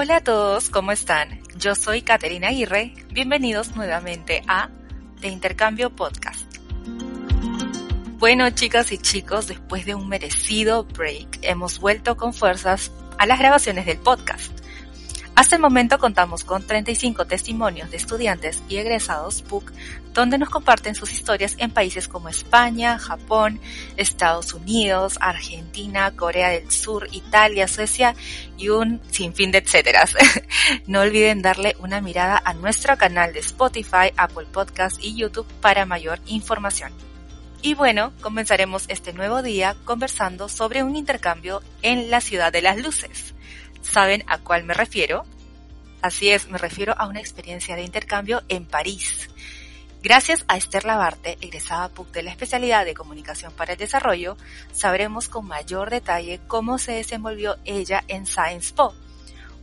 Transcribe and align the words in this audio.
Hola 0.00 0.18
a 0.18 0.20
todos, 0.20 0.70
¿cómo 0.70 0.92
están? 0.92 1.40
Yo 1.56 1.74
soy 1.74 2.02
Caterina 2.02 2.50
Aguirre. 2.50 2.94
Bienvenidos 3.10 3.74
nuevamente 3.74 4.44
a 4.46 4.70
The 5.20 5.26
Intercambio 5.26 5.90
Podcast. 5.90 6.54
Bueno, 8.16 8.48
chicas 8.50 8.92
y 8.92 8.98
chicos, 8.98 9.48
después 9.48 9.86
de 9.86 9.96
un 9.96 10.08
merecido 10.08 10.84
break, 10.84 11.40
hemos 11.42 11.80
vuelto 11.80 12.16
con 12.16 12.32
fuerzas 12.32 12.92
a 13.18 13.26
las 13.26 13.40
grabaciones 13.40 13.86
del 13.86 13.98
podcast. 13.98 14.57
Hasta 15.38 15.54
el 15.54 15.62
momento 15.62 16.00
contamos 16.00 16.42
con 16.42 16.66
35 16.66 17.28
testimonios 17.28 17.92
de 17.92 17.96
estudiantes 17.96 18.60
y 18.68 18.78
egresados 18.78 19.42
PUC 19.42 19.72
donde 20.12 20.36
nos 20.36 20.50
comparten 20.50 20.96
sus 20.96 21.12
historias 21.12 21.54
en 21.58 21.70
países 21.70 22.08
como 22.08 22.28
España, 22.28 22.98
Japón, 22.98 23.60
Estados 23.96 24.52
Unidos, 24.52 25.16
Argentina, 25.20 26.10
Corea 26.16 26.48
del 26.48 26.68
Sur, 26.72 27.06
Italia, 27.12 27.68
Suecia 27.68 28.16
y 28.56 28.70
un 28.70 29.00
sinfín 29.12 29.52
de 29.52 29.58
etcéteras. 29.58 30.16
no 30.88 31.02
olviden 31.02 31.40
darle 31.40 31.76
una 31.78 32.00
mirada 32.00 32.42
a 32.44 32.52
nuestro 32.52 32.96
canal 32.96 33.32
de 33.32 33.38
Spotify, 33.38 34.10
Apple 34.16 34.48
Podcast 34.52 35.00
y 35.00 35.14
YouTube 35.14 35.46
para 35.60 35.86
mayor 35.86 36.18
información. 36.26 36.90
Y 37.62 37.74
bueno, 37.74 38.12
comenzaremos 38.22 38.86
este 38.88 39.12
nuevo 39.12 39.42
día 39.42 39.76
conversando 39.84 40.48
sobre 40.48 40.82
un 40.82 40.96
intercambio 40.96 41.62
en 41.82 42.10
la 42.10 42.20
ciudad 42.20 42.52
de 42.52 42.62
las 42.62 42.78
luces. 42.78 43.34
¿Saben 43.82 44.24
a 44.26 44.38
cuál 44.38 44.64
me 44.64 44.74
refiero? 44.74 45.24
Así 46.02 46.30
es, 46.30 46.48
me 46.48 46.58
refiero 46.58 46.94
a 46.96 47.06
una 47.06 47.20
experiencia 47.20 47.74
de 47.74 47.82
intercambio 47.82 48.42
en 48.48 48.64
París. 48.66 49.28
Gracias 50.00 50.44
a 50.46 50.56
Esther 50.56 50.84
Labarte, 50.84 51.38
egresada 51.40 51.88
PUC 51.88 52.12
de 52.12 52.22
la 52.22 52.30
especialidad 52.30 52.84
de 52.84 52.94
Comunicación 52.94 53.52
para 53.52 53.72
el 53.72 53.78
Desarrollo, 53.78 54.36
sabremos 54.70 55.28
con 55.28 55.46
mayor 55.46 55.90
detalle 55.90 56.40
cómo 56.46 56.78
se 56.78 56.92
desenvolvió 56.92 57.56
ella 57.64 58.04
en 58.06 58.24
Sciences 58.24 58.72
Po, 58.72 58.94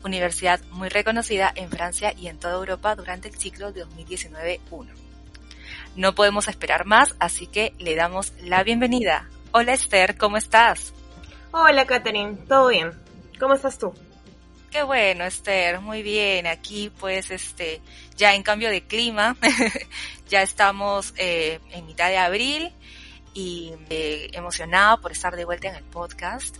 universidad 0.04 0.60
muy 0.72 0.90
reconocida 0.90 1.54
en 1.56 1.70
Francia 1.70 2.14
y 2.18 2.28
en 2.28 2.38
toda 2.38 2.56
Europa 2.56 2.96
durante 2.96 3.30
el 3.30 3.36
ciclo 3.36 3.74
2019-1. 3.74 4.60
No 5.96 6.14
podemos 6.16 6.50
esperar 6.50 6.86
más, 6.86 7.16
así 7.20 7.48
que 7.48 7.74
le 7.80 7.96
damos 7.96 8.34
la 8.42 8.64
bienvenida. 8.64 9.30
Hola 9.52 9.74
Esther, 9.74 10.18
¿cómo 10.18 10.36
estás? 10.36 10.94
Hola 11.52 11.86
Catherine, 11.86 12.36
¿todo 12.48 12.68
bien? 12.68 13.05
¿Cómo 13.40 13.54
estás 13.54 13.78
tú? 13.78 13.94
Qué 14.72 14.84
bueno, 14.84 15.26
Esther, 15.26 15.80
muy 15.80 16.04
bien. 16.04 16.48
Aquí 16.48 16.92
pues 17.00 17.32
este 17.32 17.82
ya 18.18 18.36
en 18.36 18.44
cambio 18.44 18.70
de 18.70 18.82
clima, 18.82 19.36
ya 20.30 20.42
estamos 20.42 21.14
eh, 21.18 21.60
en 21.72 21.86
mitad 21.86 22.10
de 22.10 22.18
abril 22.18 22.74
y 23.34 23.74
eh, 23.90 24.30
emocionada 24.34 24.98
por 24.98 25.12
estar 25.12 25.36
de 25.36 25.44
vuelta 25.44 25.68
en 25.68 25.76
el 25.76 25.84
podcast 25.84 26.56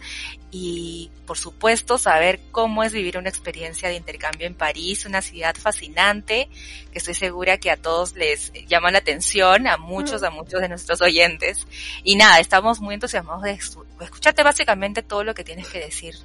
y 0.52 1.10
por 1.26 1.38
supuesto 1.38 1.98
saber 1.98 2.40
cómo 2.52 2.84
es 2.84 2.92
vivir 2.92 3.18
una 3.18 3.30
experiencia 3.30 3.88
de 3.88 3.96
intercambio 3.96 4.46
en 4.46 4.56
París, 4.56 5.06
una 5.06 5.22
ciudad 5.22 5.56
fascinante 5.56 6.50
que 6.92 7.00
estoy 7.00 7.14
segura 7.14 7.58
que 7.58 7.72
a 7.72 7.78
todos 7.78 8.16
les 8.16 8.52
llama 8.68 8.92
la 8.92 9.00
atención, 9.00 9.68
a 9.68 9.78
muchos, 9.78 10.24
a 10.24 10.30
muchos 10.30 10.62
de 10.62 10.70
nuestros 10.70 11.02
oyentes. 11.02 11.66
Y 12.04 12.16
nada, 12.18 12.40
estamos 12.40 12.82
muy 12.82 12.96
entusiasmados 12.96 13.44
de 13.44 13.52
escucharte 13.52 14.44
básicamente 14.44 15.02
todo 15.02 15.24
lo 15.24 15.34
que 15.34 15.44
tienes 15.44 15.68
que 15.68 15.80
decir. 15.80 16.16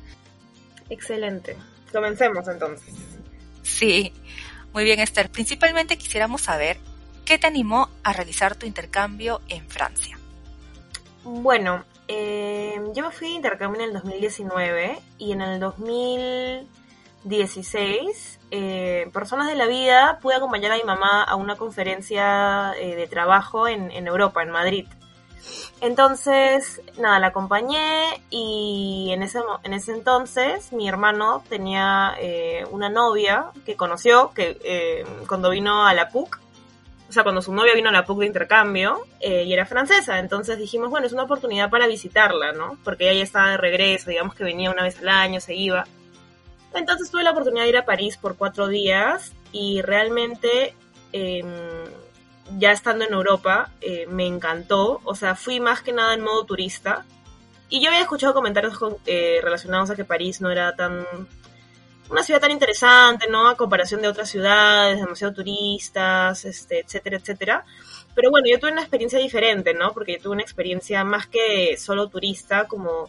Excelente. 0.90 1.56
Comencemos 1.92 2.46
entonces. 2.48 2.92
Sí, 3.62 4.12
muy 4.72 4.84
bien 4.84 5.00
Esther. 5.00 5.30
Principalmente 5.30 5.96
quisiéramos 5.96 6.42
saber 6.42 6.76
qué 7.24 7.38
te 7.38 7.46
animó 7.46 7.88
a 8.02 8.12
realizar 8.12 8.56
tu 8.56 8.66
intercambio 8.66 9.40
en 9.48 9.66
Francia. 9.68 10.18
Bueno, 11.24 11.84
eh, 12.08 12.74
yo 12.92 13.04
me 13.04 13.12
fui 13.12 13.28
de 13.28 13.34
intercambio 13.34 13.82
en 13.82 13.88
el 13.88 13.94
2019 13.94 14.98
y 15.18 15.32
en 15.32 15.42
el 15.42 15.60
2016, 15.60 18.40
eh, 18.50 19.08
personas 19.12 19.46
de 19.46 19.54
la 19.54 19.66
vida, 19.66 20.18
pude 20.20 20.34
acompañar 20.34 20.72
a 20.72 20.76
mi 20.76 20.82
mamá 20.82 21.22
a 21.22 21.36
una 21.36 21.54
conferencia 21.56 22.72
eh, 22.78 22.96
de 22.96 23.06
trabajo 23.06 23.68
en, 23.68 23.92
en, 23.92 24.08
Europa, 24.08 24.42
en 24.42 24.50
Madrid. 24.50 24.88
Entonces, 25.80 26.82
nada, 26.98 27.18
la 27.18 27.28
acompañé 27.28 28.22
y 28.30 29.10
en 29.12 29.22
ese, 29.22 29.40
en 29.62 29.72
ese 29.72 29.92
entonces 29.92 30.72
mi 30.72 30.88
hermano 30.88 31.42
tenía 31.48 32.14
una 32.70 32.88
novia 32.88 33.46
que 33.64 33.76
conoció 33.76 34.32
que 34.34 35.04
cuando 35.26 35.50
vino 35.50 35.86
a 35.86 35.94
la 35.94 36.10
PUC 36.10 36.38
o 37.10 37.12
sea, 37.12 37.24
cuando 37.24 37.42
su 37.42 37.52
novia 37.52 37.74
vino 37.74 37.88
a 37.88 37.92
la 37.92 38.04
PUC 38.04 38.20
de 38.20 38.26
intercambio 38.26 39.04
eh, 39.18 39.42
y 39.42 39.52
era 39.52 39.66
francesa, 39.66 40.20
entonces 40.20 40.58
dijimos, 40.58 40.90
bueno, 40.90 41.08
es 41.08 41.12
una 41.12 41.24
oportunidad 41.24 41.68
para 41.68 41.88
visitarla, 41.88 42.52
¿no? 42.52 42.78
Porque 42.84 43.10
ella 43.10 43.18
ya 43.18 43.24
estaba 43.24 43.50
de 43.50 43.56
regreso, 43.56 44.10
digamos 44.10 44.36
que 44.36 44.44
venía 44.44 44.70
una 44.70 44.84
vez 44.84 45.00
al 45.00 45.08
año, 45.08 45.40
se 45.40 45.56
iba. 45.56 45.88
Entonces 46.72 47.10
tuve 47.10 47.24
la 47.24 47.32
oportunidad 47.32 47.64
de 47.64 47.70
ir 47.70 47.76
a 47.78 47.84
París 47.84 48.16
por 48.16 48.36
cuatro 48.36 48.68
días 48.68 49.32
y 49.50 49.82
realmente 49.82 50.76
em, 51.10 51.48
ya 52.58 52.72
estando 52.72 53.04
en 53.04 53.12
Europa 53.12 53.70
eh, 53.80 54.06
me 54.08 54.26
encantó, 54.26 55.00
o 55.04 55.14
sea, 55.14 55.34
fui 55.34 55.60
más 55.60 55.82
que 55.82 55.92
nada 55.92 56.14
en 56.14 56.22
modo 56.22 56.44
turista. 56.44 57.04
Y 57.68 57.80
yo 57.80 57.88
había 57.88 58.00
escuchado 58.02 58.34
comentarios 58.34 58.76
eh, 59.06 59.40
relacionados 59.42 59.90
a 59.90 59.96
que 59.96 60.04
París 60.04 60.40
no 60.40 60.50
era 60.50 60.74
tan 60.74 61.06
una 62.10 62.22
ciudad 62.24 62.40
tan 62.40 62.50
interesante, 62.50 63.28
¿no? 63.28 63.48
A 63.48 63.56
comparación 63.56 64.02
de 64.02 64.08
otras 64.08 64.28
ciudades, 64.28 65.00
demasiado 65.00 65.32
turistas, 65.32 66.44
este, 66.44 66.80
etcétera, 66.80 67.18
etcétera. 67.18 67.64
Pero 68.14 68.30
bueno, 68.30 68.48
yo 68.50 68.58
tuve 68.58 68.72
una 68.72 68.80
experiencia 68.80 69.18
diferente, 69.18 69.74
¿no? 69.74 69.92
Porque 69.92 70.14
yo 70.16 70.22
tuve 70.22 70.32
una 70.32 70.42
experiencia 70.42 71.04
más 71.04 71.28
que 71.28 71.76
solo 71.76 72.08
turista, 72.08 72.66
como 72.66 73.08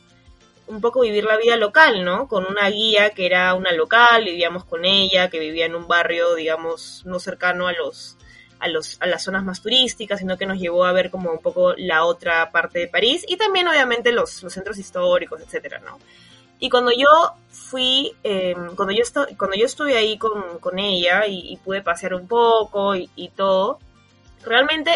un 0.68 0.79
poco 0.81 1.02
vivir 1.02 1.25
la 1.25 1.38
vida 1.38 1.58
local, 1.58 2.06
¿no? 2.06 2.28
Con 2.28 2.46
una 2.46 2.69
guía 2.69 3.09
que 3.09 3.25
era 3.25 3.56
una 3.56 3.72
local, 3.72 4.23
vivíamos 4.23 4.63
con 4.66 4.85
ella, 4.85 5.29
que 5.29 5.40
vivía 5.40 5.66
en 5.66 5.75
un 5.75 5.88
barrio, 5.88 6.35
digamos, 6.35 7.02
no 7.06 7.19
cercano 7.19 7.68
a 7.68 7.73
los 7.73 8.18
a, 8.61 8.67
los, 8.67 8.97
a 9.01 9.07
las 9.07 9.23
zonas 9.23 9.44
más 9.44 9.61
turísticas, 9.61 10.19
sino 10.19 10.38
que 10.38 10.45
nos 10.45 10.59
llevó 10.59 10.85
a 10.85 10.94
ver 10.94 11.09
como 11.09 11.31
un 11.31 11.39
poco 11.39 11.73
la 11.75 12.05
otra 12.05 12.51
parte 12.51 12.79
de 12.79 12.88
París 12.88 13.25
y 13.27 13.35
también 13.38 13.67
obviamente 13.67 14.11
los, 14.11 14.44
los 14.44 14.53
centros 14.53 14.77
históricos, 14.77 15.41
etcétera, 15.41 15.79
¿no? 15.79 15.99
Y 16.59 16.69
cuando 16.69 16.91
yo 16.91 17.07
fui, 17.49 18.13
eh, 18.23 18.55
cuando, 18.75 18.91
yo 18.94 19.03
cuando 19.35 19.57
yo 19.57 19.66
estuve 19.66 19.97
ahí 19.97 20.19
con, 20.19 20.59
con 20.59 20.77
ella 20.77 21.25
y, 21.25 21.57
pude 21.57 21.81
pasear 21.81 22.13
un 22.13 22.27
poco 22.27 22.95
y, 22.95 23.09
y 23.16 23.29
todo, 23.29 23.79
realmente 24.45 24.91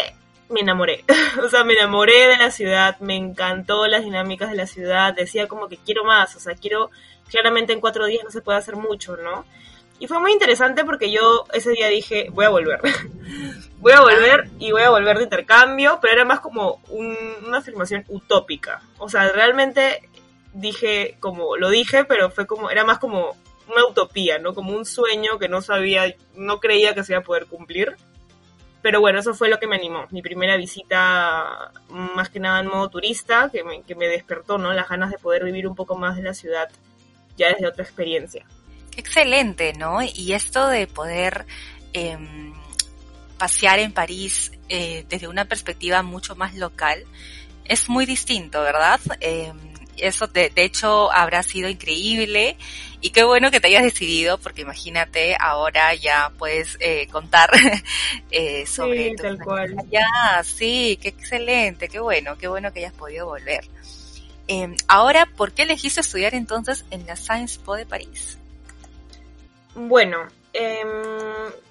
me 0.48 0.60
enamoré. 0.60 1.04
o 1.44 1.48
sea, 1.48 1.64
me 1.64 1.72
enamoré 1.72 2.28
de 2.28 2.36
la 2.36 2.52
ciudad, 2.52 2.96
me 3.00 3.16
encantó 3.16 3.88
las 3.88 4.04
dinámicas 4.04 4.50
de 4.50 4.56
la 4.56 4.68
ciudad, 4.68 5.12
decía 5.12 5.48
como 5.48 5.68
que 5.68 5.76
quiero 5.76 6.04
más, 6.04 6.36
o 6.36 6.40
sea, 6.40 6.54
quiero, 6.54 6.90
claramente 7.28 7.72
en 7.72 7.80
cuatro 7.80 8.06
días 8.06 8.22
no 8.22 8.30
se 8.30 8.42
puede 8.42 8.58
hacer 8.58 8.76
mucho, 8.76 9.16
¿no? 9.16 9.44
Y 9.98 10.06
fue 10.06 10.20
muy 10.20 10.32
interesante 10.32 10.84
porque 10.84 11.10
yo 11.10 11.44
ese 11.52 11.70
día 11.70 11.88
dije, 11.88 12.28
voy 12.30 12.44
a 12.44 12.50
volver. 12.50 12.80
voy 13.78 13.92
a 13.92 14.00
volver 14.00 14.50
y 14.58 14.72
voy 14.72 14.82
a 14.82 14.90
volver 14.90 15.18
de 15.18 15.24
intercambio, 15.24 15.98
pero 16.02 16.14
era 16.14 16.24
más 16.24 16.40
como 16.40 16.80
una 16.88 17.58
afirmación 17.58 18.04
utópica. 18.08 18.82
O 18.98 19.08
sea, 19.08 19.30
realmente 19.32 20.08
dije, 20.52 21.16
como 21.20 21.56
lo 21.56 21.70
dije, 21.70 22.04
pero 22.04 22.30
fue 22.30 22.46
como, 22.46 22.70
era 22.70 22.84
más 22.84 22.98
como 22.98 23.36
una 23.68 23.86
utopía, 23.86 24.38
¿no? 24.38 24.54
Como 24.54 24.76
un 24.76 24.84
sueño 24.84 25.38
que 25.38 25.48
no 25.48 25.62
sabía, 25.62 26.14
no 26.34 26.60
creía 26.60 26.94
que 26.94 27.04
se 27.04 27.12
iba 27.12 27.20
a 27.20 27.24
poder 27.24 27.46
cumplir. 27.46 27.96
Pero 28.82 29.00
bueno, 29.00 29.18
eso 29.18 29.34
fue 29.34 29.48
lo 29.48 29.58
que 29.58 29.66
me 29.66 29.76
animó. 29.76 30.06
Mi 30.10 30.22
primera 30.22 30.56
visita, 30.56 31.72
más 31.88 32.28
que 32.28 32.38
nada 32.38 32.60
en 32.60 32.68
modo 32.68 32.88
turista, 32.88 33.48
que 33.50 33.64
me, 33.64 33.82
que 33.82 33.94
me 33.94 34.06
despertó, 34.06 34.58
¿no? 34.58 34.72
Las 34.72 34.88
ganas 34.88 35.10
de 35.10 35.18
poder 35.18 35.44
vivir 35.44 35.66
un 35.66 35.74
poco 35.74 35.96
más 35.96 36.16
de 36.16 36.22
la 36.22 36.34
ciudad 36.34 36.68
ya 37.36 37.48
desde 37.48 37.66
otra 37.66 37.82
experiencia. 37.82 38.46
Excelente, 38.96 39.72
¿no? 39.74 40.02
Y 40.02 40.32
esto 40.32 40.68
de 40.68 40.86
poder 40.86 41.46
eh, 41.92 42.16
pasear 43.38 43.78
en 43.78 43.92
París 43.92 44.52
eh, 44.68 45.04
desde 45.08 45.28
una 45.28 45.44
perspectiva 45.44 46.02
mucho 46.02 46.34
más 46.36 46.54
local 46.54 47.04
es 47.64 47.88
muy 47.88 48.06
distinto, 48.06 48.62
¿verdad? 48.62 49.00
Eh, 49.20 49.52
eso 49.98 50.26
de, 50.26 50.50
de, 50.50 50.64
hecho 50.64 51.10
habrá 51.12 51.42
sido 51.42 51.68
increíble 51.68 52.56
y 53.00 53.10
qué 53.10 53.24
bueno 53.24 53.50
que 53.50 53.60
te 53.60 53.68
hayas 53.68 53.84
decidido 53.84 54.38
porque 54.38 54.62
imagínate 54.62 55.36
ahora 55.38 55.94
ya 55.94 56.32
puedes 56.38 56.76
eh, 56.80 57.08
contar 57.10 57.50
eh, 58.30 58.66
sobre 58.66 59.10
sí, 59.10 59.16
tal 59.16 59.38
cual. 59.38 59.76
Ya, 59.90 60.42
sí, 60.44 60.98
qué 61.00 61.08
excelente, 61.08 61.88
qué 61.88 62.00
bueno, 62.00 62.36
qué 62.36 62.48
bueno 62.48 62.72
que 62.72 62.80
hayas 62.80 62.94
podido 62.94 63.26
volver. 63.26 63.68
Eh, 64.48 64.74
ahora, 64.86 65.26
¿por 65.26 65.52
qué 65.52 65.62
elegiste 65.62 66.00
estudiar 66.00 66.34
entonces 66.34 66.84
en 66.90 67.06
la 67.06 67.16
Sciences 67.16 67.58
Po 67.58 67.74
de 67.74 67.86
París? 67.86 68.38
Bueno, 69.76 70.26
eh, 70.52 70.82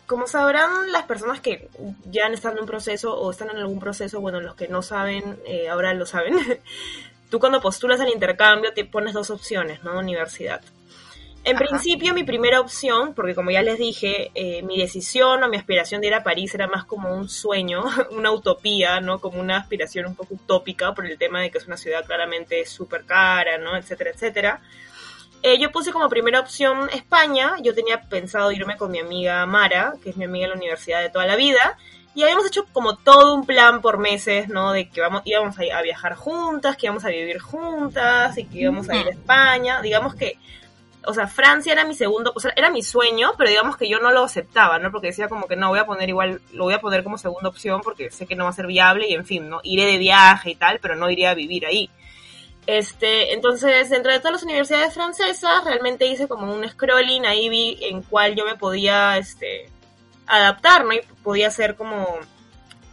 como 0.06 0.28
sabrán 0.28 0.92
las 0.92 1.04
personas 1.04 1.42
que 1.42 1.70
ya 2.06 2.28
han 2.28 2.34
estado 2.34 2.56
en 2.56 2.62
un 2.62 2.68
proceso 2.68 3.16
o 3.18 3.32
están 3.32 3.50
en 3.50 3.58
algún 3.58 3.80
proceso, 3.80 4.22
bueno, 4.22 4.40
los 4.40 4.56
que 4.56 4.68
no 4.68 4.84
saben, 4.84 5.40
eh, 5.46 5.68
ahora 5.68 5.94
lo 5.96 6.06
saben, 6.06 6.36
tú 7.30 7.40
cuando 7.40 7.60
postulas 7.60 8.00
al 8.00 8.10
intercambio 8.10 8.74
te 8.74 8.86
pones 8.86 9.14
dos 9.14 9.32
opciones, 9.32 9.84
¿no? 9.84 9.98
Universidad. 9.98 10.62
En 11.44 11.58
Ajá. 11.58 11.66
principio 11.66 12.14
mi 12.14 12.24
primera 12.24 12.60
opción, 12.60 13.14
porque 13.14 13.36
como 13.36 13.52
ya 13.52 13.62
les 13.62 13.78
dije, 13.78 14.32
eh, 14.34 14.64
mi 14.64 14.80
decisión 14.80 15.44
o 15.44 15.48
mi 15.48 15.58
aspiración 15.58 16.02
de 16.02 16.08
ir 16.08 16.14
a 16.16 16.24
París 16.24 16.54
era 16.56 16.68
más 16.68 16.86
como 16.86 17.14
un 17.14 17.30
sueño, 17.30 17.84
una 18.12 18.32
utopía, 18.32 19.00
¿no? 19.00 19.20
Como 19.20 19.40
una 19.40 19.58
aspiración 19.58 20.06
un 20.06 20.16
poco 20.16 20.36
utópica 20.36 20.94
por 20.94 21.06
el 21.06 21.18
tema 21.18 21.42
de 21.42 21.50
que 21.52 21.58
es 21.58 21.68
una 21.68 21.78
ciudad 21.78 22.06
claramente 22.06 22.66
súper 22.66 23.06
cara, 23.06 23.58
¿no? 23.58 23.76
Etcétera, 23.76 24.12
etcétera. 24.12 24.62
Eh, 25.48 25.60
yo 25.60 25.72
puse 25.72 25.92
como 25.92 26.10
primera 26.10 26.40
opción 26.40 26.90
España, 26.92 27.54
yo 27.62 27.76
tenía 27.76 28.02
pensado 28.02 28.52
irme 28.52 28.78
con 28.78 28.90
mi 28.90 28.98
amiga 28.98 29.46
Mara, 29.46 29.94
que 30.02 30.10
es 30.10 30.18
mi 30.18 30.26
amiga 30.26 30.46
en 30.46 30.50
la 30.50 30.58
universidad 30.58 31.02
de 31.02 31.12
toda 31.12 31.28
la 31.28 31.36
vida, 31.36 31.78
y 32.16 32.24
habíamos 32.24 32.48
hecho 32.48 32.66
como 32.74 32.96
todo 32.96 33.36
un 33.36 33.46
plan 33.46 33.80
por 33.80 34.00
meses, 34.00 34.50
¿no? 34.50 34.72
De 34.72 34.90
que 34.90 35.02
vamos, 35.02 35.22
íbamos 35.24 35.56
a, 35.60 35.82
viajar 35.84 36.16
juntas, 36.16 36.78
que 36.78 36.88
íbamos 36.88 37.06
a 37.06 37.10
vivir 37.10 37.38
juntas 37.38 38.36
y 38.40 38.46
que 38.46 38.58
íbamos 38.58 38.90
a 38.90 38.96
ir 38.96 39.06
a 39.06 39.12
España. 39.12 39.84
Digamos 39.84 40.16
que, 40.16 40.40
o 41.06 41.14
sea, 41.14 41.28
Francia 41.28 41.74
era 41.74 41.86
mi 41.86 41.94
segundo, 41.94 42.32
o 42.34 42.40
sea, 42.40 42.52
era 42.56 42.72
mi 42.72 42.82
sueño, 42.82 43.34
pero 43.38 43.52
digamos 43.52 43.78
que 43.78 43.88
yo 43.88 44.00
no 44.00 44.10
lo 44.10 44.24
aceptaba, 44.24 44.80
¿no? 44.80 44.92
Porque 44.92 45.10
decía 45.10 45.30
como 45.30 45.48
que 45.48 45.56
no, 45.56 45.70
voy 45.70 45.78
a 45.78 45.86
poner 45.86 46.10
igual, 46.10 46.42
lo 46.54 46.64
voy 46.64 46.74
a 46.74 46.82
poner 46.82 47.04
como 47.04 47.20
segunda 47.20 47.50
opción 47.50 47.82
porque 47.84 48.10
sé 48.10 48.26
que 48.26 48.36
no 48.36 48.46
va 48.46 48.50
a 48.50 48.54
ser 48.54 48.66
viable 48.66 49.08
y 49.08 49.14
en 49.14 49.28
fin, 49.28 49.48
¿no? 49.48 49.60
Iré 49.62 49.86
de 49.86 50.00
viaje 50.00 50.50
y 50.50 50.56
tal, 50.56 50.80
pero 50.80 50.96
no 50.96 51.08
iría 51.08 51.30
a 51.30 51.36
vivir 51.36 51.68
ahí. 51.68 51.92
Este, 52.68 53.34
entonces, 53.34 53.90
dentro 53.90 54.12
de 54.12 54.20
todas 54.20 54.34
las 54.34 54.44
universidades 54.44 54.94
francesas, 54.94 55.64
realmente 55.64 56.08
hice 56.08 56.28
como 56.28 56.52
un 56.54 56.68
scrolling, 56.68 57.26
ahí 57.26 57.48
vi 57.50 57.78
en 57.82 58.02
cuál 58.02 58.36
yo 58.36 58.46
me 58.46 58.56
podía, 58.56 59.18
este, 59.18 59.70
adaptar, 60.28 60.86
¿no? 60.86 60.94
Y 60.94 61.02
podía 61.24 61.52
ser 61.52 61.76
como 61.76 62.20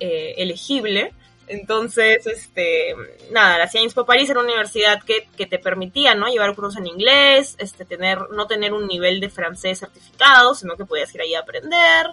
eh, 0.00 0.34
elegible. 0.38 1.12
Entonces, 1.48 2.26
este, 2.26 2.94
nada, 3.30 3.58
la 3.58 3.68
Sciences 3.68 3.94
Po 3.94 4.06
Paris 4.06 4.30
era 4.30 4.40
una 4.40 4.50
universidad 4.50 5.02
que, 5.02 5.28
que, 5.36 5.46
te 5.46 5.58
permitía, 5.58 6.14
¿no? 6.14 6.28
Llevar 6.28 6.54
cursos 6.54 6.76
en 6.78 6.86
inglés, 6.86 7.56
este, 7.58 7.84
tener, 7.84 8.30
no 8.30 8.46
tener 8.46 8.72
un 8.72 8.86
nivel 8.86 9.20
de 9.20 9.28
francés 9.28 9.80
certificado, 9.80 10.54
sino 10.54 10.76
que 10.76 10.84
podías 10.84 11.14
ir 11.14 11.20
ahí 11.20 11.34
a 11.34 11.40
aprender, 11.40 12.06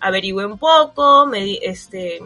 averigüé 0.00 0.46
un 0.46 0.58
poco, 0.58 1.26
me, 1.26 1.58
este, 1.62 2.20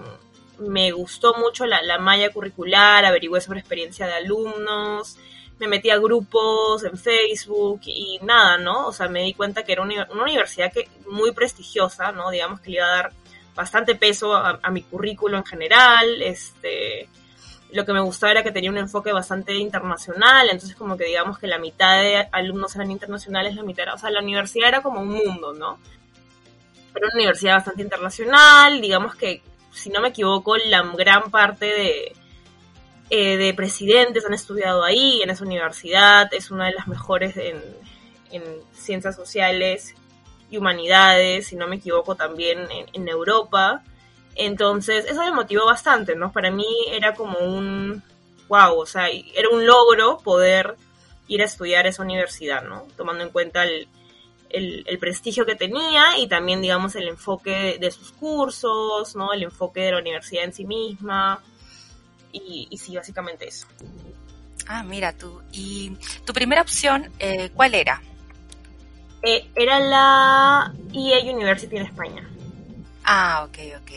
me 0.58 0.92
gustó 0.92 1.34
mucho 1.34 1.66
la, 1.66 1.82
la 1.82 1.98
malla 1.98 2.32
curricular, 2.32 3.04
averigüé 3.04 3.40
sobre 3.40 3.60
experiencia 3.60 4.06
de 4.06 4.14
alumnos, 4.14 5.18
me 5.58 5.68
metí 5.68 5.90
a 5.90 5.98
grupos 5.98 6.84
en 6.84 6.96
Facebook 6.98 7.80
y 7.84 8.18
nada, 8.22 8.58
¿no? 8.58 8.86
O 8.88 8.92
sea, 8.92 9.08
me 9.08 9.22
di 9.22 9.34
cuenta 9.34 9.62
que 9.62 9.72
era 9.72 9.82
una, 9.82 10.08
universidad 10.10 10.72
que 10.72 10.88
muy 11.08 11.32
prestigiosa, 11.32 12.12
¿no? 12.12 12.30
Digamos 12.30 12.60
que 12.60 12.70
le 12.70 12.76
iba 12.76 12.86
a 12.86 12.96
dar 12.96 13.12
bastante 13.54 13.94
peso 13.94 14.34
a, 14.34 14.70
mi 14.70 14.82
currículo 14.82 15.36
en 15.36 15.44
general, 15.44 16.22
este 16.22 17.08
lo 17.72 17.84
que 17.84 17.92
me 17.92 18.00
gustaba 18.00 18.30
era 18.30 18.42
que 18.44 18.52
tenía 18.52 18.70
un 18.70 18.78
enfoque 18.78 19.12
bastante 19.12 19.54
internacional, 19.54 20.48
entonces 20.48 20.76
como 20.76 20.96
que 20.96 21.06
digamos 21.06 21.40
que 21.40 21.48
la 21.48 21.58
mitad 21.58 22.00
de 22.00 22.28
alumnos 22.30 22.74
eran 22.76 22.92
internacionales, 22.92 23.56
la 23.56 23.64
mitad 23.64 23.82
era, 23.84 23.94
o 23.94 23.98
sea, 23.98 24.10
la 24.10 24.20
universidad 24.20 24.68
era 24.68 24.82
como 24.82 25.00
un 25.00 25.08
mundo, 25.08 25.52
¿no? 25.54 25.78
Era 26.94 27.06
una 27.06 27.14
universidad 27.14 27.56
bastante 27.56 27.82
internacional, 27.82 28.80
digamos 28.80 29.16
que 29.16 29.42
si 29.74 29.90
no 29.90 30.00
me 30.00 30.08
equivoco, 30.08 30.56
la 30.56 30.82
gran 30.96 31.30
parte 31.30 31.66
de, 31.66 32.16
eh, 33.10 33.36
de 33.36 33.52
presidentes 33.54 34.24
han 34.24 34.32
estudiado 34.32 34.82
ahí, 34.82 35.20
en 35.22 35.30
esa 35.30 35.44
universidad, 35.44 36.32
es 36.32 36.50
una 36.50 36.66
de 36.66 36.72
las 36.72 36.86
mejores 36.88 37.36
en, 37.36 37.60
ciencias 38.72 39.14
sociales 39.14 39.94
y 40.50 40.56
humanidades, 40.56 41.46
si 41.46 41.54
no 41.54 41.68
me 41.68 41.76
equivoco, 41.76 42.16
también 42.16 42.66
en, 42.92 43.08
Europa. 43.08 43.84
Entonces, 44.34 45.04
eso 45.04 45.22
me 45.22 45.30
motivó 45.30 45.66
bastante, 45.66 46.16
¿no? 46.16 46.32
Para 46.32 46.50
mí 46.50 46.66
era 46.90 47.14
como 47.14 47.38
un, 47.38 48.02
wow, 48.48 48.76
o 48.76 48.86
sea, 48.86 49.08
era 49.08 49.48
un 49.52 49.64
logro 49.64 50.18
poder 50.18 50.74
ir 51.28 51.42
a 51.42 51.44
estudiar 51.44 51.86
esa 51.86 52.02
universidad, 52.02 52.64
¿no? 52.64 52.88
Tomando 52.96 53.22
en 53.22 53.30
cuenta 53.30 53.62
el, 53.62 53.86
el, 54.54 54.98
prestigio 54.98 55.44
que 55.44 55.54
tenía 55.54 56.18
y 56.18 56.28
también, 56.28 56.62
digamos, 56.62 56.94
el 56.96 57.08
enfoque 57.08 57.78
de 57.80 57.90
sus 57.90 58.12
cursos, 58.12 59.16
¿no? 59.16 59.32
El 59.32 59.42
enfoque 59.42 59.80
de 59.80 59.92
la 59.92 59.98
universidad 59.98 60.44
en 60.44 60.52
sí 60.52 60.64
misma. 60.64 61.42
Y, 62.32 62.76
sí, 62.76 62.96
básicamente 62.96 63.48
eso. 63.48 63.66
Ah, 64.66 64.82
mira 64.82 65.12
tú. 65.12 65.40
¿Y 65.52 65.96
tu 66.24 66.32
primera 66.32 66.62
opción, 66.62 67.12
eh, 67.18 67.50
cuál 67.54 67.74
era? 67.74 68.02
Eh, 69.22 69.50
era 69.54 69.78
la 69.78 70.74
EA 70.92 71.32
University 71.32 71.76
en 71.76 71.86
España. 71.86 72.28
Ah, 73.04 73.46
ok, 73.48 73.58
ok. 73.80 73.92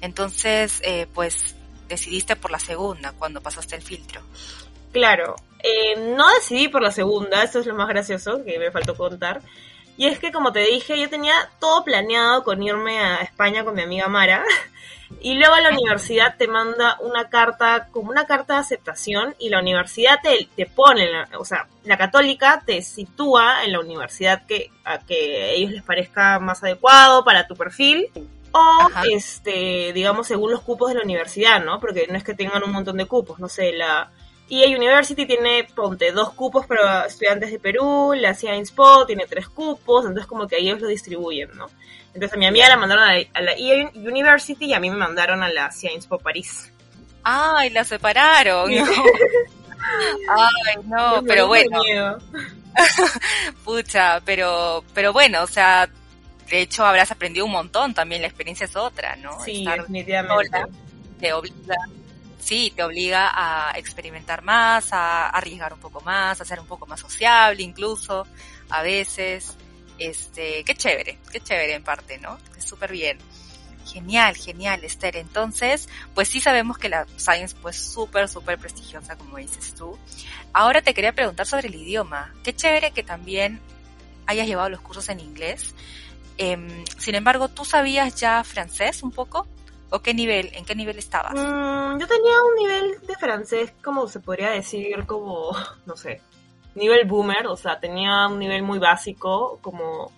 Entonces, 0.00 0.80
eh, 0.84 1.06
pues 1.14 1.54
decidiste 1.88 2.36
por 2.36 2.50
la 2.50 2.58
segunda 2.58 3.12
cuando 3.12 3.40
pasaste 3.40 3.76
el 3.76 3.82
filtro. 3.82 4.22
Claro, 4.92 5.36
no 6.16 6.28
decidí 6.34 6.68
por 6.68 6.82
la 6.82 6.90
segunda, 6.90 7.44
eso 7.44 7.60
es 7.60 7.66
lo 7.66 7.74
más 7.74 7.88
gracioso 7.88 8.44
que 8.44 8.58
me 8.58 8.70
faltó 8.70 8.96
contar. 8.96 9.40
Y 10.00 10.06
es 10.06 10.18
que, 10.18 10.32
como 10.32 10.50
te 10.50 10.60
dije, 10.60 10.98
yo 10.98 11.10
tenía 11.10 11.34
todo 11.58 11.84
planeado 11.84 12.42
con 12.42 12.62
irme 12.62 13.00
a 13.00 13.16
España 13.16 13.64
con 13.64 13.74
mi 13.74 13.82
amiga 13.82 14.08
Mara. 14.08 14.42
Y 15.20 15.34
luego 15.34 15.54
a 15.54 15.60
la 15.60 15.70
universidad 15.70 16.36
te 16.38 16.46
manda 16.46 16.96
una 17.00 17.28
carta, 17.28 17.88
como 17.90 18.10
una 18.10 18.26
carta 18.26 18.54
de 18.54 18.60
aceptación, 18.60 19.34
y 19.40 19.48
la 19.48 19.58
universidad 19.58 20.20
te, 20.22 20.48
te 20.54 20.66
pone, 20.66 21.06
o 21.36 21.44
sea, 21.44 21.66
la 21.82 21.98
católica 21.98 22.62
te 22.64 22.80
sitúa 22.80 23.64
en 23.64 23.72
la 23.72 23.80
universidad 23.80 24.46
que 24.46 24.70
a 24.84 25.00
que 25.00 25.42
a 25.42 25.46
ellos 25.48 25.72
les 25.72 25.82
parezca 25.82 26.38
más 26.38 26.62
adecuado 26.62 27.24
para 27.24 27.48
tu 27.48 27.56
perfil. 27.56 28.06
O, 28.52 28.88
este, 29.10 29.92
digamos, 29.92 30.28
según 30.28 30.52
los 30.52 30.62
cupos 30.62 30.90
de 30.90 30.94
la 30.94 31.04
universidad, 31.04 31.62
¿no? 31.62 31.80
Porque 31.80 32.06
no 32.08 32.16
es 32.16 32.24
que 32.24 32.34
tengan 32.34 32.62
un 32.62 32.72
montón 32.72 32.96
de 32.96 33.06
cupos, 33.06 33.40
no 33.40 33.48
sé, 33.48 33.72
la, 33.72 34.12
EA 34.50 34.76
University 34.76 35.26
tiene, 35.26 35.64
ponte, 35.74 36.10
dos 36.10 36.32
cupos 36.32 36.66
para 36.66 37.06
estudiantes 37.06 37.52
de 37.52 37.60
Perú, 37.60 38.12
la 38.16 38.34
Science 38.34 38.72
Po 38.74 39.06
tiene 39.06 39.26
tres 39.26 39.48
cupos, 39.48 40.04
entonces 40.04 40.26
como 40.26 40.48
que 40.48 40.58
ellos 40.58 40.80
lo 40.80 40.88
distribuyen, 40.88 41.50
¿no? 41.56 41.68
Entonces 42.12 42.32
a 42.34 42.36
mi 42.36 42.46
amiga 42.46 42.68
la 42.68 42.76
mandaron 42.76 43.04
a 43.04 43.40
la, 43.40 43.52
EA 43.52 43.90
University 43.94 44.66
y 44.66 44.74
a 44.74 44.80
mí 44.80 44.90
me 44.90 44.96
mandaron 44.96 45.44
a 45.44 45.48
la 45.48 45.70
Science 45.70 46.08
Po 46.08 46.18
París. 46.18 46.72
¡Ay, 47.22 47.70
la 47.70 47.84
separaron! 47.84 48.70
Ay, 50.28 50.82
no, 50.84 51.22
pero 51.24 51.46
bueno. 51.46 51.80
Pucha, 53.64 54.20
pero, 54.24 54.84
pero 54.94 55.12
bueno, 55.12 55.42
o 55.42 55.46
sea, 55.46 55.88
de 56.48 56.60
hecho 56.60 56.84
habrás 56.84 57.12
aprendido 57.12 57.46
un 57.46 57.52
montón 57.52 57.94
también, 57.94 58.22
la 58.22 58.28
experiencia 58.28 58.64
es 58.64 58.74
otra, 58.74 59.14
¿no? 59.14 59.40
Sí, 59.44 59.64
definitivamente. 59.64 60.64
te 61.20 61.32
obliga 61.32 61.76
sí, 62.40 62.72
te 62.74 62.82
obliga 62.82 63.30
a 63.32 63.78
experimentar 63.78 64.42
más, 64.42 64.92
a 64.92 65.28
arriesgar 65.28 65.72
un 65.72 65.80
poco 65.80 66.00
más, 66.00 66.40
a 66.40 66.44
ser 66.44 66.60
un 66.60 66.66
poco 66.66 66.86
más 66.86 67.00
sociable 67.00 67.62
incluso, 67.62 68.26
a 68.68 68.82
veces. 68.82 69.56
Este, 69.98 70.64
qué 70.64 70.74
chévere, 70.74 71.18
qué 71.30 71.40
chévere 71.40 71.74
en 71.74 71.84
parte, 71.84 72.18
¿no? 72.18 72.38
Súper 72.58 72.90
bien. 72.90 73.18
Genial, 73.86 74.36
genial, 74.36 74.82
Esther. 74.84 75.16
Entonces, 75.16 75.88
pues 76.14 76.28
sí 76.28 76.40
sabemos 76.40 76.78
que 76.78 76.88
la 76.88 77.06
Science 77.16 77.56
pues 77.60 77.76
súper, 77.76 78.28
súper 78.28 78.58
prestigiosa, 78.58 79.16
como 79.16 79.36
dices 79.36 79.74
tú. 79.74 79.98
Ahora 80.52 80.80
te 80.80 80.94
quería 80.94 81.12
preguntar 81.12 81.46
sobre 81.46 81.68
el 81.68 81.74
idioma. 81.74 82.32
Qué 82.42 82.54
chévere 82.54 82.92
que 82.92 83.02
también 83.02 83.60
hayas 84.26 84.46
llevado 84.46 84.70
los 84.70 84.80
cursos 84.80 85.08
en 85.08 85.20
inglés. 85.20 85.74
Em, 86.38 86.84
sin 86.96 87.14
embargo, 87.14 87.48
¿tú 87.48 87.64
sabías 87.64 88.14
ya 88.14 88.42
francés 88.44 89.02
un 89.02 89.10
poco? 89.10 89.46
¿O 89.90 90.00
qué 90.00 90.14
nivel? 90.14 90.50
¿En 90.54 90.64
qué 90.64 90.74
nivel 90.74 90.98
estabas? 90.98 91.34
Mm, 91.34 91.98
yo 91.98 92.06
tenía 92.06 92.34
un 92.48 92.54
nivel 92.56 93.06
de 93.06 93.14
francés, 93.16 93.72
como 93.82 94.06
se 94.06 94.20
podría 94.20 94.50
decir, 94.50 95.04
como, 95.06 95.50
no 95.86 95.96
sé, 95.96 96.22
nivel 96.76 97.06
boomer, 97.06 97.48
o 97.48 97.56
sea, 97.56 97.80
tenía 97.80 98.28
un 98.28 98.38
nivel 98.38 98.62
muy 98.62 98.78
básico, 98.78 99.58
como 99.60 100.12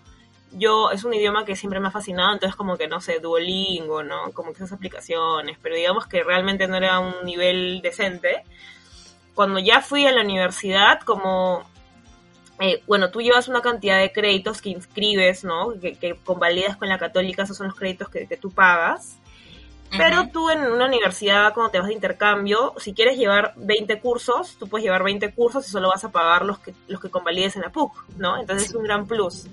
yo, 0.53 0.91
es 0.91 1.05
un 1.05 1.15
idioma 1.15 1.47
que 1.47 1.57
siempre 1.57 1.81
me 1.81 1.89
ha 1.89 1.91
fascinado, 1.91 2.35
entonces 2.35 2.55
como 2.55 2.77
que, 2.77 2.87
no 2.87 3.01
sé, 3.01 3.21
Duolingo, 3.21 4.03
¿no? 4.03 4.33
Como 4.33 4.53
que 4.53 4.59
esas 4.59 4.73
aplicaciones, 4.73 5.57
pero 5.63 5.75
digamos 5.75 6.07
que 6.07 6.23
realmente 6.23 6.69
no 6.69 6.77
era 6.77 6.99
un 7.01 7.25
nivel 7.25 7.81
decente. 7.83 8.45
Cuando 9.35 9.59
ya 9.59 9.81
fui 9.81 10.07
a 10.07 10.13
la 10.13 10.21
universidad, 10.21 11.01
como 11.01 11.65
eh, 12.61 12.83
bueno, 12.87 13.11
tú 13.11 13.23
llevas 13.23 13.49
una 13.49 13.63
cantidad 13.63 13.99
de 13.99 14.13
créditos 14.13 14.61
que 14.61 14.69
inscribes, 14.69 15.43
¿no? 15.43 15.73
Que, 15.81 16.19
convalidas 16.23 16.77
con 16.77 16.91
la 16.91 16.99
católica, 16.99 17.45
esos 17.45 17.57
son 17.57 17.69
los 17.69 17.77
créditos 17.77 18.11
que 18.11 18.37
tú 18.37 18.51
pagas. 18.51 19.22
Pero 19.97 20.29
tú 20.29 20.49
en 20.51 20.61
una 20.61 20.87
universidad, 20.87 21.53
cuando 21.53 21.71
te 21.71 21.79
vas 21.79 21.89
de 21.89 21.95
intercambio, 21.95 22.75
si 22.79 22.95
quieres 22.95 23.19
llevar 23.19 23.53
20 23.57 24.01
cursos, 24.01 24.57
tú 24.59 24.67
puedes 24.67 24.85
llevar 24.85 25.03
20 25.03 25.33
cursos 25.35 25.67
y 25.67 25.71
solo 25.71 25.89
vas 25.89 26.05
a 26.05 26.11
pagar 26.11 26.45
los 26.45 26.59
que, 26.59 26.75
los 26.89 27.01
que 27.01 27.11
convalides 27.11 27.57
en 27.57 27.63
la 27.63 27.71
PUC, 27.71 27.93
¿no? 28.17 28.39
Entonces 28.39 28.71
es 28.71 28.75
un 28.75 28.85
gran 28.85 29.07
plus. 29.07 29.47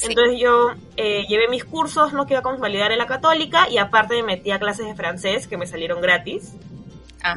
Entonces 0.00 0.38
yo 0.38 0.72
eh, 0.96 1.26
llevé 1.26 1.48
mis 1.48 1.64
cursos, 1.64 2.12
no 2.12 2.26
que 2.26 2.34
iba 2.34 2.40
a 2.40 2.42
convalidar 2.42 2.92
en 2.92 2.98
la 2.98 3.06
católica, 3.06 3.68
y 3.68 3.78
aparte 3.78 4.14
me 4.16 4.22
metí 4.22 4.50
a 4.50 4.58
clases 4.58 4.86
de 4.86 4.94
francés 4.94 5.48
que 5.48 5.56
me 5.56 5.66
salieron 5.66 6.00
gratis. 6.00 6.54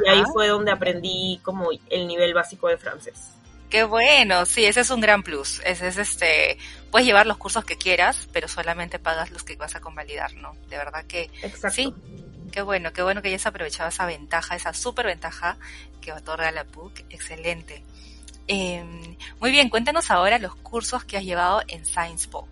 Y 0.05 0.10
ahí 0.10 0.24
fue 0.31 0.48
donde 0.48 0.72
aprendí 0.72 1.39
como 1.43 1.70
el 1.89 2.08
nivel 2.08 2.34
básico 2.34 2.67
de 2.67 2.77
francés. 2.77 3.34
Qué 3.72 3.84
bueno, 3.86 4.46
sí, 4.46 4.65
ese 4.65 4.81
es 4.81 4.89
un 4.89 5.00
gran 5.00 5.24
plus. 5.24 5.62
Ese 5.65 5.88
es 5.88 5.98
este, 5.98 6.58
puedes 6.91 7.08
llevar 7.08 7.25
los 7.25 7.38
cursos 7.38 7.63
que 7.63 7.77
quieras, 7.77 8.27
pero 8.34 8.50
solamente 8.50 9.00
pagas 9.00 9.31
los 9.31 9.43
que 9.43 9.55
vas 9.55 9.75
a 9.75 9.79
convalidar, 9.79 10.34
¿no? 10.36 10.55
De 10.70 10.77
verdad 10.77 11.05
que 11.05 11.31
Exacto. 11.41 11.70
sí, 11.72 11.93
Qué 12.51 12.62
bueno, 12.62 12.91
qué 12.91 13.01
bueno 13.01 13.22
que 13.22 13.29
hayas 13.29 13.46
aprovechado 13.46 13.89
esa 13.89 14.05
ventaja, 14.05 14.55
esa 14.55 14.74
super 14.74 15.05
ventaja 15.05 15.58
que 16.01 16.12
otorga 16.12 16.51
la 16.51 16.65
PUC. 16.65 17.05
Excelente. 17.10 17.84
Em, 18.48 19.15
muy 19.39 19.51
bien, 19.51 19.70
cuéntanos 19.70 20.12
ahora 20.12 20.38
los 20.38 20.55
cursos 20.55 21.05
que 21.05 21.17
has 21.17 21.24
llevado 21.24 21.62
en 21.67 21.86
Science 21.86 22.27
Po. 22.27 22.48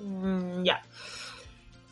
Mm, 0.00 0.64
ya. 0.64 0.82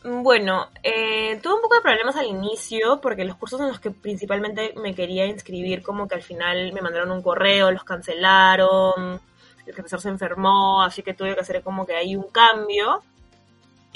Bueno, 0.03 0.69
eh, 0.83 1.39
tuve 1.41 1.55
un 1.55 1.61
poco 1.61 1.75
de 1.75 1.81
problemas 1.81 2.15
al 2.15 2.27
inicio 2.27 3.01
porque 3.01 3.25
los 3.25 3.37
cursos 3.37 3.59
en 3.59 3.69
los 3.69 3.79
que 3.79 3.89
principalmente 3.89 4.73
me 4.77 4.93
quería 4.93 5.25
inscribir 5.25 5.81
como 5.81 6.07
que 6.07 6.13
al 6.13 6.21
final 6.21 6.71
me 6.73 6.81
mandaron 6.81 7.11
un 7.11 7.23
correo, 7.23 7.71
los 7.71 7.83
cancelaron. 7.83 9.19
el 9.65 9.73
profesor 9.73 9.99
se 9.99 10.09
enfermó, 10.09 10.83
así 10.83 11.01
que 11.01 11.15
tuve 11.15 11.33
que 11.33 11.41
hacer 11.41 11.63
como 11.63 11.85
que 11.87 11.95
hay 11.95 12.15
un 12.15 12.29
cambio. 12.29 13.01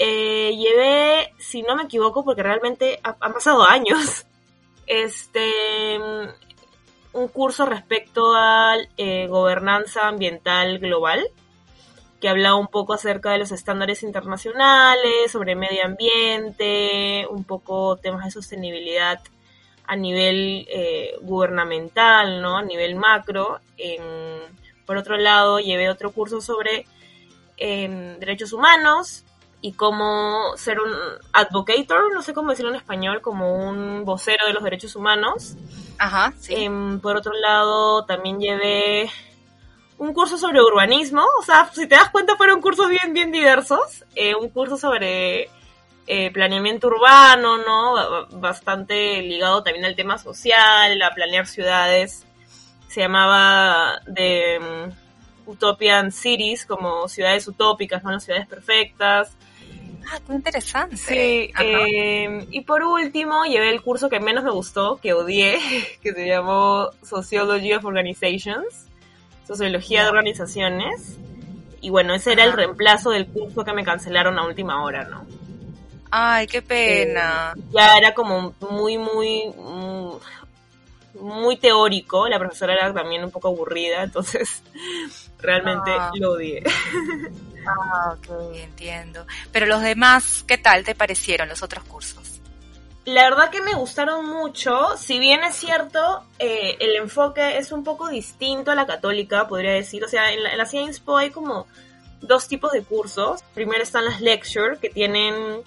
Eh, 0.02 0.56
llevé, 0.56 1.34
si 1.36 1.60
no 1.60 1.76
me 1.76 1.82
equivoco, 1.82 2.24
porque 2.24 2.42
realmente 2.42 3.00
han 3.02 3.34
pasado 3.34 3.64
años, 3.68 4.24
este, 4.86 5.98
un 7.12 7.28
curso 7.28 7.66
respecto 7.66 8.34
a 8.34 8.76
eh, 8.96 9.26
gobernanza 9.26 10.08
ambiental 10.08 10.78
global, 10.78 11.28
que 12.18 12.30
hablaba 12.30 12.56
un 12.56 12.68
poco 12.68 12.94
acerca 12.94 13.32
de 13.32 13.40
los 13.40 13.52
estándares 13.52 14.02
internacionales, 14.02 15.30
sobre 15.30 15.54
medio 15.54 15.84
ambiente, 15.84 17.26
un 17.28 17.44
poco 17.44 17.98
temas 17.98 18.24
de 18.24 18.30
sostenibilidad 18.30 19.20
a 19.86 19.96
nivel 19.96 20.66
eh, 20.70 21.12
gubernamental, 21.20 22.40
¿no? 22.40 22.56
A 22.56 22.62
nivel 22.62 22.94
macro. 22.94 23.60
por 24.86 24.96
otro 24.96 25.18
lado, 25.18 25.60
llevé 25.60 25.90
otro 25.90 26.10
curso 26.10 26.40
sobre 26.40 26.86
em, 27.58 28.18
derechos 28.18 28.54
humanos 28.54 29.26
y 29.62 29.72
cómo 29.72 30.56
ser 30.56 30.80
un 30.80 30.90
advocator, 31.32 32.12
no 32.14 32.22
sé 32.22 32.32
cómo 32.32 32.50
decirlo 32.50 32.70
en 32.70 32.76
español, 32.76 33.20
como 33.20 33.54
un 33.54 34.04
vocero 34.04 34.46
de 34.46 34.52
los 34.52 34.62
derechos 34.62 34.96
humanos. 34.96 35.56
Ajá, 35.98 36.32
sí. 36.38 36.54
Em, 36.54 37.00
por 37.00 37.16
otro 37.16 37.32
lado, 37.34 38.04
también 38.04 38.40
llevé 38.40 39.10
un 39.98 40.14
curso 40.14 40.38
sobre 40.38 40.62
urbanismo, 40.62 41.22
o 41.38 41.42
sea, 41.42 41.70
si 41.72 41.86
te 41.86 41.94
das 41.94 42.08
cuenta 42.08 42.36
fueron 42.36 42.62
cursos 42.62 42.88
bien, 42.88 43.12
bien 43.12 43.30
diversos. 43.30 44.04
Eh, 44.14 44.34
un 44.34 44.48
curso 44.48 44.78
sobre 44.78 45.50
eh, 46.06 46.30
planeamiento 46.32 46.86
urbano, 46.86 47.58
¿no? 47.58 48.26
Bastante 48.40 49.20
ligado 49.20 49.62
también 49.62 49.84
al 49.84 49.94
tema 49.94 50.16
social, 50.16 51.00
a 51.02 51.14
planear 51.14 51.46
ciudades. 51.46 52.26
Se 52.88 53.00
llamaba 53.00 54.00
de 54.06 54.58
mm, 54.58 55.50
Utopian 55.50 56.10
Cities, 56.10 56.64
como 56.64 57.06
ciudades 57.06 57.46
utópicas, 57.46 58.02
¿no? 58.02 58.10
Las 58.10 58.24
ciudades 58.24 58.48
perfectas. 58.48 59.36
Ah, 60.08 60.18
qué 60.26 60.32
interesante. 60.32 60.96
Sí, 60.96 61.52
eh, 61.60 62.46
y 62.50 62.60
por 62.62 62.82
último 62.82 63.44
llevé 63.44 63.70
el 63.70 63.82
curso 63.82 64.08
que 64.08 64.20
menos 64.20 64.44
me 64.44 64.50
gustó, 64.50 64.96
que 64.96 65.12
odié, 65.12 65.58
que 66.02 66.12
se 66.12 66.26
llamó 66.26 66.90
Sociology 67.02 67.72
of 67.74 67.84
Organizations, 67.84 68.86
Sociología 69.46 70.02
de 70.04 70.08
Organizaciones. 70.10 71.18
Y 71.80 71.90
bueno, 71.90 72.14
ese 72.14 72.32
era 72.32 72.44
el 72.44 72.52
reemplazo 72.52 73.10
del 73.10 73.26
curso 73.26 73.64
que 73.64 73.72
me 73.72 73.84
cancelaron 73.84 74.38
a 74.38 74.44
última 74.46 74.82
hora, 74.84 75.04
¿no? 75.04 75.24
Ay, 76.10 76.46
qué 76.46 76.60
pena. 76.60 77.54
Eh, 77.56 77.60
ya 77.72 77.96
era 77.96 78.12
como 78.14 78.54
muy, 78.70 78.98
muy, 78.98 79.44
mm, 79.56 80.10
muy, 81.22 81.56
teórico. 81.56 82.28
La 82.28 82.38
profesora 82.38 82.74
era 82.74 82.92
también 82.92 83.24
un 83.24 83.30
poco 83.30 83.48
aburrida, 83.48 84.02
entonces 84.02 84.62
realmente 85.38 85.90
Ah. 85.96 86.10
lo 86.14 86.32
odié. 86.32 86.62
Ah, 87.66 88.16
ok, 88.16 88.54
entiendo. 88.54 89.26
Pero 89.52 89.66
los 89.66 89.82
demás, 89.82 90.44
¿qué 90.46 90.58
tal 90.58 90.84
te 90.84 90.94
parecieron 90.94 91.48
los 91.48 91.62
otros 91.62 91.84
cursos? 91.84 92.40
La 93.04 93.24
verdad 93.24 93.50
que 93.50 93.62
me 93.62 93.74
gustaron 93.74 94.26
mucho, 94.26 94.96
si 94.96 95.18
bien 95.18 95.42
es 95.42 95.56
cierto, 95.56 96.24
eh, 96.38 96.76
el 96.80 96.94
enfoque 96.96 97.58
es 97.58 97.72
un 97.72 97.82
poco 97.82 98.08
distinto 98.08 98.70
a 98.70 98.74
la 98.74 98.86
católica, 98.86 99.48
podría 99.48 99.72
decir. 99.72 100.04
O 100.04 100.08
sea, 100.08 100.32
en 100.32 100.42
la, 100.42 100.52
en 100.52 100.58
la 100.58 100.66
Science 100.66 101.00
Po 101.04 101.16
hay 101.16 101.30
como 101.30 101.66
dos 102.20 102.46
tipos 102.46 102.72
de 102.72 102.82
cursos. 102.82 103.42
Primero 103.54 103.82
están 103.82 104.04
las 104.04 104.20
lecture, 104.20 104.78
que 104.78 104.90
tienen 104.90 105.62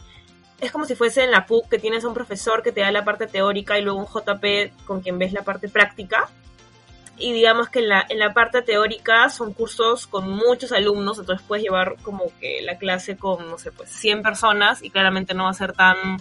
es 0.63 0.71
como 0.71 0.85
si 0.85 0.95
fuese 0.95 1.23
en 1.23 1.31
la 1.31 1.45
PUC 1.45 1.67
que 1.69 1.79
tienes 1.79 2.05
a 2.05 2.07
un 2.07 2.13
profesor 2.13 2.63
que 2.63 2.71
te 2.71 2.81
da 2.81 2.91
la 2.91 3.03
parte 3.03 3.27
teórica 3.27 3.77
y 3.77 3.81
luego 3.81 3.99
un 3.99 4.05
JP 4.05 4.85
con 4.85 5.01
quien 5.01 5.19
ves 5.19 5.33
la 5.33 5.43
parte 5.43 5.67
práctica. 5.67 6.29
Y 7.17 7.31
digamos 7.31 7.69
que 7.69 7.79
en 7.79 7.89
la, 7.89 8.05
en 8.09 8.19
la 8.19 8.33
parte 8.33 8.61
teórica 8.61 9.29
son 9.29 9.53
cursos 9.53 10.07
con 10.07 10.29
muchos 10.29 10.71
alumnos, 10.71 11.19
entonces 11.19 11.45
puedes 11.47 11.63
llevar 11.63 11.95
como 12.01 12.31
que 12.39 12.61
la 12.63 12.77
clase 12.77 13.17
con, 13.17 13.49
no 13.49 13.57
sé, 13.57 13.71
pues 13.71 13.89
100 13.91 14.23
personas 14.23 14.81
y 14.81 14.89
claramente 14.89 15.33
no 15.33 15.43
va 15.43 15.51
a 15.51 15.53
ser 15.53 15.73
tan 15.73 16.17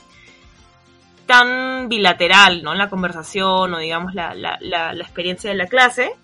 tan 1.27 1.89
bilateral, 1.89 2.63
¿no? 2.63 2.75
La 2.75 2.91
conversación 2.91 3.73
o 3.73 3.79
digamos 3.79 4.15
la, 4.15 4.35
la, 4.35 4.59
la, 4.61 4.93
la 4.93 5.03
experiencia 5.03 5.51
de 5.51 5.57
la 5.57 5.67
clase. 5.67 6.15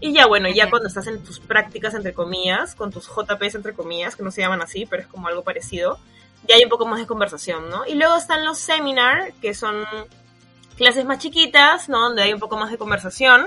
Y 0.00 0.12
ya 0.12 0.26
bueno, 0.26 0.48
ya 0.48 0.70
cuando 0.70 0.88
estás 0.88 1.06
en 1.06 1.22
tus 1.22 1.40
prácticas, 1.40 1.94
entre 1.94 2.14
comillas, 2.14 2.74
con 2.74 2.90
tus 2.90 3.06
JPs, 3.06 3.54
entre 3.54 3.74
comillas, 3.74 4.16
que 4.16 4.22
no 4.22 4.30
se 4.30 4.40
llaman 4.40 4.62
así, 4.62 4.86
pero 4.86 5.02
es 5.02 5.08
como 5.08 5.28
algo 5.28 5.42
parecido, 5.42 5.98
ya 6.48 6.56
hay 6.56 6.64
un 6.64 6.70
poco 6.70 6.86
más 6.86 6.98
de 6.98 7.06
conversación, 7.06 7.70
¿no? 7.70 7.86
Y 7.86 7.94
luego 7.94 8.16
están 8.16 8.44
los 8.44 8.58
seminar, 8.58 9.32
que 9.40 9.54
son 9.54 9.84
clases 10.76 11.04
más 11.04 11.18
chiquitas, 11.18 11.88
¿no? 11.88 12.00
Donde 12.00 12.22
hay 12.22 12.32
un 12.32 12.40
poco 12.40 12.56
más 12.56 12.70
de 12.70 12.78
conversación. 12.78 13.46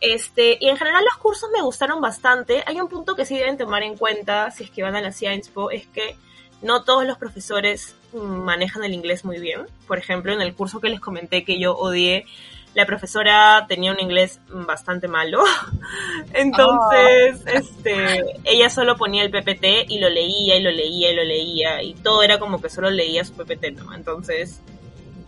Este, 0.00 0.58
y 0.60 0.68
en 0.68 0.76
general 0.76 1.04
los 1.04 1.16
cursos 1.16 1.50
me 1.52 1.62
gustaron 1.62 2.00
bastante. 2.00 2.62
Hay 2.66 2.80
un 2.80 2.88
punto 2.88 3.16
que 3.16 3.24
sí 3.24 3.36
deben 3.36 3.58
tomar 3.58 3.82
en 3.82 3.96
cuenta 3.96 4.50
si 4.50 4.64
es 4.64 4.70
que 4.70 4.82
van 4.82 4.96
a 4.96 5.00
la 5.00 5.12
Sciencespo, 5.12 5.70
es 5.70 5.86
que 5.88 6.16
no 6.62 6.84
todos 6.84 7.04
los 7.06 7.18
profesores 7.18 7.96
manejan 8.12 8.84
el 8.84 8.94
inglés 8.94 9.24
muy 9.24 9.38
bien. 9.38 9.66
Por 9.86 9.98
ejemplo, 9.98 10.32
en 10.32 10.40
el 10.40 10.54
curso 10.54 10.80
que 10.80 10.88
les 10.88 11.00
comenté 11.00 11.44
que 11.44 11.58
yo 11.58 11.76
odié, 11.76 12.26
la 12.74 12.86
profesora 12.86 13.66
tenía 13.68 13.92
un 13.92 14.00
inglés 14.00 14.40
bastante 14.48 15.08
malo. 15.08 15.42
Entonces, 16.32 17.42
oh. 17.46 17.50
este, 17.50 18.24
ella 18.44 18.70
solo 18.70 18.96
ponía 18.96 19.24
el 19.24 19.30
PPT 19.30 19.88
y 19.88 19.98
lo 19.98 20.08
leía 20.08 20.56
y 20.56 20.62
lo 20.62 20.70
leía 20.70 21.10
y 21.10 21.14
lo 21.14 21.24
leía 21.24 21.82
y 21.82 21.94
todo 21.94 22.22
era 22.22 22.38
como 22.38 22.60
que 22.60 22.70
solo 22.70 22.90
leía 22.90 23.24
su 23.24 23.34
PPT, 23.34 23.72
¿no? 23.76 23.94
Entonces, 23.94 24.60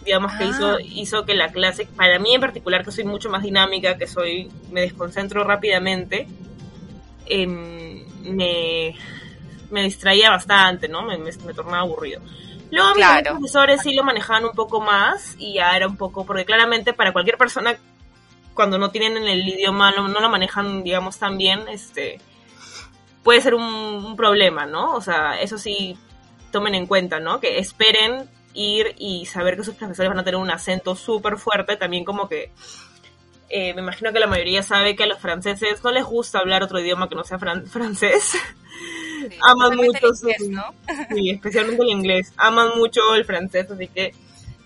digamos 0.04 0.32
que 0.32 0.44
ah. 0.44 0.48
hizo, 0.48 0.80
hizo 0.80 1.24
que 1.24 1.34
la 1.34 1.52
clase, 1.52 1.86
para 1.86 2.18
mí 2.18 2.34
en 2.34 2.40
particular, 2.40 2.84
que 2.84 2.92
soy 2.92 3.04
mucho 3.04 3.30
más 3.30 3.42
dinámica, 3.42 3.96
que 3.96 4.06
soy, 4.06 4.50
me 4.70 4.82
desconcentro 4.82 5.44
rápidamente, 5.44 6.26
eh, 7.26 7.46
me, 7.46 8.96
me 9.70 9.82
distraía 9.82 10.30
bastante, 10.30 10.88
¿no? 10.88 11.02
Me, 11.02 11.18
me, 11.18 11.30
me 11.44 11.54
tornaba 11.54 11.80
aburrido. 11.80 12.20
Luego 12.70 12.92
claro. 12.94 13.16
mis 13.16 13.30
profesores 13.30 13.82
sí 13.82 13.94
lo 13.94 14.04
manejaban 14.04 14.44
un 14.44 14.52
poco 14.52 14.80
más 14.80 15.34
y 15.38 15.54
ya 15.54 15.76
era 15.76 15.86
un 15.86 15.96
poco, 15.96 16.24
porque 16.24 16.44
claramente 16.44 16.92
para 16.92 17.12
cualquier 17.12 17.36
persona 17.36 17.76
cuando 18.54 18.78
no 18.78 18.90
tienen 18.90 19.16
el 19.26 19.48
idioma, 19.48 19.92
no, 19.92 20.08
no 20.08 20.20
lo 20.20 20.28
manejan, 20.28 20.82
digamos, 20.82 21.18
tan 21.18 21.38
bien, 21.38 21.66
este, 21.68 22.20
puede 23.22 23.40
ser 23.40 23.54
un, 23.54 23.62
un, 23.64 24.16
problema, 24.16 24.66
¿no? 24.66 24.94
O 24.94 25.00
sea, 25.00 25.40
eso 25.40 25.56
sí, 25.56 25.96
tomen 26.50 26.74
en 26.74 26.86
cuenta, 26.86 27.20
¿no? 27.20 27.40
Que 27.40 27.58
esperen 27.58 28.28
ir 28.54 28.94
y 28.98 29.26
saber 29.26 29.56
que 29.56 29.64
sus 29.64 29.74
profesores 29.74 30.08
van 30.08 30.18
a 30.18 30.24
tener 30.24 30.40
un 30.40 30.50
acento 30.50 30.96
súper 30.96 31.38
fuerte, 31.38 31.76
también 31.76 32.04
como 32.04 32.28
que 32.28 32.50
eh, 33.52 33.74
me 33.74 33.82
imagino 33.82 34.12
que 34.12 34.20
la 34.20 34.28
mayoría 34.28 34.62
sabe 34.62 34.94
que 34.94 35.02
a 35.02 35.06
los 35.06 35.18
franceses 35.18 35.82
no 35.82 35.90
les 35.90 36.04
gusta 36.04 36.38
hablar 36.38 36.62
otro 36.62 36.78
idioma 36.78 37.08
que 37.08 37.16
no 37.16 37.24
sea 37.24 37.38
fran 37.38 37.66
francés. 37.68 38.32
Sí, 39.28 39.38
aman 39.42 39.76
mucho 39.76 39.90
el 39.90 40.14
inglés, 40.14 40.38
su, 40.38 40.50
¿no? 40.50 40.64
sí, 41.14 41.30
especialmente 41.30 41.82
el 41.82 41.88
inglés, 41.88 42.32
aman 42.36 42.78
mucho 42.78 43.14
el 43.14 43.24
francés, 43.24 43.68
así 43.70 43.88
que 43.88 44.14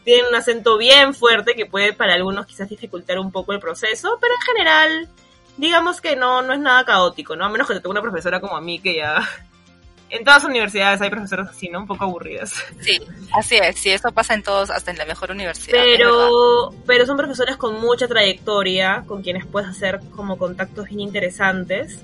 tienen 0.05 0.27
un 0.27 0.35
acento 0.35 0.77
bien 0.77 1.15
fuerte 1.15 1.55
que 1.55 1.65
puede 1.65 1.95
para 1.95 2.13
algunos 2.13 2.45
quizás 2.45 2.69
dificultar 2.69 3.19
un 3.19 3.33
poco 3.33 3.55
el 3.55 3.59
proceso, 3.59 4.19
pero 4.21 4.35
en 4.35 4.41
general, 4.43 5.09
digamos 5.57 6.03
que 6.03 6.15
no, 6.15 6.43
no 6.43 6.53
es 6.53 6.61
nada 6.61 6.85
caótico, 6.85 7.37
¿no? 7.37 7.47
A 7.47 7.49
menos 7.49 7.67
que 7.67 7.73
te 7.73 7.81
tenga 7.81 7.93
una 7.93 8.03
profesora 8.03 8.41
como 8.41 8.57
a 8.57 8.61
mí 8.61 8.79
que 8.81 8.97
ya... 8.97 9.27
En 10.11 10.25
todas 10.25 10.43
las 10.43 10.51
universidades 10.51 11.01
hay 11.01 11.11
profesoras 11.11 11.49
así, 11.49 11.69
¿no? 11.69 11.81
Un 11.81 11.87
poco 11.87 12.05
aburridas. 12.05 12.53
Sí, 12.81 13.01
así 13.33 13.57
es, 13.57 13.77
sí, 13.79 13.91
eso 13.91 14.13
pasa 14.13 14.35
en 14.35 14.43
todos, 14.43 14.71
hasta 14.71 14.91
en 14.91 14.99
la 14.99 15.07
mejor 15.07 15.31
universidad. 15.31 15.83
Pero, 15.83 16.73
pero 16.87 17.07
son 17.07 17.17
profesores 17.17 17.57
con 17.57 17.81
mucha 17.81 18.07
trayectoria, 18.07 19.05
con 19.07 19.23
quienes 19.23 19.47
puedes 19.47 19.69
hacer 19.69 20.01
como 20.15 20.39
contactos 20.39 20.87
bien 20.87 21.01
interesantes. 21.01 21.99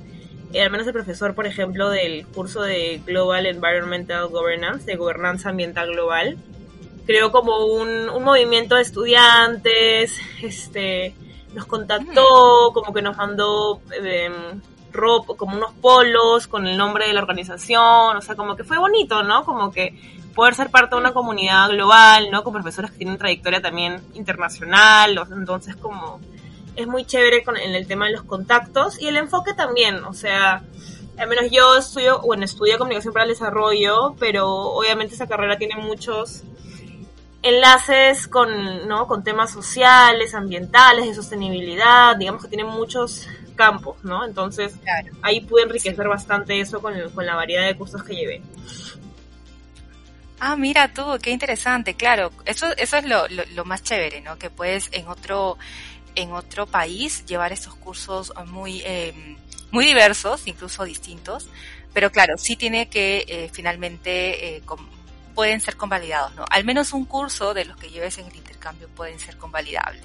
Eh, 0.52 0.62
al 0.62 0.70
menos 0.70 0.86
el 0.86 0.92
profesor, 0.92 1.34
por 1.34 1.46
ejemplo, 1.46 1.90
del 1.90 2.26
curso 2.26 2.62
de 2.62 3.00
Global 3.06 3.46
Environmental 3.46 4.26
Governance, 4.28 4.84
de 4.84 4.96
gobernanza 4.96 5.50
ambiental 5.50 5.92
global, 5.92 6.36
creó 7.06 7.30
como 7.30 7.64
un, 7.66 8.08
un 8.08 8.24
movimiento 8.24 8.74
de 8.74 8.82
estudiantes, 8.82 10.18
este, 10.42 11.14
nos 11.54 11.66
contactó, 11.66 12.70
como 12.72 12.92
que 12.92 13.02
nos 13.02 13.16
mandó 13.16 13.80
eh, 14.02 14.30
ropa, 14.92 15.34
como 15.36 15.56
unos 15.56 15.72
polos 15.74 16.46
con 16.46 16.66
el 16.66 16.76
nombre 16.76 17.06
de 17.06 17.12
la 17.12 17.20
organización, 17.20 18.16
o 18.16 18.20
sea, 18.20 18.34
como 18.34 18.56
que 18.56 18.64
fue 18.64 18.78
bonito, 18.78 19.22
¿no? 19.22 19.44
Como 19.44 19.70
que 19.70 19.94
poder 20.34 20.54
ser 20.54 20.70
parte 20.70 20.94
de 20.94 21.00
una 21.00 21.12
comunidad 21.12 21.68
global, 21.70 22.30
¿no? 22.30 22.42
Con 22.44 22.52
profesores 22.52 22.90
que 22.90 22.98
tienen 22.98 23.18
trayectoria 23.18 23.60
también 23.60 24.02
internacional, 24.14 25.20
entonces 25.32 25.76
como 25.76 26.20
es 26.76 26.86
muy 26.86 27.04
chévere 27.04 27.42
con, 27.44 27.56
en 27.56 27.74
el 27.74 27.86
tema 27.86 28.06
de 28.06 28.12
los 28.12 28.22
contactos 28.22 29.00
y 29.00 29.08
el 29.08 29.16
enfoque 29.16 29.54
también, 29.54 30.04
o 30.04 30.14
sea, 30.14 30.62
al 31.18 31.28
menos 31.28 31.50
yo 31.50 31.76
estudio, 31.76 32.20
bueno, 32.22 32.44
estudio 32.44 32.78
comunicación 32.78 33.12
para 33.12 33.24
el 33.24 33.30
desarrollo, 33.30 34.14
pero 34.18 34.48
obviamente 34.48 35.14
esa 35.14 35.26
carrera 35.26 35.58
tiene 35.58 35.76
muchos 35.76 36.44
enlaces 37.42 38.28
con, 38.28 38.88
¿no? 38.88 39.06
con 39.06 39.24
temas 39.24 39.50
sociales, 39.50 40.34
ambientales, 40.34 41.06
de 41.06 41.14
sostenibilidad, 41.14 42.16
digamos 42.16 42.42
que 42.42 42.48
tiene 42.48 42.64
muchos 42.64 43.26
campos, 43.60 44.02
¿no? 44.02 44.24
Entonces 44.24 44.72
claro. 44.82 45.12
ahí 45.20 45.42
pude 45.42 45.64
enriquecer 45.64 46.08
bastante 46.08 46.58
eso 46.58 46.80
con, 46.80 46.96
el, 46.96 47.10
con 47.10 47.26
la 47.26 47.34
variedad 47.34 47.66
de 47.66 47.76
cursos 47.76 48.02
que 48.02 48.14
llevé. 48.14 48.40
Ah, 50.38 50.56
mira 50.56 50.94
tú, 50.94 51.02
qué 51.20 51.30
interesante, 51.30 51.92
claro, 51.92 52.32
eso, 52.46 52.66
eso 52.78 52.96
es 52.96 53.04
lo, 53.04 53.28
lo, 53.28 53.42
lo 53.54 53.64
más 53.66 53.82
chévere, 53.82 54.22
¿no? 54.22 54.38
Que 54.38 54.48
puedes 54.48 54.88
en 54.92 55.06
otro, 55.08 55.58
en 56.14 56.32
otro 56.32 56.66
país 56.66 57.26
llevar 57.26 57.52
estos 57.52 57.74
cursos 57.74 58.32
muy, 58.46 58.80
eh, 58.86 59.36
muy 59.70 59.84
diversos, 59.84 60.46
incluso 60.46 60.84
distintos, 60.84 61.50
pero 61.92 62.10
claro, 62.10 62.38
sí 62.38 62.56
tiene 62.56 62.88
que 62.88 63.26
eh, 63.28 63.50
finalmente 63.52 64.56
eh, 64.56 64.62
pueden 65.40 65.62
ser 65.62 65.78
convalidados, 65.78 66.34
¿no? 66.34 66.44
Al 66.50 66.64
menos 66.64 66.92
un 66.92 67.06
curso 67.06 67.54
de 67.54 67.64
los 67.64 67.74
que 67.78 67.88
lleves 67.88 68.18
en 68.18 68.26
el 68.26 68.36
intercambio 68.36 68.88
pueden 68.88 69.18
ser 69.18 69.38
convalidables, 69.38 70.04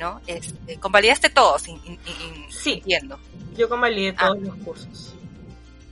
¿no? 0.00 0.20
Este, 0.26 0.80
convalidaste 0.80 1.30
todos, 1.30 1.62
sí, 1.62 2.72
entiendo. 2.72 3.20
Yo 3.56 3.68
convalidé 3.68 4.16
ah. 4.18 4.26
todos 4.26 4.42
los 4.42 4.56
cursos. 4.56 5.14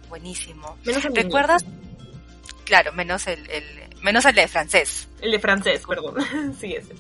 Buenísimo. 0.08 0.76
Menos 0.84 1.04
el 1.04 1.14
¿Recuerdas? 1.14 1.64
Claro, 2.64 2.92
menos 2.92 3.28
el, 3.28 3.48
el, 3.50 3.64
menos 4.02 4.24
el 4.24 4.34
de 4.34 4.48
francés. 4.48 5.06
El 5.20 5.30
de 5.30 5.38
francés, 5.38 5.82
perdón. 5.86 6.16
sí, 6.60 6.74
ese. 6.74 6.92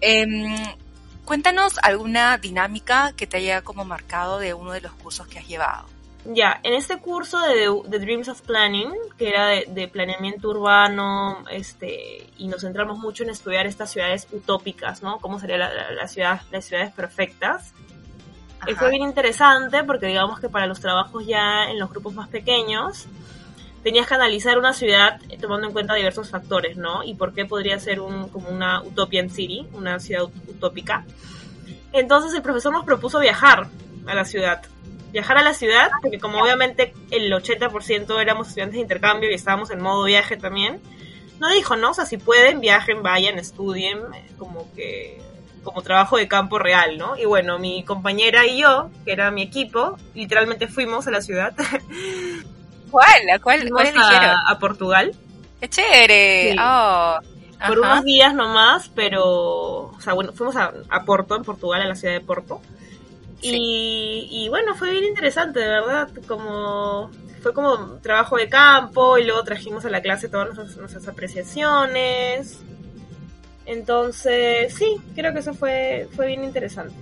eh, 0.00 0.76
cuéntanos 1.24 1.78
alguna 1.82 2.38
dinámica 2.38 3.12
que 3.16 3.26
te 3.26 3.38
haya 3.38 3.62
como 3.62 3.84
marcado 3.84 4.38
de 4.38 4.54
uno 4.54 4.70
de 4.70 4.82
los 4.82 4.92
cursos 4.92 5.26
que 5.26 5.40
has 5.40 5.48
llevado. 5.48 5.97
Ya, 6.24 6.60
en 6.62 6.74
este 6.74 6.98
curso 6.98 7.38
de, 7.40 7.68
The 7.88 7.98
Dreams 8.00 8.28
of 8.28 8.42
Planning, 8.42 8.92
que 9.16 9.28
era 9.28 9.46
de, 9.46 9.88
planeamiento 9.88 10.50
urbano, 10.50 11.44
este, 11.50 12.26
y 12.36 12.48
nos 12.48 12.62
centramos 12.62 12.98
mucho 12.98 13.22
en 13.22 13.30
estudiar 13.30 13.66
estas 13.66 13.90
ciudades 13.90 14.26
utópicas, 14.32 15.02
¿no? 15.02 15.18
Cómo 15.20 15.38
serían 15.38 15.60
la, 15.60 16.08
ciudad, 16.08 16.42
las 16.50 16.64
ciudades 16.64 16.92
perfectas. 16.92 17.72
Fue 18.76 18.90
bien 18.90 19.02
interesante 19.02 19.84
porque 19.84 20.06
digamos 20.06 20.40
que 20.40 20.48
para 20.48 20.66
los 20.66 20.80
trabajos 20.80 21.24
ya 21.24 21.70
en 21.70 21.78
los 21.78 21.88
grupos 21.88 22.12
más 22.12 22.28
pequeños, 22.28 23.06
tenías 23.82 24.06
que 24.06 24.14
analizar 24.14 24.58
una 24.58 24.72
ciudad 24.72 25.20
tomando 25.40 25.68
en 25.68 25.72
cuenta 25.72 25.94
diversos 25.94 26.28
factores, 26.28 26.76
¿no? 26.76 27.04
Y 27.04 27.14
por 27.14 27.32
qué 27.32 27.46
podría 27.46 27.78
ser 27.78 28.00
un, 28.00 28.28
como 28.28 28.50
una 28.50 28.82
utopian 28.82 29.30
city, 29.30 29.66
una 29.72 30.00
ciudad 30.00 30.24
utópica. 30.48 31.04
Entonces 31.92 32.34
el 32.34 32.42
profesor 32.42 32.72
nos 32.72 32.84
propuso 32.84 33.20
viajar 33.20 33.68
a 34.06 34.14
la 34.14 34.24
ciudad. 34.24 34.62
Viajar 35.12 35.38
a 35.38 35.42
la 35.42 35.54
ciudad, 35.54 35.90
porque 36.02 36.18
como 36.18 36.42
obviamente 36.42 36.92
el 37.10 37.32
80% 37.32 38.20
éramos 38.20 38.48
estudiantes 38.48 38.74
de 38.74 38.82
intercambio 38.82 39.30
y 39.30 39.34
estábamos 39.34 39.70
en 39.70 39.80
modo 39.80 40.04
viaje 40.04 40.36
también, 40.36 40.80
no 41.40 41.48
dijo, 41.50 41.76
¿no? 41.76 41.90
O 41.90 41.94
sea, 41.94 42.04
si 42.04 42.18
pueden, 42.18 42.60
viajen, 42.60 43.02
vayan, 43.02 43.38
estudien, 43.38 44.00
como 44.36 44.72
que 44.74 45.20
como 45.62 45.82
trabajo 45.82 46.16
de 46.16 46.28
campo 46.28 46.58
real, 46.58 46.98
¿no? 46.98 47.16
Y 47.16 47.24
bueno, 47.26 47.58
mi 47.58 47.84
compañera 47.84 48.46
y 48.46 48.58
yo, 48.58 48.90
que 49.04 49.12
era 49.12 49.30
mi 49.30 49.42
equipo, 49.42 49.98
literalmente 50.14 50.66
fuimos 50.66 51.06
a 51.06 51.10
la 51.10 51.20
ciudad 51.20 51.52
¿Cuál? 52.90 53.40
¿Cuál, 53.42 53.68
cuál 53.70 53.86
eligieron? 53.86 54.36
A, 54.46 54.58
Portugal. 54.58 55.14
¡Qué 55.60 55.68
chévere! 55.68 56.56
Oh, 56.60 57.18
Por 57.66 57.80
unos 57.80 58.04
días 58.04 58.34
nomás, 58.34 58.90
pero... 58.94 59.90
O 59.90 60.00
sea, 60.00 60.14
bueno, 60.14 60.32
fuimos 60.32 60.56
a, 60.56 60.72
Porto, 61.04 61.36
en 61.36 61.44
Portugal, 61.44 61.82
a 61.82 61.86
la 61.86 61.94
ciudad 61.94 62.14
de 62.14 62.20
Porto. 62.20 62.60
Y, 63.40 64.46
bueno, 64.50 64.74
fue 64.74 64.90
bien 64.90 65.04
interesante, 65.04 65.60
de 65.60 65.68
verdad, 65.68 66.08
como 66.26 67.10
fue 67.42 67.54
como 67.54 67.98
trabajo 68.00 68.36
de 68.36 68.48
campo 68.48 69.16
y 69.16 69.24
luego 69.24 69.44
trajimos 69.44 69.84
a 69.84 69.90
la 69.90 70.02
clase 70.02 70.28
todas 70.28 70.56
nuestras, 70.76 71.06
apreciaciones. 71.06 72.58
Entonces, 73.64 74.74
sí, 74.74 74.96
creo 75.14 75.32
que 75.32 75.38
eso 75.38 75.54
fue, 75.54 76.08
fue 76.16 76.26
bien 76.26 76.42
interesante. 76.42 76.94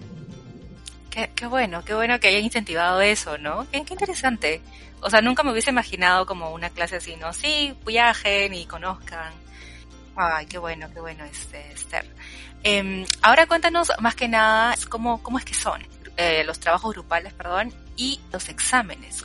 Qué, 1.11 1.31
qué 1.35 1.47
bueno, 1.47 1.83
qué 1.85 1.95
bueno 1.95 2.21
que 2.21 2.29
hayan 2.29 2.45
incentivado 2.45 3.01
eso, 3.01 3.39
¿no? 3.39 3.67
Qué, 3.71 3.83
qué 3.85 3.95
interesante 3.95 4.61
o 5.01 5.11
sea, 5.11 5.21
nunca 5.21 5.43
me 5.43 5.53
hubiese 5.53 5.71
imaginado 5.71 6.27
como 6.27 6.53
una 6.53 6.71
clase 6.71 6.97
así, 6.97 7.17
¿no? 7.17 7.33
Sí, 7.33 7.75
viajen 7.87 8.55
y 8.55 8.67
conozcan. 8.67 9.33
Ay, 10.17 10.47
qué 10.47 10.59
bueno, 10.59 10.89
qué 10.93 11.01
bueno, 11.01 11.25
este, 11.25 11.73
Esther. 11.73 12.07
Em, 12.63 13.05
ahora 13.23 13.47
cuéntanos 13.47 13.93
más 14.01 14.15
que 14.15 14.29
nada 14.29 14.75
cómo, 14.89 15.23
cómo 15.23 15.39
es 15.39 15.45
que 15.45 15.55
son 15.55 15.81
eh, 16.17 16.45
los 16.45 16.61
trabajos 16.61 16.95
grupales, 16.95 17.33
perdón, 17.33 17.73
y 17.97 18.21
los 18.33 18.49
exámenes. 18.49 19.25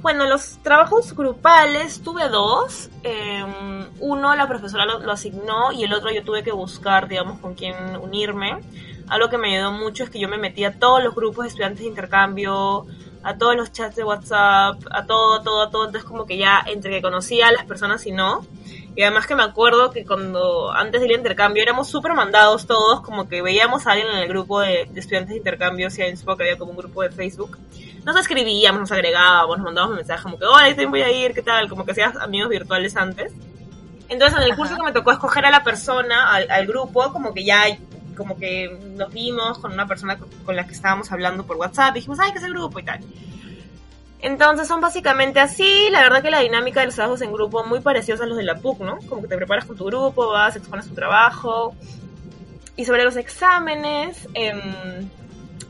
Bueno, 0.00 0.26
los 0.26 0.58
trabajos 0.62 1.14
grupales 1.14 2.02
tuve 2.02 2.28
dos. 2.28 2.90
Em, 3.04 3.86
uno 4.00 4.34
la 4.34 4.48
profesora 4.48 4.84
lo, 4.84 5.12
asignó 5.12 5.70
y 5.72 5.84
el 5.84 5.92
otro 5.92 6.10
yo 6.10 6.24
tuve 6.24 6.42
que 6.42 6.50
buscar, 6.50 7.06
digamos, 7.06 7.38
con 7.38 7.54
quién 7.54 7.76
unirme. 7.96 8.60
Algo 9.08 9.28
que 9.28 9.38
me 9.38 9.54
ayudó 9.54 9.72
mucho 9.72 10.04
es 10.04 10.10
que 10.10 10.18
yo 10.18 10.28
me 10.28 10.38
metí 10.38 10.64
a 10.64 10.78
todos 10.78 11.04
los 11.04 11.14
grupos 11.14 11.44
de 11.44 11.48
estudiantes 11.50 11.80
de 11.80 11.86
intercambio, 11.86 12.86
a 13.22 13.36
todos 13.36 13.54
los 13.54 13.70
chats 13.70 13.94
de 13.94 14.04
WhatsApp, 14.04 14.82
a 14.90 15.06
todo, 15.06 15.42
todo, 15.42 15.70
todo. 15.70 15.86
Entonces 15.86 16.08
como 16.08 16.26
que 16.26 16.36
ya 16.36 16.62
entre 16.66 16.90
que 16.90 17.02
conocía 17.02 17.48
a 17.48 17.52
las 17.52 17.64
personas 17.64 18.04
y 18.06 18.12
no. 18.12 18.44
Y 18.94 19.02
además 19.02 19.26
que 19.26 19.34
me 19.34 19.42
acuerdo 19.42 19.90
que 19.90 20.04
cuando 20.04 20.70
antes 20.70 21.00
del 21.00 21.12
intercambio 21.12 21.62
éramos 21.62 21.88
súper 21.88 22.12
mandados 22.12 22.66
todos, 22.66 23.00
como 23.00 23.26
que 23.26 23.40
veíamos 23.40 23.86
a 23.86 23.92
alguien 23.92 24.10
en 24.10 24.18
el 24.18 24.28
grupo 24.28 24.60
de, 24.60 24.82
estudiantes 24.94 25.30
de 25.30 25.36
intercambio, 25.36 25.90
si 25.90 26.02
en 26.02 26.16
que 26.16 26.30
había 26.30 26.58
como 26.58 26.72
un 26.72 26.76
grupo 26.76 27.02
de 27.02 27.10
Facebook. 27.10 27.58
Nos 28.04 28.16
escribíamos, 28.16 28.80
nos 28.80 28.92
agregábamos, 28.92 29.56
nos 29.56 29.64
mandábamos 29.64 29.96
mensajes 29.96 30.22
como 30.22 30.38
que, 30.38 30.44
hola, 30.44 30.68
estoy 30.68 30.86
voy 30.86 31.02
a 31.02 31.10
ir, 31.10 31.32
¿qué 31.32 31.42
tal? 31.42 31.68
Como 31.70 31.86
que 31.86 31.92
hacías 31.92 32.16
amigos 32.16 32.50
virtuales 32.50 32.94
antes. 32.96 33.32
Entonces 34.10 34.38
en 34.38 34.44
el 34.44 34.56
curso 34.56 34.76
que 34.76 34.82
me 34.82 34.92
tocó 34.92 35.10
escoger 35.12 35.46
a 35.46 35.50
la 35.50 35.64
persona, 35.64 36.30
al, 36.34 36.50
al 36.50 36.66
grupo, 36.66 37.12
como 37.12 37.32
que 37.32 37.44
ya 37.44 37.64
como 38.14 38.36
que 38.36 38.68
nos 38.94 39.10
vimos 39.10 39.58
con 39.58 39.72
una 39.72 39.86
persona 39.86 40.18
con 40.44 40.54
la 40.54 40.66
que 40.66 40.74
estábamos 40.74 41.10
hablando 41.10 41.46
por 41.46 41.56
WhatsApp, 41.56 41.94
dijimos, 41.94 42.20
ay, 42.20 42.32
que 42.32 42.38
es 42.38 42.44
el 42.44 42.52
grupo 42.52 42.78
y 42.78 42.84
tal. 42.84 43.00
Entonces 44.22 44.68
son 44.68 44.80
básicamente 44.80 45.40
así, 45.40 45.88
la 45.90 46.00
verdad 46.00 46.22
que 46.22 46.30
la 46.30 46.40
dinámica 46.40 46.80
de 46.80 46.86
los 46.86 46.94
trabajos 46.94 47.20
en 47.22 47.32
grupo 47.32 47.64
muy 47.64 47.80
parecidos 47.80 48.20
a 48.20 48.26
los 48.26 48.36
de 48.36 48.44
la 48.44 48.54
PUC, 48.54 48.80
¿no? 48.80 48.98
Como 49.08 49.22
que 49.22 49.28
te 49.28 49.36
preparas 49.36 49.64
con 49.64 49.76
tu 49.76 49.84
grupo, 49.84 50.28
vas, 50.28 50.54
expones 50.54 50.88
tu 50.88 50.94
trabajo. 50.94 51.74
Y 52.76 52.84
sobre 52.84 53.02
los 53.02 53.16
exámenes, 53.16 54.28
em, 54.34 55.08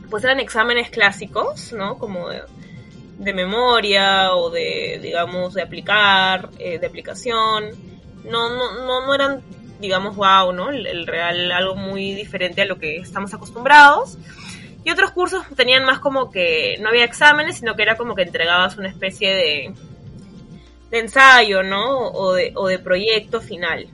pues 0.09 0.23
eran 0.23 0.39
exámenes 0.39 0.91
clásicos, 0.91 1.73
¿no? 1.73 1.97
Como 1.97 2.29
de, 2.29 3.33
memoria 3.33 4.35
o 4.35 4.51
de, 4.51 4.99
digamos, 5.01 5.55
de 5.55 5.63
aplicar, 5.63 6.49
eh, 6.59 6.77
de 6.77 6.85
aplicación. 6.85 7.71
No, 8.23 8.49
no, 8.49 8.85
no, 8.85 9.05
no 9.07 9.15
eran 9.15 9.41
digamos, 9.79 10.15
wow, 10.15 10.53
¿no? 10.53 10.69
El, 10.69 11.05
real, 11.05 11.51
algo 11.51 11.75
muy 11.75 12.13
diferente 12.13 12.61
a 12.61 12.65
lo 12.65 12.77
que 12.77 12.97
estamos 12.97 13.33
acostumbrados. 13.33 14.17
Y 14.83 14.91
otros 14.91 15.11
cursos 15.11 15.45
tenían 15.55 15.85
más 15.85 15.99
como 15.99 16.29
que 16.29 16.77
no 16.81 16.89
había 16.89 17.05
exámenes, 17.05 17.57
sino 17.57 17.75
que 17.75 17.83
era 17.83 17.95
como 17.95 18.15
que 18.15 18.23
entregabas 18.23 18.77
una 18.77 18.89
especie 18.89 19.33
de, 19.33 19.73
de 20.89 20.99
ensayo, 20.99 21.63
¿no? 21.63 22.09
O 22.09 22.33
de, 22.33 22.51
o 22.55 22.67
de 22.67 22.79
proyecto 22.79 23.41
final. 23.41 23.87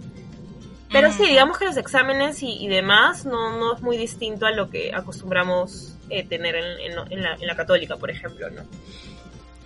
Pero 0.91 1.11
sí, 1.11 1.27
digamos 1.27 1.59
que 1.59 1.65
los 1.65 1.77
exámenes 1.77 2.41
y, 2.41 2.67
demás 2.67 3.23
no, 3.23 3.57
no, 3.57 3.75
es 3.75 3.81
muy 3.81 3.95
distinto 3.95 4.47
a 4.47 4.51
lo 4.51 4.71
que 4.71 4.91
acostumbramos 4.91 5.93
eh, 6.09 6.23
tener 6.23 6.55
en, 6.55 6.91
en, 7.11 7.23
la, 7.23 7.35
en, 7.35 7.45
la, 7.45 7.55
católica, 7.55 7.95
por 7.97 8.09
ejemplo, 8.09 8.49
¿no? 8.49 8.63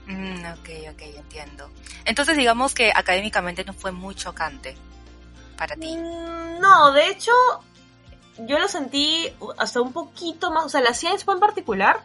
Mm, 0.06 0.44
ok, 0.52 0.70
ok, 0.92 1.02
entiendo. 1.16 1.70
Entonces 2.04 2.36
digamos 2.36 2.74
que 2.74 2.92
académicamente 2.94 3.64
no 3.64 3.72
fue 3.72 3.94
muy 3.94 4.16
chocante 4.16 4.76
para 5.58 5.76
ti? 5.76 5.96
Mm, 5.96 6.60
no, 6.60 6.92
de 6.92 7.08
hecho, 7.08 7.32
yo 8.38 8.60
lo 8.60 8.68
sentí 8.68 9.32
hasta 9.58 9.82
un 9.82 9.94
poquito 9.94 10.52
más, 10.52 10.66
o 10.66 10.70
sea, 10.70 10.82
la 10.82 10.94
Sciences 10.94 11.28
en 11.28 11.40
particular 11.40 12.02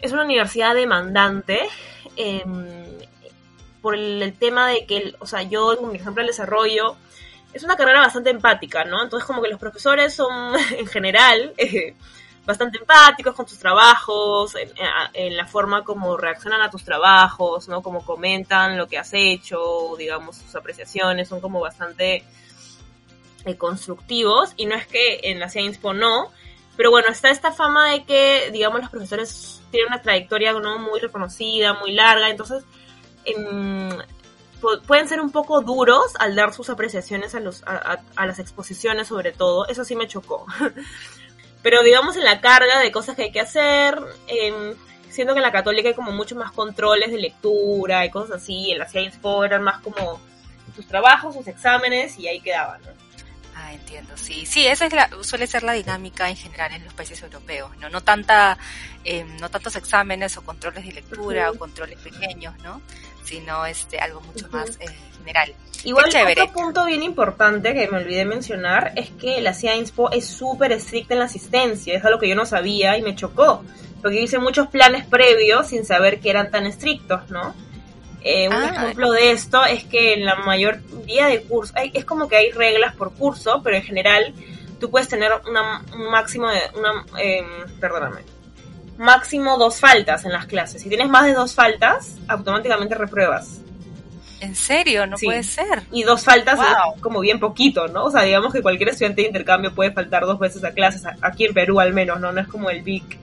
es 0.00 0.12
una 0.12 0.24
universidad 0.24 0.74
demandante 0.74 1.60
em, 2.16 2.76
por 3.80 3.94
el, 3.94 4.34
tema 4.38 4.68
de 4.68 4.86
que, 4.86 5.14
o 5.20 5.26
sea, 5.26 5.42
yo 5.42 5.80
mi 5.82 5.96
ejemplo 5.96 6.22
del 6.22 6.28
desarrollo, 6.28 6.96
es 7.52 7.62
una 7.62 7.76
carrera 7.76 8.00
bastante 8.00 8.30
empática, 8.30 8.84
¿no? 8.84 9.02
Entonces 9.02 9.26
como 9.26 9.42
que 9.42 9.48
los 9.48 9.60
profesores 9.60 10.14
son 10.14 10.54
en 10.78 10.86
general 10.86 11.54
bastante 12.44 12.78
empáticos 12.78 13.34
con 13.34 13.46
tus 13.46 13.58
trabajos, 13.58 14.54
en, 14.56 14.70
en, 15.14 15.36
la 15.36 15.46
forma 15.46 15.84
como 15.84 16.16
reaccionan 16.16 16.62
a 16.62 16.70
tus 16.70 16.84
trabajos, 16.84 17.68
¿no? 17.68 17.82
Como 17.82 18.04
comentan 18.04 18.76
lo 18.76 18.86
que 18.86 18.98
has 18.98 19.10
hecho, 19.14 19.94
digamos, 19.98 20.36
sus 20.36 20.54
apreciaciones, 20.54 21.28
son 21.28 21.40
como 21.40 21.60
bastante 21.60 22.24
constructivos 23.54 24.52
y 24.56 24.66
no 24.66 24.74
es 24.74 24.86
que 24.86 25.20
en 25.24 25.38
la 25.38 25.48
Science 25.48 25.80
no, 25.94 26.32
pero 26.76 26.90
bueno, 26.90 27.08
está 27.08 27.30
esta 27.30 27.52
fama 27.52 27.90
de 27.90 28.04
que, 28.04 28.50
digamos, 28.52 28.80
los 28.80 28.90
profesores 28.90 29.62
tienen 29.70 29.88
una 29.88 30.02
trayectoria 30.02 30.52
¿no? 30.52 30.78
muy 30.78 31.00
reconocida, 31.00 31.74
muy 31.74 31.92
larga, 31.92 32.28
entonces 32.28 32.64
em, 33.24 33.88
pueden 34.86 35.08
ser 35.08 35.20
un 35.20 35.30
poco 35.30 35.62
duros 35.62 36.14
al 36.18 36.34
dar 36.34 36.52
sus 36.52 36.68
apreciaciones 36.68 37.34
a, 37.34 37.40
los, 37.40 37.62
las 38.16 38.38
exposiciones 38.38 39.08
sobre 39.08 39.32
todo, 39.32 39.66
eso 39.68 39.84
sí 39.84 39.96
me 39.96 40.08
chocó. 40.08 40.46
pero 41.62 41.82
digamos 41.82 42.16
en 42.16 42.24
la 42.24 42.40
carga 42.40 42.80
de 42.80 42.92
cosas 42.92 43.16
que 43.16 43.24
hay 43.24 43.32
que 43.32 43.40
hacer, 43.40 43.98
eh, 44.28 44.74
siento 45.08 45.32
que 45.32 45.38
en 45.38 45.44
la 45.44 45.52
católica 45.52 45.88
hay 45.88 45.94
como 45.94 46.12
mucho 46.12 46.36
más 46.36 46.52
controles 46.52 47.10
de 47.10 47.18
lectura 47.18 48.04
y 48.04 48.10
cosas 48.10 48.42
así, 48.42 48.70
en 48.70 48.78
la 48.78 48.88
Science 48.88 49.18
eran 49.44 49.62
más 49.62 49.80
como 49.80 50.20
sus 50.74 50.86
trabajos, 50.86 51.34
sus 51.34 51.46
exámenes 51.48 52.18
y 52.18 52.28
ahí 52.28 52.40
quedaban, 52.40 52.82
¿no? 52.82 53.05
Ah, 53.58 53.72
entiendo, 53.72 54.12
sí. 54.16 54.44
Sí, 54.44 54.66
esa 54.66 54.84
es 54.84 54.92
la, 54.92 55.08
suele 55.22 55.46
ser 55.46 55.62
la 55.62 55.72
dinámica 55.72 56.28
en 56.28 56.36
general 56.36 56.72
en 56.74 56.84
los 56.84 56.92
países 56.92 57.22
europeos, 57.22 57.70
¿no? 57.78 57.88
No 57.88 58.02
tanta, 58.02 58.58
eh, 59.02 59.24
no 59.40 59.48
tantos 59.48 59.76
exámenes 59.76 60.36
o 60.36 60.42
controles 60.42 60.84
de 60.84 60.92
lectura 60.92 61.50
o 61.50 61.54
controles 61.54 61.98
pequeños, 61.98 62.54
¿no? 62.62 62.82
Sino 63.24 63.64
este, 63.64 63.98
algo 63.98 64.20
mucho 64.20 64.46
más, 64.50 64.78
eh, 64.80 64.86
general. 65.16 65.54
Igual 65.84 66.10
otro 66.32 66.52
punto 66.52 66.84
bien 66.84 67.02
importante 67.02 67.72
que 67.72 67.88
me 67.88 67.98
olvidé 67.98 68.26
mencionar 68.26 68.92
es 68.94 69.08
que 69.10 69.40
la 69.40 69.54
Science 69.54 69.90
Po 69.90 70.10
es 70.10 70.26
súper 70.26 70.72
estricta 70.72 71.14
en 71.14 71.20
la 71.20 71.26
asistencia, 71.26 71.96
es 71.96 72.04
algo 72.04 72.18
que 72.18 72.28
yo 72.28 72.34
no 72.34 72.44
sabía 72.44 72.98
y 72.98 73.02
me 73.02 73.14
chocó, 73.14 73.64
porque 74.02 74.20
hice 74.20 74.38
muchos 74.38 74.68
planes 74.68 75.06
previos 75.06 75.68
sin 75.68 75.86
saber 75.86 76.20
que 76.20 76.28
eran 76.28 76.50
tan 76.50 76.66
estrictos, 76.66 77.30
¿no? 77.30 77.54
Eh, 78.28 78.48
un 78.48 78.54
ah. 78.54 78.72
ejemplo 78.74 79.12
de 79.12 79.30
esto 79.30 79.64
es 79.64 79.84
que 79.84 80.14
en 80.14 80.24
la 80.24 80.34
mayoría 80.34 81.28
de 81.28 81.42
cursos, 81.42 81.76
es 81.94 82.04
como 82.04 82.26
que 82.26 82.34
hay 82.34 82.50
reglas 82.50 82.92
por 82.96 83.14
curso, 83.14 83.60
pero 83.62 83.76
en 83.76 83.84
general 83.84 84.34
tú 84.80 84.90
puedes 84.90 85.06
tener 85.06 85.30
una, 85.48 85.84
un 85.94 86.10
máximo 86.10 86.48
de, 86.50 86.58
una, 86.76 87.04
eh, 87.22 87.44
perdóname, 87.80 88.22
máximo 88.98 89.56
dos 89.58 89.78
faltas 89.78 90.24
en 90.24 90.32
las 90.32 90.46
clases. 90.46 90.82
Si 90.82 90.88
tienes 90.88 91.08
más 91.08 91.26
de 91.26 91.34
dos 91.34 91.54
faltas, 91.54 92.16
automáticamente 92.26 92.96
repruebas. 92.96 93.60
¿En 94.40 94.56
serio? 94.56 95.06
No 95.06 95.16
puede 95.18 95.44
ser. 95.44 95.84
Y 95.92 96.02
dos 96.02 96.24
faltas 96.24 96.58
es 96.58 97.00
como 97.00 97.20
bien 97.20 97.38
poquito, 97.38 97.86
¿no? 97.86 98.06
O 98.06 98.10
sea, 98.10 98.22
digamos 98.22 98.52
que 98.52 98.60
cualquier 98.60 98.88
estudiante 98.88 99.22
de 99.22 99.28
intercambio 99.28 99.72
puede 99.72 99.92
faltar 99.92 100.26
dos 100.26 100.40
veces 100.40 100.64
a 100.64 100.72
clases, 100.72 101.04
aquí 101.22 101.44
en 101.44 101.54
Perú 101.54 101.78
al 101.78 101.94
menos, 101.94 102.18
¿no? 102.18 102.32
No 102.32 102.40
es 102.40 102.48
como 102.48 102.70
el 102.70 102.82
BIC 102.82 103.20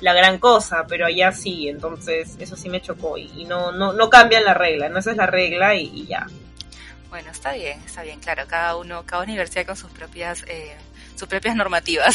la 0.00 0.12
gran 0.12 0.38
cosa, 0.38 0.86
pero 0.88 1.06
allá 1.06 1.32
sí, 1.32 1.68
entonces 1.68 2.36
eso 2.38 2.56
sí 2.56 2.68
me 2.68 2.80
chocó 2.80 3.18
y, 3.18 3.44
no, 3.44 3.72
no, 3.72 3.92
no 3.92 4.10
cambian 4.10 4.44
la 4.44 4.54
regla, 4.54 4.88
no 4.88 4.98
esa 4.98 5.10
es 5.10 5.16
la 5.16 5.26
regla 5.26 5.74
y, 5.74 6.06
ya. 6.06 6.26
Bueno, 7.10 7.30
está 7.30 7.52
bien, 7.52 7.80
está 7.84 8.02
bien, 8.02 8.20
claro, 8.20 8.44
cada 8.46 8.76
uno, 8.76 9.04
cada 9.06 9.22
universidad 9.22 9.66
con 9.66 9.76
sus 9.76 9.90
propias, 9.90 10.44
eh, 10.46 10.76
sus 11.16 11.26
propias 11.26 11.56
normativas. 11.56 12.14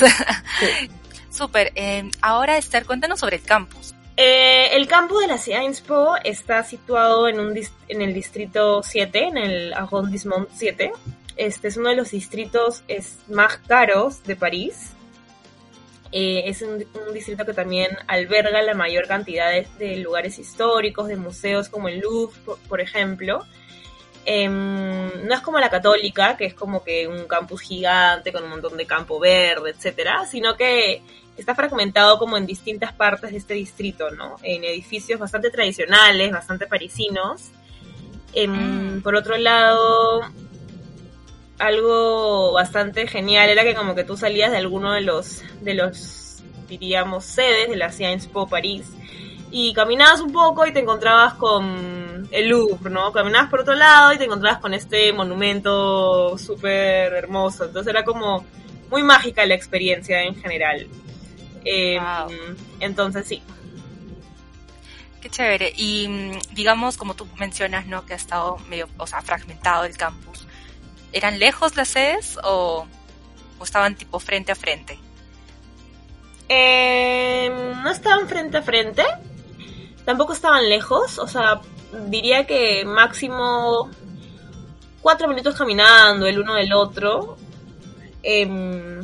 Súper. 1.32 1.72
Eh, 1.76 2.10
ahora, 2.22 2.58
Esther, 2.58 2.86
cuéntanos 2.86 3.20
sobre 3.20 3.38
el 3.38 3.44
campus. 3.44 3.96
Eh, 4.16 4.76
el 4.76 4.88
campus 4.88 5.22
de 5.22 5.28
la 5.28 5.38
Sciences 5.40 5.82
Po 5.82 6.16
está 6.24 6.64
situado 6.64 7.28
en, 7.28 7.40
un 7.40 7.60
en 7.88 8.02
el 8.02 8.14
distrito 8.14 8.84
7, 8.84 9.28
en 9.28 9.38
el 9.38 9.74
arrondissement 9.74 10.48
7. 10.54 10.92
Este 11.36 11.68
es 11.68 11.78
uno 11.78 11.90
de 11.90 11.96
los 11.96 12.12
distritos 12.12 12.84
es, 12.88 13.18
más 13.28 13.58
caros 13.58 14.24
de 14.24 14.36
París. 14.36 14.93
Eh, 16.16 16.44
es 16.48 16.62
un, 16.62 16.86
distrito 17.12 17.44
que 17.44 17.56
también 17.56 17.90
alberga 18.06 18.62
la 18.62 18.76
mayor 18.76 19.08
cantidad 19.08 19.52
de, 19.52 19.98
lugares 19.98 20.38
históricos, 20.38 21.08
de 21.08 21.16
museos 21.16 21.70
como 21.70 21.88
el 21.88 22.02
Louvre, 22.02 22.40
por, 22.70 22.80
ejemplo. 22.80 23.44
Em, 24.24 25.26
no 25.26 25.34
es 25.34 25.42
como 25.42 25.60
la 25.60 25.72
católica, 25.72 26.38
que 26.38 26.46
es 26.46 26.54
como 26.54 26.84
que 26.84 27.08
un 27.08 27.26
campus 27.26 27.62
gigante 27.62 28.32
con 28.32 28.44
un 28.44 28.52
montón 28.52 28.78
de 28.78 28.86
campo 28.86 29.20
verde, 29.20 29.72
etcétera, 29.72 30.28
sino 30.28 30.56
que 30.56 31.02
está 31.36 31.56
fragmentado 31.56 32.20
como 32.20 32.38
en 32.38 32.46
distintas 32.46 32.94
partes 32.94 33.32
de 33.32 33.38
este 33.38 33.56
distrito, 33.56 34.12
¿no? 34.12 34.36
En 34.44 34.64
edificios 34.64 35.20
bastante 35.20 35.50
tradicionales, 35.50 36.32
bastante 36.32 36.68
parisinos. 36.68 37.50
Em, 38.34 38.98
mm. 38.98 39.02
Por 39.02 39.16
otro 39.16 39.36
lado, 39.38 40.22
algo 41.60 42.54
bastante 42.54 43.08
genial 43.08 43.50
era 43.50 43.64
que 43.64 43.76
como 43.76 43.96
que 43.96 44.04
tú 44.04 44.18
salías 44.18 44.52
de 44.52 44.58
alguno 44.58 44.94
de 44.94 45.02
los, 45.02 45.44
de 45.62 45.74
los, 45.74 46.44
diríamos, 46.68 47.26
sedes 47.26 47.70
de 47.70 47.76
la 47.76 47.92
Sciences 47.92 48.30
Po 48.30 48.48
París 48.48 48.92
y 49.52 49.72
caminabas 49.74 50.20
un 50.20 50.32
poco 50.32 50.66
y 50.66 50.74
te 50.74 50.80
encontrabas 50.80 51.36
con 51.36 52.28
el 52.32 52.50
Louvre, 52.50 52.90
¿no? 52.90 53.12
Caminabas 53.12 53.52
por 53.52 53.60
otro 53.60 53.76
lado 53.76 54.12
y 54.12 54.18
te 54.18 54.26
encontrabas 54.26 54.60
con 54.60 54.74
este 54.74 55.14
monumento 55.14 56.36
súper 56.40 57.14
hermoso. 57.14 57.66
Entonces 57.66 57.92
era 57.92 58.04
como 58.04 58.44
muy 58.90 59.04
mágica 59.04 59.46
la 59.46 59.54
experiencia 59.54 60.24
en 60.24 60.36
general. 60.36 60.88
Em, 61.64 62.04
entonces 62.80 63.28
sí. 63.28 63.44
Qué 65.22 65.30
chévere. 65.30 65.72
Y 65.78 66.08
mm, 66.08 66.56
digamos, 66.56 66.98
como 66.98 67.14
tú 67.14 67.28
mencionas, 67.38 67.86
¿no? 67.86 68.06
Que 68.08 68.14
ha 68.14 68.18
estado 68.18 68.58
medio, 68.70 68.90
o 68.98 69.06
sea, 69.06 69.22
fragmentado 69.22 69.86
el 69.86 69.96
campus. 69.96 70.48
¿Eran 71.14 71.40
lejos 71.40 71.76
las 71.76 71.90
sedes 71.90 72.38
o, 72.44 72.86
estaban 73.62 73.96
tipo 73.96 74.20
frente 74.20 74.52
a 74.52 74.56
frente? 74.56 75.00
Em, 76.50 77.82
no 77.82 77.90
estaban 77.90 78.28
frente 78.28 78.58
a 78.58 78.62
frente. 78.62 79.04
Tampoco 80.06 80.34
estaban 80.34 80.68
lejos. 80.68 81.20
O 81.20 81.28
sea, 81.28 81.62
diría 82.08 82.46
que 82.46 82.84
máximo 82.84 83.90
cuatro 85.02 85.28
minutos 85.28 85.56
caminando 85.56 86.26
el 86.26 86.40
uno 86.40 86.56
del 86.56 86.74
otro. 86.74 87.38
Eh, 88.24 89.04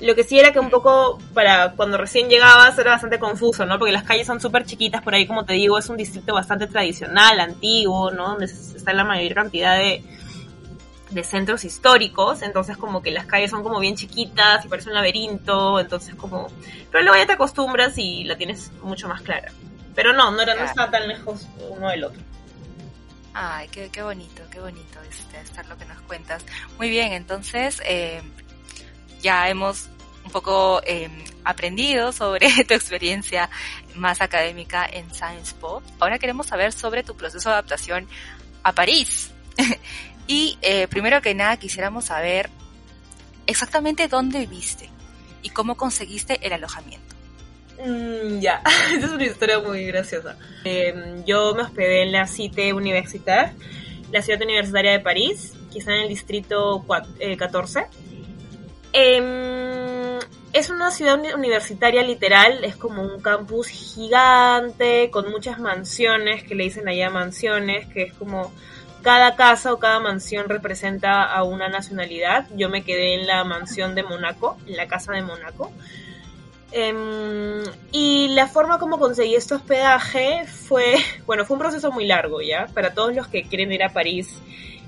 lo 0.00 0.14
que 0.14 0.24
sí 0.24 0.38
era 0.38 0.52
que 0.52 0.60
un 0.60 0.70
poco 0.70 1.18
para 1.34 1.72
cuando 1.72 1.98
recién 1.98 2.28
llegabas 2.28 2.78
era 2.78 2.92
bastante 2.92 3.18
confuso, 3.18 3.66
¿no? 3.66 3.78
Porque 3.78 3.92
las 3.92 4.04
calles 4.04 4.26
son 4.26 4.40
súper 4.40 4.64
chiquitas, 4.64 5.02
por 5.02 5.14
ahí 5.14 5.26
como 5.26 5.44
te 5.44 5.52
digo, 5.54 5.78
es 5.78 5.88
un 5.88 5.96
distrito 5.96 6.34
bastante 6.34 6.66
tradicional, 6.66 7.38
antiguo, 7.38 8.10
¿no? 8.10 8.28
Donde 8.28 8.46
está 8.46 8.92
la 8.92 9.04
mayor 9.04 9.34
cantidad 9.34 9.76
de, 9.76 10.02
de 11.10 11.24
centros 11.24 11.64
históricos, 11.64 12.42
entonces 12.42 12.76
como 12.76 13.02
que 13.02 13.10
las 13.10 13.26
calles 13.26 13.50
son 13.50 13.62
como 13.62 13.80
bien 13.80 13.96
chiquitas 13.96 14.64
y 14.64 14.68
parece 14.68 14.88
un 14.88 14.94
laberinto, 14.94 15.80
entonces 15.80 16.14
como... 16.14 16.48
Pero 16.90 17.04
luego 17.04 17.18
ya 17.18 17.26
te 17.26 17.32
acostumbras 17.32 17.98
y 17.98 18.24
la 18.24 18.36
tienes 18.36 18.70
mucho 18.82 19.08
más 19.08 19.22
clara. 19.22 19.52
Pero 19.94 20.12
no, 20.12 20.30
no, 20.30 20.40
era, 20.40 20.54
no 20.54 20.64
estaba 20.64 20.90
tan 20.90 21.08
lejos 21.08 21.46
uno 21.68 21.88
del 21.88 22.04
otro. 22.04 22.20
Ay, 23.34 23.68
qué, 23.68 23.90
qué 23.90 24.02
bonito, 24.02 24.42
qué 24.50 24.60
bonito 24.60 25.00
este, 25.08 25.40
estar 25.40 25.66
lo 25.66 25.76
que 25.76 25.84
nos 25.84 26.00
cuentas. 26.02 26.44
Muy 26.78 26.90
bien, 26.90 27.12
entonces, 27.12 27.80
eh, 27.84 28.22
ya 29.20 29.48
hemos 29.48 29.88
un 30.24 30.30
poco 30.30 30.80
em, 30.84 31.12
aprendido 31.44 32.12
sobre 32.12 32.48
tu 32.68 32.74
experiencia 32.74 33.50
más 33.94 34.20
académica 34.20 34.86
en 34.90 35.12
Science 35.12 35.54
Pop. 35.54 35.82
Ahora 35.98 36.18
queremos 36.18 36.46
saber 36.46 36.72
sobre 36.72 37.02
tu 37.02 37.16
proceso 37.16 37.48
de 37.48 37.54
adaptación 37.54 38.08
a 38.62 38.72
París. 38.72 39.30
y 40.30 40.56
eh, 40.62 40.86
primero 40.86 41.20
que 41.20 41.34
nada 41.34 41.56
quisiéramos 41.56 42.04
saber 42.04 42.50
exactamente 43.48 44.06
dónde 44.06 44.38
viviste 44.38 44.88
y 45.42 45.50
cómo 45.50 45.76
conseguiste 45.76 46.38
el 46.46 46.52
alojamiento. 46.52 47.16
Mm, 47.84 48.38
ya, 48.38 48.62
esa 48.94 49.06
es 49.06 49.10
una 49.10 49.24
historia 49.24 49.58
muy 49.58 49.84
graciosa. 49.86 50.36
Em, 50.62 51.24
yo 51.24 51.52
me 51.56 51.62
hospedé 51.62 52.04
en 52.04 52.12
la 52.12 52.28
Cité 52.28 52.72
Universitaire, 52.72 53.54
la 54.12 54.22
ciudad 54.22 54.40
universitaria 54.40 54.92
de 54.92 55.00
París, 55.00 55.54
está 55.74 55.96
en 55.96 56.02
el 56.02 56.08
distrito 56.08 56.86
14 57.36 57.86
Em, 58.92 60.18
es 60.52 60.70
una 60.70 60.90
ciudad 60.90 61.18
universitaria 61.34 62.02
literal, 62.02 62.64
es 62.64 62.76
como 62.76 63.02
un 63.02 63.20
campus 63.20 63.68
gigante 63.68 65.10
con 65.10 65.30
muchas 65.30 65.58
mansiones, 65.58 66.42
que 66.42 66.54
le 66.54 66.64
dicen 66.64 66.88
allá 66.88 67.10
mansiones, 67.10 67.86
que 67.88 68.02
es 68.02 68.12
como 68.14 68.52
cada 69.02 69.36
casa 69.36 69.72
o 69.72 69.78
cada 69.78 70.00
mansión 70.00 70.48
representa 70.48 71.24
a 71.24 71.42
una 71.42 71.68
nacionalidad. 71.68 72.46
Yo 72.56 72.68
me 72.68 72.82
quedé 72.82 73.14
en 73.14 73.26
la 73.26 73.44
mansión 73.44 73.94
de 73.94 74.02
Mónaco, 74.02 74.56
en 74.66 74.76
la 74.76 74.86
casa 74.86 75.12
de 75.12 75.22
Mónaco. 75.22 75.72
Em, 76.72 77.64
y 77.90 78.28
la 78.28 78.46
forma 78.46 78.78
como 78.78 78.98
conseguí 78.98 79.34
este 79.34 79.54
hospedaje 79.54 80.44
fue, 80.46 80.96
bueno, 81.26 81.44
fue 81.44 81.54
un 81.54 81.60
proceso 81.60 81.90
muy 81.90 82.06
largo, 82.06 82.40
¿ya? 82.40 82.66
Para 82.72 82.94
todos 82.94 83.14
los 83.14 83.26
que 83.26 83.42
quieren 83.42 83.72
ir 83.72 83.82
a 83.82 83.92
París 83.92 84.38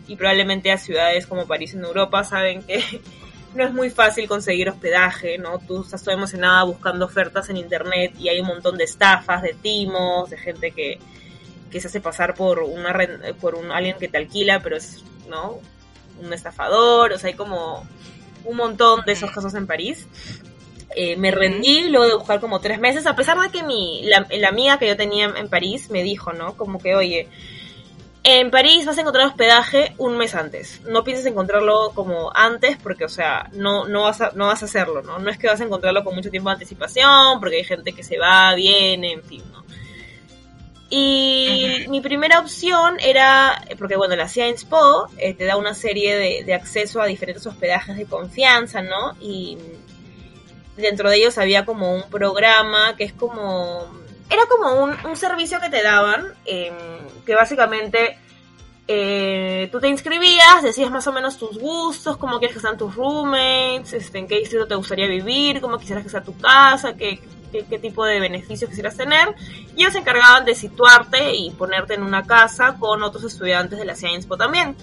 y 0.06 0.16
probablemente 0.16 0.70
a 0.70 0.78
ciudades 0.78 1.26
como 1.26 1.46
París 1.46 1.74
en 1.74 1.84
Europa, 1.84 2.22
saben 2.22 2.62
que 2.62 2.82
no 3.54 3.64
es 3.64 3.72
muy 3.72 3.90
fácil 3.90 4.28
conseguir 4.28 4.68
hospedaje, 4.68 5.38
¿no? 5.38 5.58
Tú 5.58 5.82
estás 5.82 6.02
toda 6.02 6.16
emocionada 6.16 6.62
buscando 6.64 7.06
ofertas 7.06 7.50
en 7.50 7.56
internet 7.56 8.14
y 8.18 8.28
hay 8.28 8.40
un 8.40 8.46
montón 8.46 8.76
de 8.76 8.84
estafas, 8.84 9.42
de 9.42 9.54
timos, 9.54 10.30
de 10.30 10.38
gente 10.38 10.70
que, 10.70 10.98
se 11.80 11.88
hace 11.88 12.00
pasar 12.00 12.34
por 12.34 12.60
una 12.60 12.94
por 13.40 13.54
un 13.54 13.70
alguien 13.72 13.96
que 13.98 14.08
te 14.08 14.18
alquila, 14.18 14.60
pero 14.60 14.76
es, 14.76 15.02
¿no? 15.28 15.58
Un 16.20 16.32
estafador, 16.32 17.12
o 17.12 17.18
sea, 17.18 17.28
hay 17.28 17.34
como 17.34 17.86
un 18.44 18.56
montón 18.56 19.02
de 19.04 19.12
esos 19.12 19.30
casos 19.30 19.54
en 19.54 19.66
París. 19.66 20.06
Eh, 20.94 21.16
me 21.16 21.30
rendí 21.30 21.88
luego 21.88 22.06
de 22.06 22.14
buscar 22.14 22.40
como 22.40 22.60
tres 22.60 22.78
meses, 22.78 23.06
a 23.06 23.16
pesar 23.16 23.38
de 23.40 23.50
que 23.50 23.62
mi, 23.62 24.02
la, 24.04 24.26
la 24.30 24.48
amiga 24.48 24.78
que 24.78 24.86
yo 24.86 24.96
tenía 24.96 25.32
en 25.36 25.48
París 25.48 25.90
me 25.90 26.02
dijo, 26.02 26.32
¿no? 26.32 26.54
Como 26.54 26.78
que, 26.78 26.94
oye, 26.94 27.28
en 28.24 28.50
París 28.52 28.86
vas 28.86 28.96
a 28.98 29.00
encontrar 29.00 29.26
hospedaje 29.26 29.94
un 29.98 30.16
mes 30.16 30.34
antes. 30.34 30.80
No 30.82 31.02
pienses 31.02 31.26
encontrarlo 31.26 31.90
como 31.94 32.30
antes 32.34 32.76
porque, 32.76 33.04
o 33.04 33.08
sea, 33.08 33.48
no, 33.52 33.88
no, 33.88 34.02
vas, 34.02 34.20
a, 34.20 34.30
no 34.34 34.46
vas 34.46 34.62
a 34.62 34.66
hacerlo, 34.66 35.02
¿no? 35.02 35.18
No 35.18 35.28
es 35.28 35.38
que 35.38 35.48
vas 35.48 35.60
a 35.60 35.64
encontrarlo 35.64 36.04
con 36.04 36.14
mucho 36.14 36.30
tiempo 36.30 36.48
de 36.48 36.54
anticipación 36.54 37.40
porque 37.40 37.56
hay 37.56 37.64
gente 37.64 37.92
que 37.92 38.04
se 38.04 38.18
va, 38.18 38.54
viene, 38.54 39.12
en 39.12 39.22
fin, 39.24 39.42
¿no? 39.50 39.64
Y 40.94 41.86
mi 41.88 42.02
primera 42.02 42.38
opción 42.38 42.98
era, 43.00 43.64
porque 43.78 43.96
bueno, 43.96 44.14
la 44.14 44.28
Science 44.28 44.66
Po 44.66 45.06
eh, 45.16 45.32
te 45.32 45.46
da 45.46 45.56
una 45.56 45.72
serie 45.72 46.16
de, 46.16 46.44
de 46.44 46.52
acceso 46.52 47.00
a 47.00 47.06
diferentes 47.06 47.46
hospedajes 47.46 47.96
de 47.96 48.04
confianza, 48.04 48.82
¿no? 48.82 49.16
Y 49.18 49.56
dentro 50.76 51.08
de 51.08 51.16
ellos 51.16 51.38
había 51.38 51.64
como 51.64 51.94
un 51.94 52.02
programa 52.10 52.94
que 52.98 53.04
es 53.04 53.14
como 53.14 53.90
era 54.28 54.42
como 54.46 54.82
un, 54.82 55.16
servicio 55.16 55.60
que 55.60 55.70
te 55.70 55.82
daban, 55.82 56.26
em, 56.44 56.74
que 57.24 57.34
básicamente 57.34 58.18
eh, 58.86 59.68
tú 59.72 59.80
te 59.80 59.88
inscribías, 59.88 60.62
decías 60.62 60.90
más 60.90 61.06
o 61.06 61.12
menos 61.12 61.38
tus 61.38 61.58
gustos, 61.58 62.18
cómo 62.18 62.38
quieres 62.38 62.56
que 62.56 62.60
sean 62.60 62.76
tus 62.76 62.94
roommates, 62.94 63.94
este, 63.94 64.18
en 64.18 64.26
qué 64.26 64.40
distrito 64.40 64.66
te 64.66 64.74
gustaría 64.74 65.06
vivir, 65.06 65.62
cómo 65.62 65.78
quisieras 65.78 66.04
que 66.04 66.10
sea 66.10 66.22
tu 66.22 66.36
casa, 66.36 66.94
qué, 66.96 67.20
qué, 67.52 67.64
qué 67.66 67.78
tipo 67.78 68.04
de 68.04 68.18
beneficios 68.18 68.68
quisieras 68.70 68.96
tener. 68.96 69.28
Y 69.76 69.82
ellos 69.82 69.92
se 69.92 70.00
encargaban 70.00 70.44
de 70.44 70.54
situarte 70.56 71.34
y 71.34 71.50
ponerte 71.50 71.94
en 71.94 72.02
una 72.02 72.24
casa 72.24 72.76
con 72.80 73.02
otros 73.04 73.22
estudiantes 73.24 73.78
de 73.78 73.84
la 73.84 73.94
Science 73.94 74.26
también. 74.36 74.74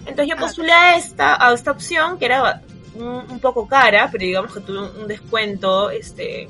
Entonces 0.00 0.28
yo 0.28 0.36
postulé 0.36 0.72
a 0.72 0.96
esta, 0.96 1.44
a 1.44 1.52
esta 1.52 1.70
opción 1.70 2.18
que 2.18 2.26
era 2.26 2.60
un, 2.94 3.04
un 3.30 3.40
poco 3.40 3.66
cara, 3.66 4.08
pero 4.12 4.22
digamos 4.24 4.52
que 4.52 4.60
tuve 4.60 4.78
un, 4.80 5.00
un 5.02 5.08
descuento 5.08 5.90
este, 5.90 6.48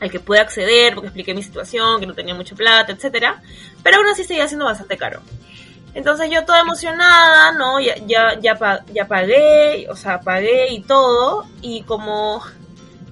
al 0.00 0.10
que 0.10 0.20
pude 0.20 0.40
acceder 0.40 0.94
porque 0.94 1.06
expliqué 1.08 1.32
mi 1.32 1.42
situación, 1.42 1.98
que 2.00 2.06
no 2.06 2.14
tenía 2.14 2.34
mucha 2.34 2.54
plata, 2.54 2.92
etcétera, 2.92 3.40
pero 3.82 3.96
aún 3.98 4.06
así 4.08 4.24
seguía 4.24 4.46
siendo 4.48 4.66
bastante 4.66 4.96
caro. 4.96 5.20
Entonces 5.94 6.28
yo 6.30 6.44
toda 6.44 6.60
emocionada, 6.60 7.52
¿no? 7.52 7.80
Ya, 7.80 7.94
ya, 8.04 8.38
ya, 8.38 8.54
pa- 8.56 8.84
ya 8.92 9.06
pagué, 9.06 9.86
o 9.88 9.96
sea, 9.96 10.20
pagué 10.20 10.68
y 10.72 10.82
todo, 10.82 11.46
y 11.62 11.82
como 11.84 12.42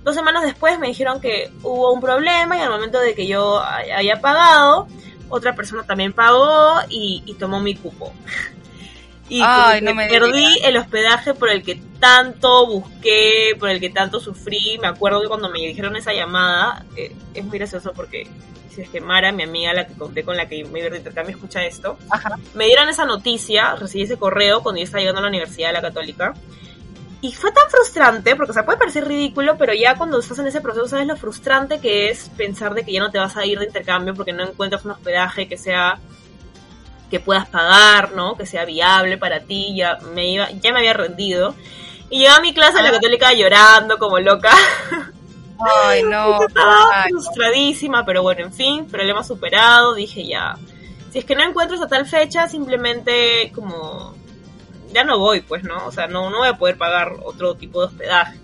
dos 0.05 0.15
semanas 0.15 0.43
después 0.45 0.79
me 0.79 0.87
dijeron 0.89 1.21
que 1.21 1.51
hubo 1.63 1.93
un 1.93 2.01
problema 2.01 2.57
y 2.57 2.61
al 2.61 2.71
momento 2.71 3.01
de 3.01 3.15
que 3.15 3.27
yo 3.27 3.61
hay- 3.65 3.91
haya 3.91 4.21
pagado, 4.21 4.87
otra 5.29 5.55
persona 5.57 5.83
también 5.85 6.13
pagó 6.13 6.75
y, 6.89 7.23
y 7.27 7.35
tomó 7.35 7.61
mi 7.61 7.75
cupo. 7.75 8.13
Y 9.27 9.41
Ay, 9.43 9.81
no 9.81 9.95
me 9.95 10.07
perdí 10.07 10.59
el 10.65 10.77
hospedaje 10.77 11.33
por 11.33 11.49
el 11.49 11.63
que 11.63 11.77
tanto 11.99 12.67
busqué, 12.67 13.57
por 13.59 13.71
el 13.71 13.81
que 13.81 13.89
tanto 13.89 14.21
sufrí. 14.21 14.79
Me 14.83 14.87
acuerdo 14.87 15.23
que 15.23 15.29
cuando 15.29 15.49
me 15.49 15.61
dijeron 15.61 15.97
esa 15.97 16.13
llamada, 16.13 16.85
eh, 16.95 17.17
es 17.33 17.43
muy 17.43 17.57
gracioso 17.59 17.95
porque 17.95 18.27
si 18.71 18.83
es 18.83 18.91
que 18.91 19.01
Mara, 19.01 19.33
mi 19.33 19.43
amiga, 19.45 19.73
la 19.73 19.87
que 19.87 19.95
conté 19.95 20.25
con 20.25 20.37
la 20.37 20.47
que 20.47 20.63
me 20.67 20.81
iba 20.81 20.91
de 20.91 20.99
intercambio, 20.99 21.35
escucha 21.35 21.65
esto, 21.65 21.97
Ajá. 22.11 22.37
me 22.53 22.67
dieron 22.67 22.87
esa 22.91 23.07
noticia, 23.07 23.75
recibí 23.77 24.05
ese 24.05 24.19
correo 24.19 24.63
cuando 24.63 24.81
yo 24.81 24.85
estaba 24.85 25.01
llegando 25.01 25.21
a 25.21 25.23
la 25.23 25.29
Universidad 25.31 25.69
de 25.69 25.73
la 25.73 25.81
Católica. 25.83 26.35
Y 27.21 27.33
fue 27.33 27.51
tan 27.53 27.71
frustrante, 27.71 28.37
porque 28.37 28.51
o 28.51 28.55
sea, 28.55 28.67
puede 28.67 28.77
parecer 28.79 29.09
ridículo, 29.09 29.57
pero 29.57 29.73
ya 29.73 29.97
cuando 29.97 30.19
estás 30.19 30.39
en 30.41 30.47
ese 30.47 30.61
proceso 30.61 30.87
sabes 30.87 31.07
lo 31.07 31.17
frustrante 31.17 31.81
que 31.81 32.11
es 32.11 32.29
pensar 32.37 32.75
de 32.75 32.85
que 32.85 32.93
ya 32.93 33.01
no 33.01 33.11
te 33.11 33.19
vas 33.19 33.37
a 33.37 33.47
ir 33.47 33.59
de 33.59 33.65
intercambio 33.67 34.15
porque 34.15 34.33
no 34.35 34.43
encuentras 34.45 34.85
un 34.85 34.91
hospedaje 34.91 35.49
que 35.49 35.57
sea 35.57 35.99
que 37.11 37.21
puedas 37.21 37.47
pagar, 37.49 38.13
¿no? 38.13 38.37
Que 38.37 38.45
sea 38.45 38.65
viable 38.67 39.17
para 39.17 39.41
ti, 39.41 39.75
ya 39.77 39.99
me 40.15 40.29
iba, 40.29 40.51
ya 40.51 40.73
me 40.73 40.81
había 40.81 40.93
rendido. 40.95 41.55
Y 42.11 42.19
llegaba 42.19 42.39
a 42.39 42.43
mi 42.43 42.53
clase 42.53 42.79
en 42.79 42.85
la 42.85 42.91
Ah. 42.91 42.95
católica 42.95 43.33
llorando 43.33 43.99
como 43.99 44.19
loca. 44.19 44.51
Ay, 45.59 46.03
no. 46.11 46.43
Estaba 46.47 47.05
Ay, 47.05 47.11
frustradísima, 47.11 48.05
pero 48.05 48.23
bueno, 48.23 48.43
en 48.45 48.53
fin, 48.53 48.87
problema 48.87 49.25
superado, 49.25 49.95
dije 49.95 50.27
ya. 50.27 50.57
Si 51.13 51.21
es 51.21 51.25
que 51.25 51.35
no 51.37 51.43
encuentro 51.43 51.81
a 51.83 51.89
tal 51.89 52.05
fecha, 52.07 52.49
simplemente 52.49 53.53
como 53.55 54.15
ya 54.95 55.05
no 55.05 55.19
voy, 55.19 55.41
pues, 55.43 55.65
¿no? 55.65 55.85
O 55.87 55.93
sea, 55.93 56.07
no, 56.07 56.31
no 56.31 56.39
voy 56.39 56.49
a 56.49 56.55
poder 56.57 56.79
pagar 56.79 57.13
otro 57.23 57.55
tipo 57.57 57.81
de 57.81 57.87
hospedaje. 57.89 58.39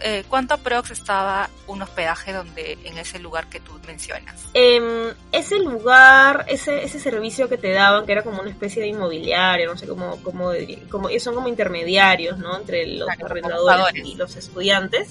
eh, 0.00 0.24
¿Cuánto 0.28 0.54
aprox 0.54 0.90
estaba 0.90 1.48
un 1.66 1.80
hospedaje 1.82 2.32
donde 2.32 2.78
en 2.84 2.98
ese 2.98 3.18
lugar 3.18 3.48
que 3.48 3.60
tú 3.60 3.72
mencionas? 3.86 4.46
Em, 4.54 5.12
ese 5.32 5.58
lugar, 5.58 6.44
ese, 6.48 6.84
ese 6.84 7.00
servicio 7.00 7.48
que 7.48 7.58
te 7.58 7.72
daban, 7.72 8.04
que 8.06 8.12
era 8.12 8.22
como 8.22 8.40
una 8.40 8.50
especie 8.50 8.82
de 8.82 8.88
inmobiliario, 8.88 9.70
no 9.70 9.76
sé 9.78 9.86
cómo, 9.88 10.16
cómo, 10.22 10.52
como, 10.90 11.08
ellos 11.08 11.22
son 11.22 11.34
como 11.34 11.48
intermediarios, 11.48 12.38
¿no? 12.38 12.56
Entre 12.58 12.86
los 12.86 13.06
Claro, 13.08 13.26
arrendadores 13.26 14.04
y 14.04 14.14
los 14.14 14.36
estudiantes. 14.36 15.10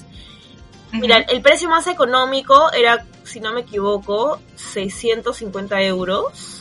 Mira, 0.92 1.18
el 1.18 1.42
precio 1.42 1.68
más 1.68 1.86
económico 1.86 2.72
era, 2.72 3.04
si 3.24 3.40
no 3.40 3.52
me 3.52 3.60
equivoco, 3.60 4.40
650 4.56 5.82
euros. 5.82 6.57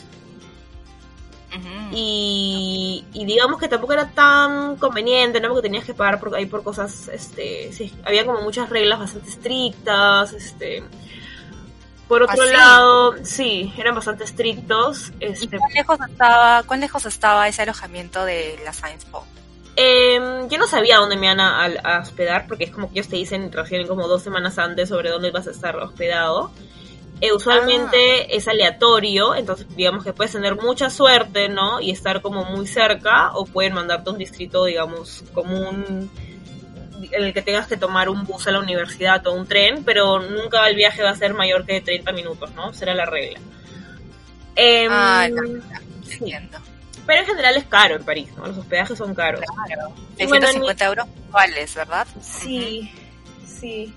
Y, 1.89 3.05
y 3.13 3.25
digamos 3.25 3.59
que 3.59 3.69
tampoco 3.69 3.93
era 3.93 4.11
tan 4.11 4.75
conveniente, 4.77 5.39
¿no? 5.39 5.49
Porque 5.49 5.63
tenías 5.63 5.85
que 5.85 5.93
pagar 5.93 6.19
por, 6.19 6.35
ahí 6.35 6.45
por 6.45 6.63
cosas, 6.63 7.07
este, 7.07 7.71
sí, 7.71 7.93
había 8.03 8.25
como 8.25 8.41
muchas 8.41 8.69
reglas 8.69 8.99
bastante 8.99 9.29
estrictas, 9.29 10.33
este. 10.33 10.83
Por 12.07 12.23
otro 12.23 12.43
¿Ah, 12.43 12.45
lado, 12.45 13.15
sí, 13.23 13.73
eran 13.77 13.95
bastante 13.95 14.23
estrictos. 14.23 15.11
¿Y 15.39 15.47
Este, 15.47 15.57
cuán 15.57 15.71
lejos 15.73 15.97
estaba, 16.09 16.63
cuán 16.63 16.79
lejos 16.81 17.05
estaba 17.05 17.47
ese 17.47 17.61
alojamiento 17.63 18.23
de 18.25 18.59
la 18.63 18.73
Science 18.73 19.07
Po? 19.09 19.25
Em, 19.75 20.49
yo 20.49 20.57
no 20.57 20.65
sabía 20.67 20.97
dónde 20.97 21.17
me 21.17 21.27
iban 21.27 21.39
a, 21.39 21.63
a- 21.65 21.97
a 21.97 21.99
hospedar, 22.01 22.47
porque 22.47 22.63
es 22.65 22.71
como 22.71 22.87
que 22.87 22.93
ellos 22.99 23.09
te 23.09 23.15
dicen, 23.15 23.51
te 23.51 23.57
refieren 23.57 23.87
como 23.87 24.07
dos 24.07 24.23
semanas 24.23 24.57
antes 24.57 24.89
sobre 24.89 25.09
dónde 25.11 25.29
vas 25.31 25.47
a 25.47 25.51
estar 25.51 25.75
hospedado. 25.77 26.51
Eh, 27.19 27.33
usualmente 27.33 28.35
es 28.35 28.47
aleatorio, 28.47 29.33
entonces 29.33 29.65
digamos 29.75 30.03
que 30.03 30.13
puedes 30.13 30.33
tener 30.33 30.55
mucha 30.55 30.89
suerte, 30.89 31.49
¿no? 31.49 31.81
Y 31.81 31.91
estar 31.91 32.21
como 32.21 32.45
muy 32.45 32.67
cerca, 32.67 33.31
o 33.33 33.45
pueden 33.45 33.73
mandarte 33.73 34.09
a 34.09 34.13
un 34.13 34.19
distrito, 34.19 34.65
digamos, 34.65 35.23
común, 35.33 36.11
en 37.11 37.23
el 37.23 37.33
que 37.33 37.41
tengas 37.41 37.67
que 37.67 37.77
tomar 37.77 38.09
un 38.09 38.23
bus 38.25 38.47
a 38.47 38.51
la 38.51 38.59
universidad 38.59 39.25
o 39.27 39.33
un 39.33 39.47
tren, 39.47 39.83
pero 39.83 40.19
nunca 40.19 40.67
el 40.67 40.75
viaje 40.75 41.01
va 41.01 41.11
a 41.11 41.15
ser 41.15 41.33
mayor 41.33 41.65
que 41.65 41.81
30 41.81 42.11
minutos, 42.11 42.51
¿no? 42.53 42.73
Será 42.73 42.93
la 42.93 43.05
regla. 43.05 43.39
Ah, 44.89 45.27
sí. 46.03 46.33
Pero 47.05 47.21
en 47.21 47.25
general 47.25 47.55
es 47.55 47.65
caro 47.65 47.95
en 47.95 48.03
París, 48.03 48.29
¿no? 48.35 48.47
Los 48.47 48.57
hospedajes 48.57 48.97
son 48.97 49.15
caros. 49.15 49.41
Claro. 49.65 49.93
Y 50.17 50.25
bueno, 50.25 50.47
en 50.47 50.53
650 50.53 50.85
euros 50.85 51.07
mensuales, 51.07 51.75
¿verdad? 51.75 52.07
Sí, 52.21 52.91
sí. 53.45 53.93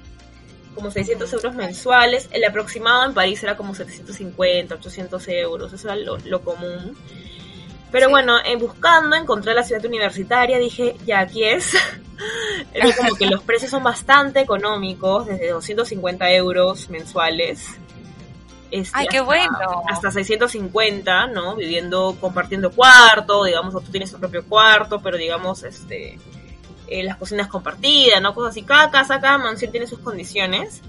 Como 0.74 0.90
600 0.90 1.32
euros 1.32 1.54
mensuales. 1.54 2.28
El 2.32 2.44
aproximado 2.44 3.04
en 3.06 3.14
París 3.14 3.42
era 3.42 3.56
como 3.56 3.74
750, 3.74 4.76
800 4.76 5.28
euros. 5.28 5.72
Eso 5.72 5.88
era 5.88 5.96
lo, 5.96 6.16
lo 6.18 6.40
común. 6.42 6.96
Pero 7.90 8.06
Sí. 8.06 8.10
bueno, 8.12 8.36
en 8.44 8.58
buscando 8.60 9.16
encontré 9.16 9.52
la 9.52 9.64
ciudad 9.64 9.84
universitaria. 9.84 10.58
Dije, 10.58 10.96
ya 11.04 11.20
aquí 11.20 11.44
es. 11.44 11.72
Era 12.74 12.94
como 12.94 13.14
que 13.16 13.26
los 13.26 13.42
precios 13.42 13.70
son 13.70 13.82
bastante 13.82 14.40
económicos, 14.40 15.26
desde 15.26 15.48
250 15.50 16.30
euros 16.34 16.88
mensuales. 16.90 17.66
Este, 18.70 18.90
Ay, 18.96 19.06
qué 19.10 19.18
hasta- 19.18 19.26
bueno. 19.26 19.82
Hasta 19.88 20.10
650, 20.12 21.26
¿no? 21.28 21.56
Viviendo, 21.56 22.16
compartiendo 22.20 22.70
cuarto, 22.70 23.44
digamos, 23.44 23.74
o 23.74 23.80
tú 23.80 23.90
tienes 23.90 24.12
tu 24.12 24.18
propio 24.20 24.44
cuarto, 24.44 25.00
pero 25.00 25.16
digamos, 25.16 25.64
este, 25.64 26.18
eh, 26.90 27.02
las 27.02 27.16
cocinas 27.16 27.48
compartidas, 27.48 28.20
¿no? 28.20 28.34
Cosas 28.34 28.50
así. 28.50 28.62
Cada 28.62 28.90
casa, 28.90 29.20
cada 29.20 29.38
mansión 29.38 29.70
tiene 29.70 29.86
sus 29.86 30.00
condiciones. 30.00 30.82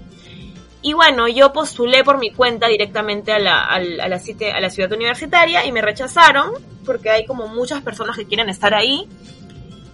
Y 0.82 0.94
bueno, 0.94 1.28
yo 1.28 1.52
postulé 1.52 2.02
por 2.02 2.18
mi 2.18 2.32
cuenta 2.32 2.66
directamente 2.66 3.32
a 3.32 3.38
la, 3.38 3.64
a 3.64 3.78
la, 3.80 4.18
cite- 4.18 4.52
a 4.52 4.60
la 4.60 4.68
ciudad 4.68 4.92
universitaria 4.92 5.64
y 5.64 5.70
me 5.70 5.80
rechazaron 5.80 6.50
porque 6.84 7.08
hay 7.10 7.24
como 7.24 7.46
muchas 7.46 7.82
personas 7.82 8.16
que 8.16 8.26
quieren 8.26 8.48
estar 8.48 8.74
ahí. 8.74 9.08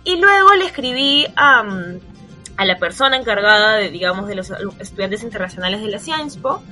Y 0.04 0.16
luego 0.16 0.54
le 0.54 0.64
escribí 0.64 1.26
a, 1.36 1.62
a 2.56 2.64
la 2.64 2.78
persona 2.78 3.18
encargada 3.18 3.76
de, 3.76 3.90
digamos, 3.90 4.28
de 4.28 4.34
los 4.34 4.50
estudiantes 4.78 5.22
internacionales 5.22 5.82
de 5.82 5.88
la 5.88 5.98
Sciencespo 5.98 6.62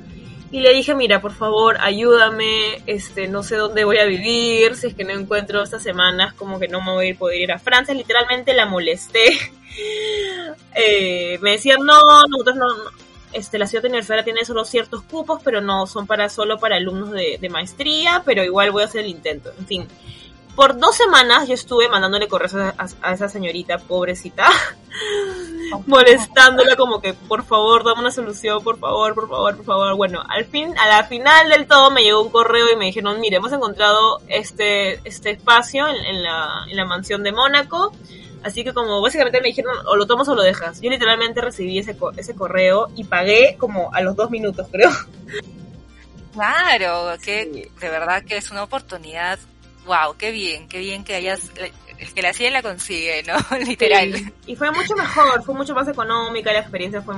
y 0.51 0.61
le 0.61 0.73
dije, 0.73 0.95
mira, 0.95 1.21
por 1.21 1.33
favor, 1.33 1.77
ayúdame, 1.81 2.83
este, 2.87 3.27
no 3.27 3.43
sé 3.43 3.57
dónde 3.57 3.85
voy 3.85 3.99
a 3.99 4.05
vivir, 4.05 4.77
si 4.77 4.89
es 4.89 4.95
que 4.95 5.05
no 5.05 5.13
encuentro 5.13 5.63
estas 5.63 5.83
semanas, 5.83 6.35
como 6.35 6.61
que 6.61 6.69
no 6.69 6.81
me 6.81 6.93
voy 6.93 7.11
a 7.11 7.19
poder 7.19 7.41
ir 7.41 7.53
a 7.53 7.59
Francia, 7.59 7.95
literalmente 7.95 8.55
la 8.55 8.67
molesté. 8.67 9.39
Eh, 10.79 11.39
me 11.43 11.53
decían, 11.53 11.81
no, 11.85 11.99
nosotros 12.31 12.57
no, 12.57 12.67
este, 13.33 13.59
la 13.59 13.67
ciudad 13.67 13.85
universitaria 13.85 14.25
tiene 14.25 14.45
solo 14.47 14.65
ciertos 14.65 15.03
cupos, 15.03 15.41
pero 15.45 15.61
no 15.61 15.87
son 15.87 16.07
para 16.07 16.31
solo 16.31 16.59
para 16.59 16.77
alumnos 16.77 17.11
de, 17.11 17.37
de 17.39 17.49
maestría, 17.51 18.23
pero 18.25 18.43
igual 18.43 18.71
voy 18.71 18.83
a 18.83 18.87
hacer 18.87 19.03
el 19.03 19.11
intento, 19.11 19.53
en 19.59 19.67
fin. 19.67 19.89
Por 20.57 20.79
dos 20.79 20.97
semanas 20.97 21.47
yo 21.47 21.55
estuve 21.55 21.88
mandándole 21.88 22.27
correos 22.29 22.55
a, 22.55 22.71
a- 22.79 22.88
a 23.03 23.12
esa 23.12 23.29
señorita, 23.29 23.77
pobrecita, 23.79 24.49
molestándola 25.87 26.77
como 26.77 27.01
que 27.01 27.12
por 27.14 27.45
favor 27.45 27.85
dame 27.85 28.01
una 28.01 28.11
solución, 28.11 28.64
por 28.64 28.79
favor, 28.79 29.14
por 29.14 29.29
favor, 29.29 29.57
por 29.57 29.64
favor. 29.66 29.95
Bueno, 29.97 30.23
al 30.29 30.47
fin, 30.47 30.77
a 30.79 30.88
la 30.88 31.05
final 31.05 31.51
del 31.51 31.66
todo 31.66 31.90
me 31.90 32.03
llegó 32.03 32.23
un 32.23 32.31
correo 32.31 32.73
y 32.73 32.77
me 32.77 32.87
dijeron, 32.87 33.21
mire, 33.21 33.37
hemos 33.37 33.53
encontrado 33.53 34.21
este, 34.29 35.01
este 35.07 35.31
espacio 35.31 35.87
en, 35.88 35.97
en 35.97 36.23
la, 36.23 36.64
en 36.69 36.77
la 36.77 36.85
mansión 36.87 37.23
de 37.23 37.33
Mónaco. 37.33 37.92
Así 38.42 38.62
que 38.62 38.73
como 38.73 39.03
básicamente 39.03 39.40
me 39.40 39.49
dijeron, 39.49 39.75
o 39.87 39.97
lo 39.97 40.07
tomas 40.07 40.29
o 40.29 40.35
lo 40.35 40.42
dejas. 40.42 40.81
Yo 40.81 40.88
literalmente 40.88 41.40
recibí 41.40 41.79
ese, 41.79 41.97
co- 41.99 42.12
ese 42.16 42.35
correo 42.35 42.88
y 42.97 43.05
pagué 43.05 43.57
como 43.59 43.92
a 43.92 44.01
los 44.03 44.14
dos 44.16 44.31
minutos, 44.31 44.69
creo. 44.71 44.90
Claro, 46.33 47.14
que 47.23 47.51
Sí. 47.53 47.71
de 47.81 47.88
verdad 47.90 48.23
que 48.25 48.37
es 48.37 48.51
una 48.51 48.62
oportunidad. 48.62 49.38
Wow, 49.87 50.16
qué 50.18 50.33
bien, 50.33 50.68
qué 50.68 50.81
bien 50.81 51.05
que 51.05 51.14
hayas, 51.14 51.51
el 51.99 52.12
que 52.12 52.22
la 52.22 52.33
sigue 52.33 52.51
la 52.51 52.62
consigue, 52.62 53.22
¿no? 53.22 53.37
Literal. 53.64 54.14
Sí. 54.14 54.33
Y 54.46 54.57
fue 54.57 54.70
mucho 54.72 54.94
mejor, 54.96 55.42
fue 55.44 55.55
mucho 55.55 55.75
más 55.75 55.88
económica, 55.88 56.53
la 56.53 56.61
experiencia 56.61 57.01
fue 57.03 57.14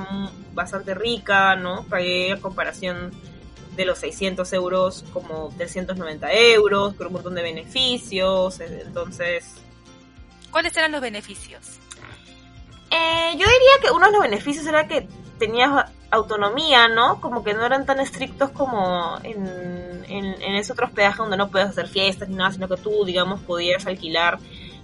bastante 0.53 0.93
rica, 0.93 1.55
¿no? 1.55 1.83
Pagué 1.85 2.33
a 2.33 2.37
comparación 2.37 3.11
de 3.75 3.85
los 3.85 3.99
600 3.99 4.51
euros 4.53 5.03
como 5.13 5.53
390 5.57 6.31
euros, 6.33 6.93
con 6.93 7.07
un 7.07 7.13
montón 7.13 7.35
de 7.35 7.41
beneficios, 7.41 8.59
eh, 8.59 8.83
entonces... 8.85 9.55
¿Cuáles 10.51 10.75
eran 10.77 10.91
los 10.91 11.01
beneficios? 11.01 11.79
Eh, 12.91 13.31
yo 13.31 13.45
diría 13.45 13.81
que 13.81 13.91
uno 13.91 14.07
de 14.07 14.11
los 14.11 14.21
beneficios 14.21 14.65
era 14.65 14.87
que 14.87 15.07
tenías 15.39 15.85
autonomía, 16.11 16.87
¿no? 16.87 17.19
Como 17.21 17.43
que 17.43 17.53
no 17.53 17.65
eran 17.65 17.85
tan 17.85 17.99
estrictos 17.99 18.51
como 18.51 19.17
en, 19.23 19.47
en, 20.07 20.25
en 20.41 20.55
ese 20.55 20.73
otro 20.73 20.87
hospedaje 20.87 21.17
donde 21.17 21.37
no 21.37 21.49
puedes 21.49 21.69
hacer 21.69 21.87
fiestas 21.87 22.29
ni 22.29 22.35
nada, 22.35 22.51
sino 22.51 22.67
que 22.67 22.77
tú, 22.77 23.05
digamos, 23.05 23.39
podías 23.41 23.87
alquilar 23.87 24.39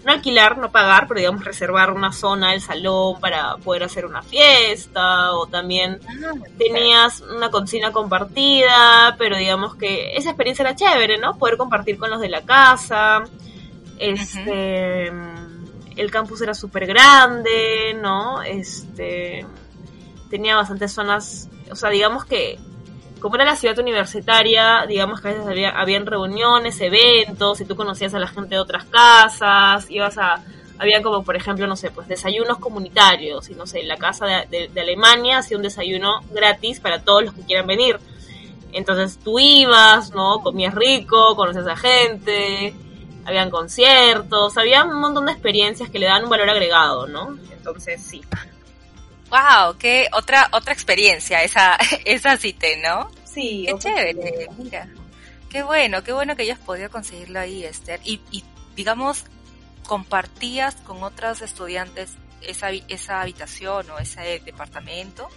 no 0.05 0.11
alquilar, 0.11 0.57
no 0.57 0.71
pagar, 0.71 1.07
pero 1.07 1.19
digamos 1.19 1.43
reservar 1.43 1.91
una 1.91 2.11
zona 2.11 2.51
del 2.51 2.61
salón 2.61 3.19
para 3.19 3.57
poder 3.57 3.83
hacer 3.83 4.05
una 4.05 4.21
fiesta 4.21 5.33
o 5.33 5.47
también 5.47 5.99
ah, 6.07 6.33
tenías 6.57 7.21
una 7.21 7.49
cocina 7.49 7.91
compartida, 7.91 9.15
pero 9.17 9.35
digamos 9.35 9.75
que 9.75 10.15
esa 10.15 10.29
experiencia 10.29 10.63
era 10.63 10.75
chévere, 10.75 11.17
¿no? 11.17 11.37
Poder 11.37 11.57
compartir 11.57 11.97
con 11.97 12.11
los 12.11 12.21
de 12.21 12.29
la 12.29 12.43
casa. 12.43 13.23
Este 13.97 15.11
el 15.95 16.11
campus 16.11 16.41
era 16.41 16.53
súper 16.53 16.85
grande, 16.85 17.97
¿no? 17.99 18.43
Este 18.43 19.45
tenía 20.35 20.57
bastantes 20.57 20.91
zonas, 20.91 21.49
o 21.71 21.75
sea, 21.75 21.89
digamos 21.89 22.25
que 22.25 22.59
como 23.21 23.35
era 23.35 23.45
la 23.45 23.55
ciudad 23.55 23.79
universitaria, 23.79 24.85
digamos 24.87 25.21
que 25.21 25.29
a 25.29 25.31
veces 25.31 25.47
había, 25.47 25.69
habían 25.69 26.05
reuniones, 26.05 26.79
eventos, 26.81 27.61
y 27.61 27.65
tú 27.65 27.75
conocías 27.75 28.13
a 28.13 28.19
la 28.19 28.27
gente 28.27 28.55
de 28.55 28.61
otras 28.61 28.83
casas, 28.85 29.89
ibas 29.89 30.17
a, 30.17 30.43
había 30.77 31.01
como 31.01 31.23
por 31.23 31.35
ejemplo, 31.35 31.65
no 31.67 31.75
sé, 31.75 31.89
pues 31.91 32.07
desayunos 32.07 32.59
comunitarios, 32.59 33.49
y 33.49 33.55
no 33.55 33.65
sé, 33.65 33.83
la 33.83 33.97
casa 33.97 34.25
de, 34.25 34.69
Alemania 34.79 35.39
hacía 35.39 35.57
un 35.57 35.63
desayuno 35.63 36.19
gratis 36.31 36.79
para 36.79 37.01
todos 37.01 37.23
los 37.23 37.33
que 37.33 37.41
quieran 37.43 37.65
venir. 37.65 37.97
Entonces 38.73 39.17
tú 39.23 39.39
ibas, 39.39 40.11
¿no? 40.11 40.41
Comías 40.41 40.75
rico, 40.75 41.35
conocías 41.37 41.67
a 41.67 41.77
gente, 41.77 42.75
habían 43.25 43.49
conciertos, 43.49 44.57
había 44.57 44.83
un 44.83 44.99
montón 44.99 45.27
de 45.27 45.31
experiencias 45.31 45.89
que 45.89 45.97
le 45.97 46.07
dan 46.07 46.25
un 46.25 46.29
valor 46.29 46.49
agregado, 46.49 47.07
¿no? 47.07 47.37
Entonces 47.51 48.03
sí. 48.03 48.21
Wow, 49.29 49.77
qué 49.77 50.07
otra 50.13 50.49
otra 50.51 50.73
experiencia 50.73 51.43
esa 51.43 51.77
esa 52.05 52.37
cita, 52.37 52.67
¿no? 52.83 53.11
Sí. 53.25 53.65
Qué 53.67 53.77
chévere, 53.79 54.47
mira. 54.57 54.87
Qué 55.49 55.63
bueno, 55.63 56.03
qué 56.03 56.13
bueno 56.13 56.35
que 56.35 56.43
hayas 56.43 56.59
podido 56.59 56.89
conseguirlo 56.89 57.39
ahí, 57.39 57.63
Esther. 57.63 57.99
Y, 58.03 58.21
y 58.31 58.43
digamos, 58.75 59.25
compartías 59.85 60.75
con 60.75 61.03
otros 61.03 61.41
estudiantes 61.41 62.15
esa, 62.41 62.69
esa 62.69 63.21
habitación 63.21 63.89
o 63.91 63.99
ese 63.99 64.41
departamento. 64.43 65.27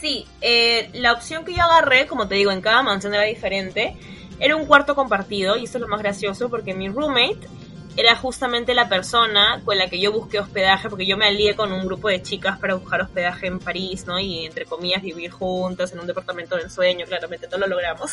Sí, 0.00 0.26
eh, 0.40 0.90
la 0.92 1.12
opción 1.12 1.44
que 1.44 1.54
yo 1.54 1.62
agarré, 1.62 2.06
como 2.06 2.28
te 2.28 2.34
digo, 2.34 2.50
en 2.50 2.60
cada 2.60 2.82
mansión 2.82 3.14
era 3.14 3.24
diferente. 3.24 3.96
Era 4.38 4.56
un 4.56 4.66
cuarto 4.66 4.94
compartido 4.94 5.56
y 5.56 5.64
eso 5.64 5.78
es 5.78 5.82
lo 5.82 5.88
más 5.88 6.00
gracioso 6.00 6.50
porque 6.50 6.74
mi 6.74 6.88
roommate 6.88 7.48
era 7.96 8.14
justamente 8.16 8.74
la 8.74 8.88
persona 8.88 9.60
con 9.64 9.78
la 9.78 9.88
que 9.88 9.98
yo 9.98 10.12
busqué 10.12 10.38
hospedaje, 10.38 10.88
porque 10.88 11.06
yo 11.06 11.16
me 11.16 11.26
alié 11.26 11.56
con 11.56 11.72
un 11.72 11.86
grupo 11.86 12.08
de 12.08 12.22
chicas 12.22 12.58
para 12.58 12.74
buscar 12.74 13.00
hospedaje 13.00 13.46
en 13.46 13.58
París, 13.58 14.06
¿no? 14.06 14.18
Y 14.18 14.44
entre 14.44 14.66
comillas 14.66 15.02
vivir 15.02 15.30
juntas 15.30 15.92
en 15.92 16.00
un 16.00 16.06
departamento 16.06 16.56
de 16.56 16.62
ensueño, 16.62 17.06
claramente 17.06 17.48
no 17.50 17.58
lo 17.58 17.66
logramos. 17.66 18.12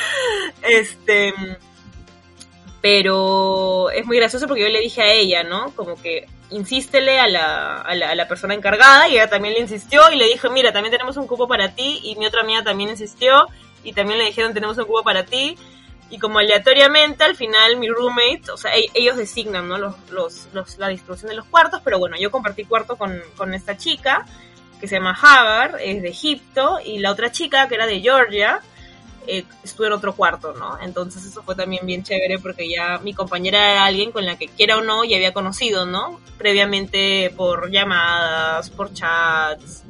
este, 0.62 1.32
pero 2.80 3.90
es 3.90 4.04
muy 4.04 4.16
gracioso 4.16 4.48
porque 4.48 4.62
yo 4.62 4.68
le 4.68 4.80
dije 4.80 5.02
a 5.02 5.12
ella, 5.12 5.44
¿no? 5.44 5.72
Como 5.76 5.94
que 5.94 6.28
insístele 6.50 7.20
a 7.20 7.28
la, 7.28 7.76
a 7.76 7.94
la, 7.94 8.10
a 8.10 8.14
la 8.14 8.26
persona 8.28 8.54
encargada 8.54 9.08
y 9.08 9.12
ella 9.12 9.30
también 9.30 9.54
le 9.54 9.60
insistió 9.60 10.10
y 10.10 10.16
le 10.16 10.26
dije, 10.26 10.50
mira, 10.50 10.72
también 10.72 10.90
tenemos 10.90 11.16
un 11.16 11.28
cupo 11.28 11.46
para 11.46 11.74
ti 11.74 12.00
y 12.02 12.16
mi 12.16 12.26
otra 12.26 12.40
amiga 12.40 12.64
también 12.64 12.90
insistió 12.90 13.46
y 13.84 13.92
también 13.92 14.18
le 14.18 14.26
dijeron 14.26 14.52
tenemos 14.52 14.78
un 14.78 14.84
cupo 14.84 15.02
para 15.02 15.24
ti 15.24 15.56
y 16.12 16.18
como 16.18 16.38
aleatoriamente 16.38 17.24
al 17.24 17.34
final 17.34 17.78
mi 17.78 17.88
roommate, 17.88 18.50
o 18.52 18.56
sea, 18.58 18.76
e-, 18.76 18.90
ellos 18.92 19.16
designan 19.16 19.66
¿no? 19.66 19.78
los, 19.78 19.94
los, 20.10 20.78
la 20.78 20.88
distribución 20.88 21.30
de 21.30 21.36
los 21.36 21.46
cuartos, 21.46 21.80
pero 21.82 21.98
bueno, 21.98 22.16
yo 22.20 22.30
compartí 22.30 22.64
cuarto 22.64 22.96
con, 22.96 23.20
con 23.34 23.54
esta 23.54 23.78
chica 23.78 24.26
que 24.78 24.86
se 24.86 24.96
llama 24.96 25.18
Hagar, 25.20 25.78
es 25.80 26.02
de 26.02 26.08
Egipto, 26.08 26.80
y 26.84 26.98
la 26.98 27.12
otra 27.12 27.32
chica 27.32 27.66
que 27.66 27.76
era 27.76 27.86
de 27.86 28.00
Georgia, 28.00 28.60
eh, 29.26 29.44
estuvo 29.62 29.86
en 29.86 29.92
otro 29.92 30.14
cuarto, 30.14 30.52
¿no? 30.52 30.76
Entonces 30.82 31.24
eso 31.24 31.42
fue 31.44 31.54
también 31.54 31.86
bien 31.86 32.02
chévere 32.02 32.40
porque 32.40 32.68
ya 32.68 32.98
mi 32.98 33.14
compañera 33.14 33.72
era 33.72 33.84
alguien 33.84 34.10
con 34.10 34.26
la 34.26 34.36
que 34.36 34.48
quiera 34.48 34.76
o 34.76 34.82
no 34.82 35.04
ya 35.04 35.16
había 35.16 35.32
conocido, 35.32 35.86
¿no? 35.86 36.20
Previamente 36.36 37.32
por 37.36 37.70
llamadas, 37.70 38.70
por 38.70 38.92
chats. 38.92 39.84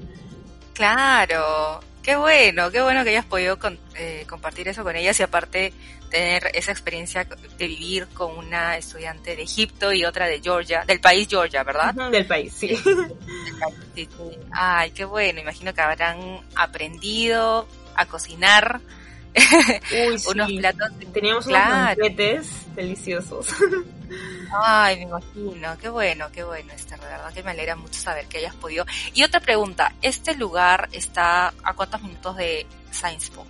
Claro, 0.74 1.80
qué 2.02 2.14
bueno, 2.16 2.70
qué 2.70 2.82
bueno 2.82 3.02
que 3.02 3.10
hayas 3.10 3.24
podido 3.24 3.58
eh, 3.94 4.26
compartir 4.28 4.68
eso 4.68 4.84
con 4.84 4.94
ellas 4.94 5.18
y 5.18 5.22
aparte 5.22 5.72
tener 6.12 6.50
esa 6.52 6.72
experiencia 6.72 7.24
de 7.24 7.66
vivir 7.66 8.06
con 8.08 8.36
una 8.36 8.76
estudiante 8.76 9.34
de 9.34 9.42
Egipto 9.42 9.92
y 9.94 10.04
otra 10.04 10.26
de 10.26 10.40
Georgia, 10.40 10.84
del 10.86 11.00
país 11.00 11.26
Georgia, 11.28 11.64
¿verdad? 11.64 11.94
del 12.10 12.26
país, 12.26 12.52
sí. 12.56 12.78
Ay, 14.52 14.90
qué 14.90 15.06
bueno, 15.06 15.40
imagino 15.40 15.72
que 15.72 15.80
habrán 15.80 16.40
aprendido 16.54 17.66
a 17.94 18.04
cocinar 18.06 18.80
unos 20.28 20.52
platos. 20.52 20.90
Teníamos 21.14 21.46
unos 21.46 21.96
deliciosos. 22.76 23.46
Ay, 24.62 24.96
me 24.96 25.02
imagino, 25.04 25.78
qué 25.78 25.88
bueno, 25.88 26.26
qué 26.30 26.42
bueno, 26.42 26.74
Esther, 26.74 27.00
de 27.00 27.06
verdad 27.06 27.32
que 27.32 27.42
me 27.42 27.52
alegra 27.52 27.74
mucho 27.74 27.98
saber 27.98 28.26
que 28.26 28.36
hayas 28.36 28.54
podido. 28.54 28.84
Y 29.14 29.22
otra 29.22 29.40
pregunta, 29.40 29.94
¿este 30.02 30.36
lugar 30.36 30.90
está 30.92 31.54
a 31.62 31.72
cuántos 31.72 32.02
minutos 32.02 32.36
de 32.36 32.66
Science 32.90 33.32
Po? 33.32 33.46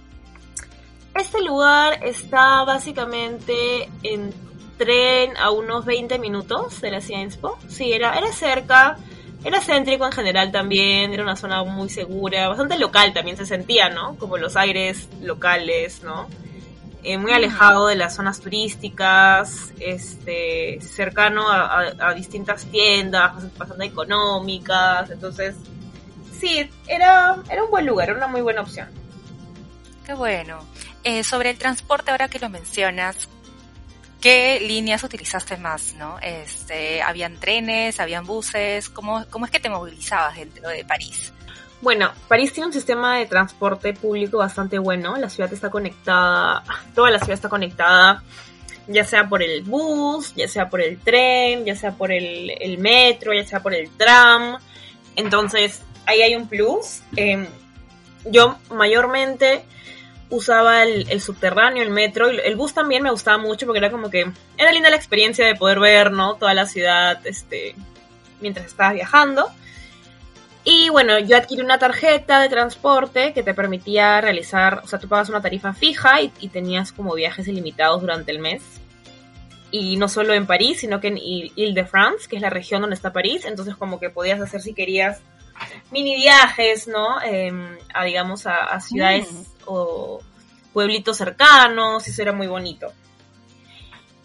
Este 1.14 1.42
lugar 1.42 2.00
está 2.04 2.64
básicamente 2.64 3.88
en 4.02 4.32
tren 4.78 5.36
a 5.36 5.50
unos 5.50 5.84
20 5.84 6.18
minutos 6.18 6.80
de 6.80 6.90
la 6.90 7.00
Science 7.00 7.38
Po. 7.38 7.58
Sí, 7.68 7.92
era, 7.92 8.16
era 8.16 8.32
cerca, 8.32 8.96
era 9.44 9.60
céntrico 9.60 10.06
en 10.06 10.12
general 10.12 10.50
también, 10.50 11.12
era 11.12 11.22
una 11.22 11.36
zona 11.36 11.62
muy 11.64 11.90
segura, 11.90 12.48
bastante 12.48 12.78
local 12.78 13.12
también 13.12 13.36
se 13.36 13.44
sentía, 13.44 13.90
¿no? 13.90 14.16
Como 14.16 14.38
los 14.38 14.56
aires 14.56 15.08
locales, 15.20 16.02
¿no? 16.02 16.28
Eh, 17.04 17.18
muy 17.18 17.32
alejado 17.32 17.88
de 17.88 17.96
las 17.96 18.14
zonas 18.14 18.40
turísticas, 18.40 19.72
este, 19.80 20.80
cercano 20.80 21.50
a, 21.50 22.14
distintas 22.14 22.64
tiendas, 22.66 23.56
bastante 23.58 23.84
económicas, 23.84 25.10
entonces 25.10 25.56
sí, 26.38 26.70
era, 26.86 27.36
era 27.50 27.64
un 27.64 27.70
buen 27.70 27.86
lugar, 27.86 28.08
era 28.08 28.16
una 28.16 28.28
muy 28.28 28.40
buena 28.40 28.60
opción. 28.62 28.88
Qué 30.06 30.14
bueno. 30.14 30.58
Eh, 31.04 31.24
sobre 31.24 31.50
el 31.50 31.58
transporte, 31.58 32.10
ahora 32.10 32.28
que 32.28 32.38
lo 32.38 32.48
mencionas, 32.48 33.28
¿qué 34.20 34.60
líneas 34.60 35.02
utilizaste 35.02 35.56
más, 35.56 35.94
no? 35.94 36.18
Este, 36.20 37.02
¿habían 37.02 37.38
trenes, 37.38 37.98
habían 37.98 38.24
buses? 38.24 38.88
¿Cómo, 38.88 39.24
cómo 39.30 39.46
es 39.46 39.50
que 39.50 39.58
te 39.58 39.68
movilizabas 39.68 40.36
dentro 40.36 40.68
de 40.68 40.84
París? 40.84 41.32
Bueno, 41.82 42.12
París 42.28 42.52
tiene 42.52 42.68
un 42.68 42.72
sistema 42.72 43.18
de 43.18 43.26
transporte 43.26 43.92
público 43.92 44.38
bastante 44.38 44.78
bueno. 44.78 45.16
La 45.16 45.28
ciudad 45.28 45.52
está 45.52 45.68
conectada, 45.68 46.62
toda 46.94 47.10
la 47.10 47.18
ciudad 47.18 47.34
está 47.34 47.48
conectada, 47.48 48.22
ya 48.86 49.04
sea 49.04 49.28
por 49.28 49.42
el 49.42 49.62
bus, 49.62 50.32
ya 50.36 50.46
sea 50.46 50.70
por 50.70 50.80
el 50.80 51.00
tren, 51.00 51.64
ya 51.64 51.74
sea 51.74 51.90
por 51.90 52.12
el, 52.12 52.78
metro, 52.78 53.32
ya 53.34 53.44
sea 53.44 53.60
por 53.60 53.74
el 53.74 53.90
tram. 53.96 54.58
Entonces, 55.16 55.82
ahí 56.06 56.22
hay 56.22 56.36
un 56.36 56.46
plus. 56.46 57.00
Em, 57.16 57.48
yo 58.26 58.56
mayormente 58.70 59.64
usaba 60.32 60.82
el, 60.82 61.20
subterráneo, 61.20 61.82
el 61.82 61.90
metro, 61.90 62.28
el, 62.28 62.56
bus 62.56 62.72
también 62.72 63.02
me 63.02 63.10
gustaba 63.10 63.36
mucho 63.36 63.66
porque 63.66 63.78
era 63.78 63.90
como 63.90 64.08
que 64.08 64.32
era 64.56 64.72
linda 64.72 64.88
la 64.88 64.96
experiencia 64.96 65.46
de 65.46 65.54
poder 65.54 65.78
ver, 65.78 66.10
¿no? 66.10 66.36
Toda 66.36 66.54
la 66.54 66.64
ciudad, 66.64 67.24
este, 67.26 67.76
mientras 68.40 68.66
estabas 68.66 68.94
viajando. 68.94 69.46
Y 70.64 70.88
bueno, 70.88 71.18
yo 71.18 71.36
adquirí 71.36 71.60
una 71.60 71.78
tarjeta 71.78 72.40
de 72.40 72.48
transporte 72.48 73.34
que 73.34 73.42
te 73.42 73.52
permitía 73.52 74.22
realizar, 74.22 74.80
o 74.82 74.86
sea, 74.86 74.98
tú 74.98 75.06
pagas 75.06 75.28
una 75.28 75.42
tarifa 75.42 75.74
fija 75.74 76.22
y, 76.22 76.28
tenías 76.48 76.92
como 76.92 77.14
viajes 77.14 77.46
ilimitados 77.46 78.00
durante 78.00 78.32
el 78.32 78.38
mes. 78.38 78.62
Y 79.70 79.96
no 79.96 80.08
solo 80.08 80.32
en 80.32 80.46
París, 80.46 80.80
sino 80.80 81.00
que 81.00 81.08
en 81.08 81.18
Ile-de-France, 81.18 82.26
que 82.28 82.36
es 82.36 82.42
la 82.42 82.50
región 82.50 82.80
donde 82.80 82.94
está 82.94 83.12
París. 83.12 83.44
Entonces 83.44 83.76
como 83.76 84.00
que 84.00 84.08
podías 84.08 84.40
hacer 84.40 84.62
si 84.62 84.72
querías 84.72 85.20
mini 85.90 86.16
viajes, 86.16 86.88
¿no? 86.88 87.20
Em, 87.22 87.76
a 87.94 88.04
digamos 88.04 88.46
a, 88.46 88.80
ciudades 88.80 89.30
mm. 89.30 89.42
o 89.66 90.20
pueblitos 90.72 91.16
cercanos, 91.16 92.06
eso 92.06 92.22
era 92.22 92.32
muy 92.32 92.46
bonito. 92.46 92.92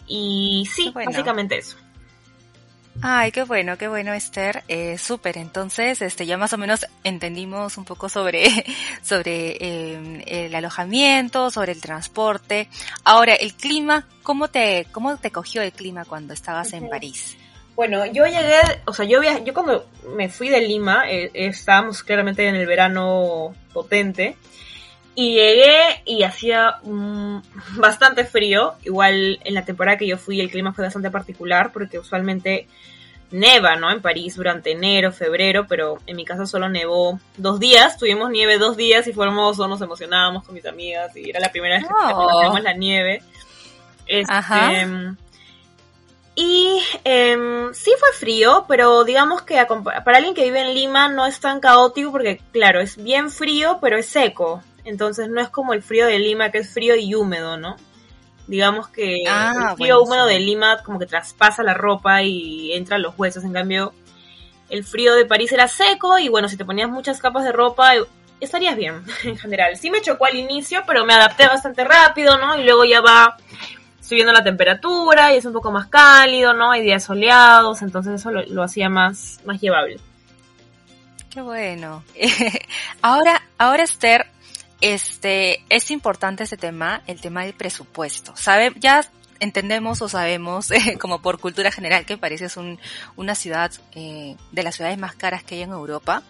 Y 0.07 0.67
sí, 0.73 0.91
básicamente 0.93 1.57
eso. 1.57 1.77
Ay, 3.01 3.31
qué 3.31 3.43
bueno, 3.43 3.77
qué 3.77 3.87
bueno, 3.87 4.13
Esther. 4.13 4.63
Eh, 4.67 4.97
Súper. 4.97 5.37
Entonces, 5.37 6.01
este, 6.01 6.25
ya 6.25 6.37
más 6.37 6.53
o 6.53 6.57
menos 6.57 6.85
entendimos 7.03 7.77
un 7.77 7.85
poco 7.85 8.09
sobre, 8.09 8.47
sobre 9.03 9.57
em, 9.93 10.23
el 10.25 10.55
alojamiento, 10.55 11.51
sobre 11.51 11.73
el 11.73 11.81
transporte. 11.81 12.69
Ahora, 13.03 13.35
el 13.35 13.53
clima, 13.53 14.07
¿cómo 14.23 14.47
te, 14.47 14.87
cómo 14.91 15.17
te 15.17 15.31
cogió 15.31 15.61
el 15.61 15.73
clima 15.73 16.05
cuando 16.05 16.33
estabas 16.33 16.73
en 16.73 16.89
París? 16.89 17.37
Bueno, 17.77 18.07
yo 18.07 18.25
llegué, 18.25 18.59
o 18.85 18.91
sea, 18.91 19.05
yo, 19.05 19.21
yo 19.45 19.53
cuando 19.53 19.85
me 20.15 20.29
fui 20.29 20.49
de 20.49 20.61
Lima, 20.61 21.07
eh, 21.07 21.29
estábamos 21.35 22.01
claramente 22.01 22.47
en 22.47 22.55
el 22.55 22.65
verano 22.65 23.53
potente, 23.71 24.35
y 25.13 25.35
llegué 25.35 26.01
y 26.05 26.23
hacía 26.23 26.77
mm, 26.83 27.37
bastante 27.77 28.25
frío. 28.25 28.73
Igual 28.83 29.39
en 29.43 29.53
la 29.53 29.63
temporada 29.63 29.95
que 29.95 30.07
yo 30.07 30.17
fui 30.17 30.41
el 30.41 30.49
clima 30.49 30.73
fue 30.73 30.85
bastante 30.85 31.11
particular 31.11 31.71
porque 31.71 31.99
usualmente 31.99 32.67
neva, 33.29 33.75
¿no? 33.75 33.91
En 33.91 34.01
París 34.01 34.35
durante 34.35 34.71
enero, 34.71 35.11
febrero, 35.11 35.67
pero 35.67 35.99
en 36.07 36.15
mi 36.15 36.25
casa 36.25 36.47
solo 36.47 36.69
nevó 36.69 37.19
dos 37.37 37.59
días. 37.59 37.97
Tuvimos 37.97 38.31
nieve 38.31 38.57
dos 38.57 38.75
días 38.75 39.05
y 39.07 39.13
fue 39.13 39.27
hermoso, 39.27 39.67
nos 39.67 39.81
emocionábamos 39.81 40.43
con 40.43 40.55
mis 40.55 40.65
amigas 40.65 41.15
y 41.15 41.29
era 41.29 41.39
la 41.39 41.51
primera 41.51 41.77
vez 41.77 41.87
que 41.87 41.93
oh. 41.93 42.57
la 42.57 42.73
nieve. 42.73 43.21
Este, 44.07 44.33
Y 46.39 46.79
em, 47.03 47.73
sí 47.73 47.91
fue 47.99 48.09
frío, 48.13 48.65
pero 48.67 49.03
digamos 49.03 49.41
que 49.41 49.55
para 50.05 50.17
alguien 50.17 50.35
que 50.35 50.43
vive 50.43 50.61
en 50.61 50.75
Lima 50.75 51.09
no 51.09 51.25
es 51.25 51.39
tan 51.39 51.59
caótico 51.59 52.11
porque, 52.11 52.39
claro, 52.53 52.79
es 52.79 52.95
bien 52.95 53.31
frío, 53.31 53.79
pero 53.81 53.97
es 53.97 54.05
seco. 54.05 54.61
Entonces 54.85 55.29
no 55.29 55.41
es 55.41 55.49
como 55.49 55.73
el 55.73 55.81
frío 55.81 56.05
de 56.05 56.19
Lima, 56.19 56.51
que 56.51 56.59
es 56.59 56.71
frío 56.71 56.95
y 56.95 57.15
húmedo, 57.15 57.57
¿no? 57.57 57.75
Digamos 58.45 58.87
que 58.87 59.23
Ah, 59.27 59.69
el 59.71 59.77
frío 59.77 60.03
húmedo 60.03 60.27
de 60.27 60.39
Lima 60.39 60.83
como 60.83 60.99
que 60.99 61.07
traspasa 61.07 61.63
la 61.63 61.73
ropa 61.73 62.21
y 62.21 62.71
entra 62.73 62.97
a 62.97 62.99
los 62.99 63.17
huesos. 63.17 63.43
En 63.43 63.53
cambio, 63.53 63.93
el 64.69 64.83
frío 64.83 65.15
de 65.15 65.25
París 65.25 65.51
era 65.51 65.67
seco 65.67 66.19
y 66.19 66.29
bueno, 66.29 66.49
si 66.49 66.55
te 66.55 66.65
ponías 66.65 66.87
muchas 66.87 67.19
capas 67.19 67.45
de 67.45 67.51
ropa, 67.51 67.93
estarías 68.39 68.77
bien 68.77 69.01
en 69.23 69.39
general. 69.39 69.75
Sí 69.75 69.89
me 69.89 70.03
chocó 70.03 70.25
al 70.25 70.35
inicio, 70.35 70.83
pero 70.85 71.03
me 71.03 71.15
adapté 71.15 71.47
bastante 71.47 71.83
rápido, 71.83 72.37
¿no? 72.37 72.59
Y 72.59 72.63
luego 72.63 72.85
ya 72.85 73.01
va 73.01 73.37
subiendo 74.07 74.31
la 74.31 74.43
temperatura 74.43 75.33
y 75.33 75.37
es 75.37 75.45
un 75.45 75.51
poco 75.51 75.69
más 75.69 75.87
cálido, 75.87 76.53
¿no? 76.53 76.71
Hay 76.71 76.81
días 76.81 77.03
soleados, 77.03 77.81
entonces 77.81 78.13
eso 78.13 78.31
lo, 78.31 78.63
hacía 78.63 78.87
más, 78.89 79.41
más 79.45 79.59
llevable. 79.59 79.99
Qué 81.29 81.41
bueno. 81.41 82.03
ahora, 83.01 83.43
ahora 83.57 83.83
Esther, 83.83 84.27
este, 84.79 85.61
es 85.67 85.91
importante 85.91 86.43
este 86.43 86.55
tema, 86.55 87.01
el 87.05 87.19
tema 87.19 87.43
del 87.43 87.53
presupuesto. 87.53 88.33
Sabe, 88.37 88.71
ya 88.77 89.01
entendemos 89.41 90.01
o 90.01 90.07
sabemos, 90.07 90.69
como 91.01 91.21
por 91.21 91.37
cultura 91.37 91.69
general, 91.69 92.05
que 92.05 92.17
París 92.17 92.39
es 92.41 92.55
un, 92.55 92.79
una 93.17 93.35
ciudad 93.35 93.73
eh, 93.93 94.37
de 94.53 94.63
las 94.63 94.75
ciudades 94.75 94.97
más 94.97 95.15
caras 95.15 95.43
que 95.43 95.55
hay 95.55 95.63
en 95.63 95.71
Europa. 95.71 96.23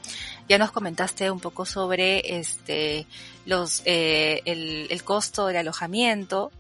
Ya 0.50 0.58
nos 0.58 0.72
comentaste 0.72 1.30
un 1.30 1.40
poco 1.40 1.64
sobre 1.68 2.40
este, 2.40 3.06
los, 3.46 3.84
eh, 3.86 4.42
el, 4.46 4.88
el 4.90 5.04
costo 5.04 5.46
del 5.46 5.58
alojamiento 5.58 6.52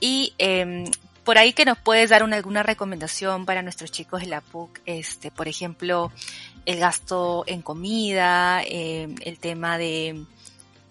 y 0.00 0.34
em, 0.38 0.90
por 1.24 1.38
ahí 1.38 1.52
que 1.52 1.64
nos 1.64 1.78
puedes 1.78 2.10
dar 2.10 2.22
una, 2.22 2.36
alguna 2.36 2.62
recomendación 2.62 3.46
para 3.46 3.62
nuestros 3.62 3.92
chicos 3.92 4.22
de 4.22 4.26
la 4.26 4.40
PUC, 4.40 4.80
este, 4.86 5.30
por 5.30 5.46
ejemplo, 5.46 6.10
el 6.66 6.78
gasto 6.78 7.44
en 7.46 7.62
comida, 7.62 8.62
eh, 8.64 9.14
el 9.20 9.38
tema 9.38 9.78
de 9.78 10.24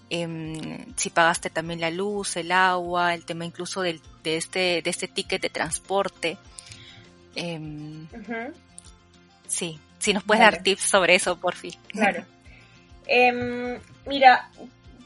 eh, 0.09 0.85
si 0.95 1.09
pagaste 1.09 1.49
también 1.49 1.81
la 1.81 1.91
luz, 1.91 2.37
el 2.37 2.51
agua, 2.51 3.13
el 3.13 3.25
tema 3.25 3.45
incluso 3.45 3.81
del, 3.81 4.01
de 4.23 4.37
este 4.37 4.81
de 4.81 4.89
este 4.89 5.07
ticket 5.07 5.41
de 5.41 5.49
transporte. 5.49 6.37
Eh, 7.35 8.07
sí, 9.47 9.79
si 9.99 10.13
nos 10.13 10.23
puedes 10.23 10.41
dar 10.41 10.63
tips 10.63 10.83
sobre 10.83 11.15
eso, 11.15 11.37
por 11.37 11.55
fin. 11.55 11.73
Claro. 11.89 12.23
Em, 13.05 13.79
mira, 14.07 14.49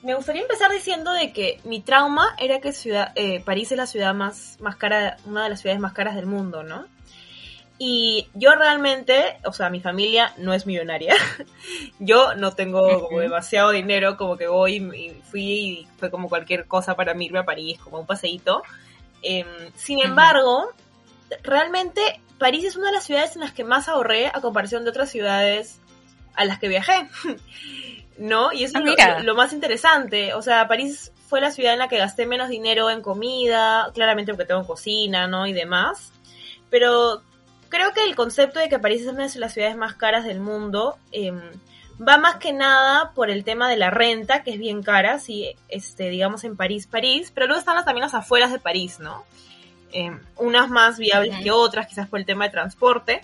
me 0.03 0.15
gustaría 0.15 0.41
empezar 0.41 0.69
diciendo 0.71 1.11
de 1.11 1.31
que 1.31 1.59
mi 1.63 1.79
trauma 1.79 2.35
era 2.37 2.59
que 2.59 2.73
ciudad, 2.73 3.13
eh, 3.15 3.41
París 3.43 3.71
es 3.71 3.77
la 3.77 3.87
ciudad 3.87 4.13
más, 4.13 4.57
más 4.59 4.75
cara, 4.75 5.17
una 5.25 5.43
de 5.43 5.49
las 5.49 5.61
ciudades 5.61 5.81
más 5.81 5.93
caras 5.93 6.15
del 6.15 6.25
mundo, 6.25 6.63
¿no? 6.63 6.85
Y 7.79 8.27
yo 8.33 8.53
realmente, 8.55 9.37
o 9.45 9.53
sea, 9.53 9.69
mi 9.69 9.79
familia 9.79 10.33
no 10.37 10.53
es 10.53 10.65
millonaria. 10.65 11.15
yo 11.99 12.35
no 12.35 12.51
tengo 12.51 13.07
como 13.07 13.19
demasiado 13.19 13.71
dinero, 13.71 14.15
como 14.17 14.37
que 14.37 14.47
voy 14.47 14.75
y 14.75 15.09
fui 15.23 15.41
y 15.41 15.87
fue 15.97 16.11
como 16.11 16.29
cualquier 16.29 16.67
cosa 16.67 16.95
para 16.95 17.13
mí 17.13 17.25
irme 17.25 17.39
a 17.39 17.45
París, 17.45 17.79
como 17.79 17.99
un 17.99 18.05
paseíto. 18.05 18.61
Em, 19.21 19.47
sin 19.75 19.99
embargo, 19.99 20.69
realmente 21.43 22.01
París 22.37 22.65
es 22.65 22.75
una 22.75 22.87
de 22.87 22.93
las 22.93 23.05
ciudades 23.05 23.35
en 23.35 23.41
las 23.41 23.53
que 23.53 23.63
más 23.63 23.87
ahorré 23.87 24.27
a 24.27 24.41
comparación 24.41 24.83
de 24.83 24.89
otras 24.89 25.09
ciudades 25.09 25.79
a 26.35 26.45
las 26.45 26.59
que 26.59 26.67
viajé. 26.67 27.07
¿No? 28.17 28.51
Y 28.53 28.63
eso 28.63 28.77
Ah, 28.77 28.79
es 28.79 28.85
lo- 28.85 28.91
mira. 28.91 29.19
lo, 29.23 29.35
más 29.35 29.53
interesante. 29.53 30.33
O 30.33 30.41
sea, 30.41 30.67
París 30.67 31.11
fue 31.27 31.41
la 31.41 31.51
ciudad 31.51 31.73
en 31.73 31.79
la 31.79 31.87
que 31.87 31.97
gasté 31.97 32.25
menos 32.27 32.49
dinero 32.49 32.89
en 32.89 33.01
comida, 33.01 33.89
claramente 33.93 34.31
porque 34.33 34.45
tengo 34.47 34.65
cocina, 34.67 35.27
¿no? 35.27 35.47
Y 35.47 35.53
demás. 35.53 36.11
Pero 36.69 37.21
creo 37.69 37.91
que 37.93 38.03
el 38.03 38.15
concepto 38.15 38.59
de 38.59 38.69
que 38.69 38.77
París 38.79 39.01
es 39.01 39.07
una 39.07 39.27
de 39.27 39.39
las 39.39 39.53
ciudades 39.53 39.75
más 39.75 39.95
caras 39.95 40.25
del 40.25 40.39
mundo 40.39 40.97
em, 41.11 41.41
va 42.07 42.17
más 42.17 42.35
que 42.35 42.53
nada 42.53 43.11
por 43.15 43.29
el 43.31 43.43
tema 43.43 43.67
de 43.69 43.77
la 43.77 43.89
renta, 43.89 44.43
que 44.43 44.51
es 44.51 44.59
bien 44.59 44.83
cara, 44.83 45.17
sí, 45.19 45.55
este, 45.69 46.09
digamos 46.09 46.43
en 46.43 46.55
París, 46.55 46.85
París, 46.87 47.31
pero 47.33 47.47
luego 47.47 47.59
están 47.59 47.75
las- 47.75 47.85
también 47.85 48.03
las 48.03 48.13
afueras 48.13 48.51
de 48.51 48.59
París, 48.59 48.99
¿no? 48.99 49.23
Em, 49.91 50.19
unas 50.37 50.69
más 50.69 50.97
viables 50.99 51.35
que 51.43 51.51
otras, 51.51 51.87
quizás 51.87 52.07
por 52.07 52.19
el 52.19 52.25
tema 52.25 52.45
de 52.45 52.51
transporte, 52.51 53.21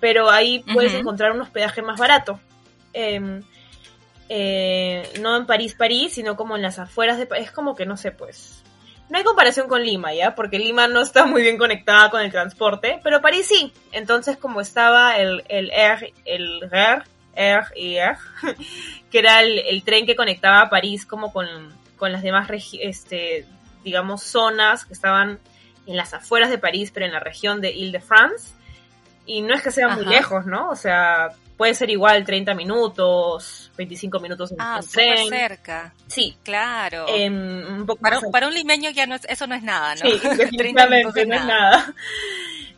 pero 0.00 0.30
ahí 0.30 0.60
puedes 0.74 0.92
encontrar 0.94 1.32
un 1.32 1.40
hospedaje 1.40 1.80
más 1.82 1.98
barato. 1.98 2.38
Em, 2.92 3.42
eh, 4.28 5.08
no 5.20 5.36
en 5.36 5.46
París, 5.46 5.74
París, 5.74 6.14
sino 6.14 6.36
como 6.36 6.56
en 6.56 6.62
las 6.62 6.78
afueras 6.78 7.18
de 7.18 7.26
París. 7.26 7.46
Es 7.46 7.52
como 7.52 7.74
que 7.74 7.86
no 7.86 7.96
sé, 7.96 8.12
pues. 8.12 8.62
No 9.08 9.18
hay 9.18 9.24
comparación 9.24 9.68
con 9.68 9.84
Lima, 9.84 10.12
¿ya? 10.14 10.34
Porque 10.34 10.58
Lima 10.58 10.88
no 10.88 11.00
está 11.00 11.26
muy 11.26 11.42
bien 11.42 11.58
conectada 11.58 12.10
con 12.10 12.20
el 12.22 12.32
transporte, 12.32 13.00
pero 13.04 13.20
París 13.20 13.46
sí. 13.46 13.72
Entonces, 13.92 14.36
como 14.36 14.60
estaba 14.60 15.16
el, 15.16 15.44
el 15.48 15.70
R, 15.70 16.12
el 16.24 16.60
RER, 16.68 17.04
RER, 17.36 18.16
que 19.10 19.18
era 19.18 19.42
el, 19.42 19.60
el 19.60 19.84
tren 19.84 20.06
que 20.06 20.16
conectaba 20.16 20.62
a 20.62 20.70
París 20.70 21.06
como 21.06 21.32
con, 21.32 21.46
con 21.96 22.10
las 22.10 22.22
demás, 22.22 22.48
este, 22.80 23.46
digamos, 23.84 24.22
zonas 24.22 24.84
que 24.84 24.94
estaban 24.94 25.38
en 25.86 25.96
las 25.96 26.12
afueras 26.12 26.50
de 26.50 26.58
París, 26.58 26.90
pero 26.92 27.06
en 27.06 27.12
la 27.12 27.20
región 27.20 27.60
de 27.60 27.70
Ile-de-France. 27.70 28.54
Y 29.24 29.42
no 29.42 29.54
es 29.54 29.62
que 29.62 29.70
sea 29.70 29.88
muy 29.88 30.04
lejos, 30.04 30.46
¿no? 30.46 30.70
O 30.70 30.76
sea, 30.76 31.30
puede 31.56 31.74
ser 31.74 31.90
igual 31.90 32.24
30 32.24 32.54
minutos, 32.54 33.70
25 33.76 34.20
minutos 34.20 34.52
en, 34.52 34.58
Ah, 34.60 34.80
en 34.82 34.88
tren. 34.90 35.28
cerca. 35.28 35.94
Sí, 36.06 36.36
Claro. 36.42 37.06
em, 37.08 37.78
un 37.80 37.86
poco 37.86 38.00
para, 38.00 38.18
un- 38.18 38.30
para 38.30 38.46
un 38.48 38.54
limeño 38.54 38.90
ya 38.90 39.06
no 39.06 39.14
es, 39.14 39.24
eso 39.28 39.46
no 39.46 39.54
es 39.54 39.62
nada, 39.62 39.94
¿no? 39.94 40.02
Sí, 40.10 40.18
30 40.58 40.86
minutos 40.86 41.14
definitivamente, 41.14 41.26
no 41.26 41.34
es 41.34 41.44
nada. 41.44 41.94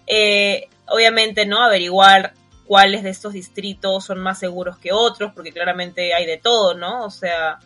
Eh, 0.06 0.68
obviamente, 0.86 1.44
¿no? 1.44 1.62
Averiguar 1.62 2.32
cuáles 2.64 3.02
de 3.02 3.10
estos 3.10 3.34
distritos 3.34 4.04
son 4.06 4.20
más 4.20 4.38
seguros 4.38 4.78
que 4.78 4.90
otros, 4.92 5.32
porque 5.34 5.52
claramente 5.52 6.14
hay 6.14 6.24
de 6.24 6.38
todo, 6.38 6.72
¿no? 6.74 7.04
O 7.04 7.10
sea, 7.10 7.58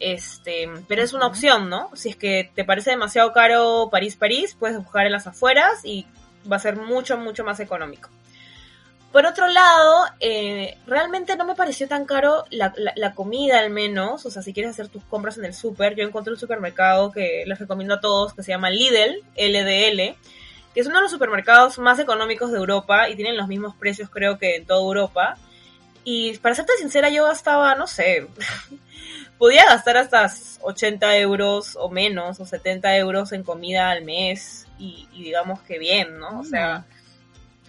este, 0.00 0.68
pero 0.88 1.02
es 1.02 1.12
una 1.14 1.26
opción, 1.26 1.70
¿no? 1.70 1.90
Si 1.94 2.10
es 2.10 2.16
que 2.16 2.50
te 2.54 2.64
parece 2.64 2.90
demasiado 2.90 3.32
caro 3.32 3.88
París-París, 3.90 4.56
puedes 4.58 4.76
buscar 4.76 5.06
en 5.06 5.12
las 5.12 5.26
afueras 5.26 5.80
y 5.84 6.06
va 6.50 6.56
a 6.56 6.60
ser 6.60 6.76
mucho, 6.76 7.16
mucho 7.16 7.44
más 7.44 7.60
económico. 7.60 8.10
Por 9.12 9.26
otro 9.26 9.46
lado, 9.48 10.04
eh, 10.20 10.78
realmente 10.86 11.36
no 11.36 11.44
me 11.44 11.54
pareció 11.54 11.86
tan 11.86 12.06
caro 12.06 12.44
la, 12.50 12.72
la- 12.76 12.94
la 12.96 13.14
comida 13.14 13.58
al 13.60 13.68
menos. 13.70 14.24
O 14.24 14.30
sea, 14.30 14.40
si 14.42 14.54
quieres 14.54 14.72
hacer 14.72 14.88
tus 14.88 15.04
compras 15.04 15.36
en 15.36 15.44
el 15.44 15.54
súper, 15.54 15.94
yo 15.94 16.04
encontré 16.04 16.32
un 16.32 16.38
supermercado 16.40 17.12
que 17.12 17.44
les 17.46 17.58
recomiendo 17.58 17.94
a 17.94 18.00
todos 18.00 18.32
que 18.34 18.42
se 18.42 18.52
llama 18.52 18.70
Lidl, 18.70 19.22
LDL, 19.36 20.16
que 20.74 20.80
es 20.80 20.86
uno 20.86 20.96
de 20.96 21.02
los 21.02 21.10
supermercados 21.10 21.78
más 21.78 21.98
económicos 21.98 22.50
de 22.52 22.58
Europa 22.58 23.08
y 23.10 23.14
tienen 23.16 23.36
los 23.36 23.48
mismos 23.48 23.74
precios 23.76 24.08
creo 24.08 24.38
que 24.38 24.56
en 24.56 24.64
toda 24.66 24.80
Europa. 24.80 25.36
Y 26.04 26.36
para 26.38 26.54
serte 26.54 26.72
sincera, 26.78 27.10
yo 27.10 27.24
gastaba, 27.24 27.74
no 27.76 27.86
sé, 27.86 28.26
podía 29.38 29.64
gastar 29.66 29.96
hasta 29.96 30.30
80 30.62 31.16
euros 31.18 31.76
o 31.80 31.88
menos, 31.90 32.40
o 32.40 32.46
70 32.46 32.96
euros 32.96 33.32
en 33.32 33.42
comida 33.42 33.90
al 33.90 34.04
mes. 34.04 34.66
Y, 34.78 35.06
y 35.12 35.22
digamos 35.24 35.60
que 35.62 35.78
bien, 35.78 36.18
¿no? 36.18 36.40
O 36.40 36.44
sea, 36.44 36.84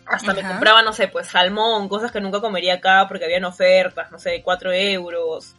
hasta 0.05 0.33
me 0.33 0.41
compraba, 0.41 0.81
no 0.81 0.93
sé, 0.93 1.07
pues 1.07 1.27
salmón, 1.27 1.89
cosas 1.89 2.11
que 2.11 2.21
nunca 2.21 2.41
comería 2.41 2.75
acá 2.75 3.05
porque 3.07 3.25
habían 3.25 3.45
ofertas, 3.45 4.11
no 4.11 4.19
sé, 4.19 4.31
de 4.31 4.43
4 4.43 4.71
euros, 4.71 5.55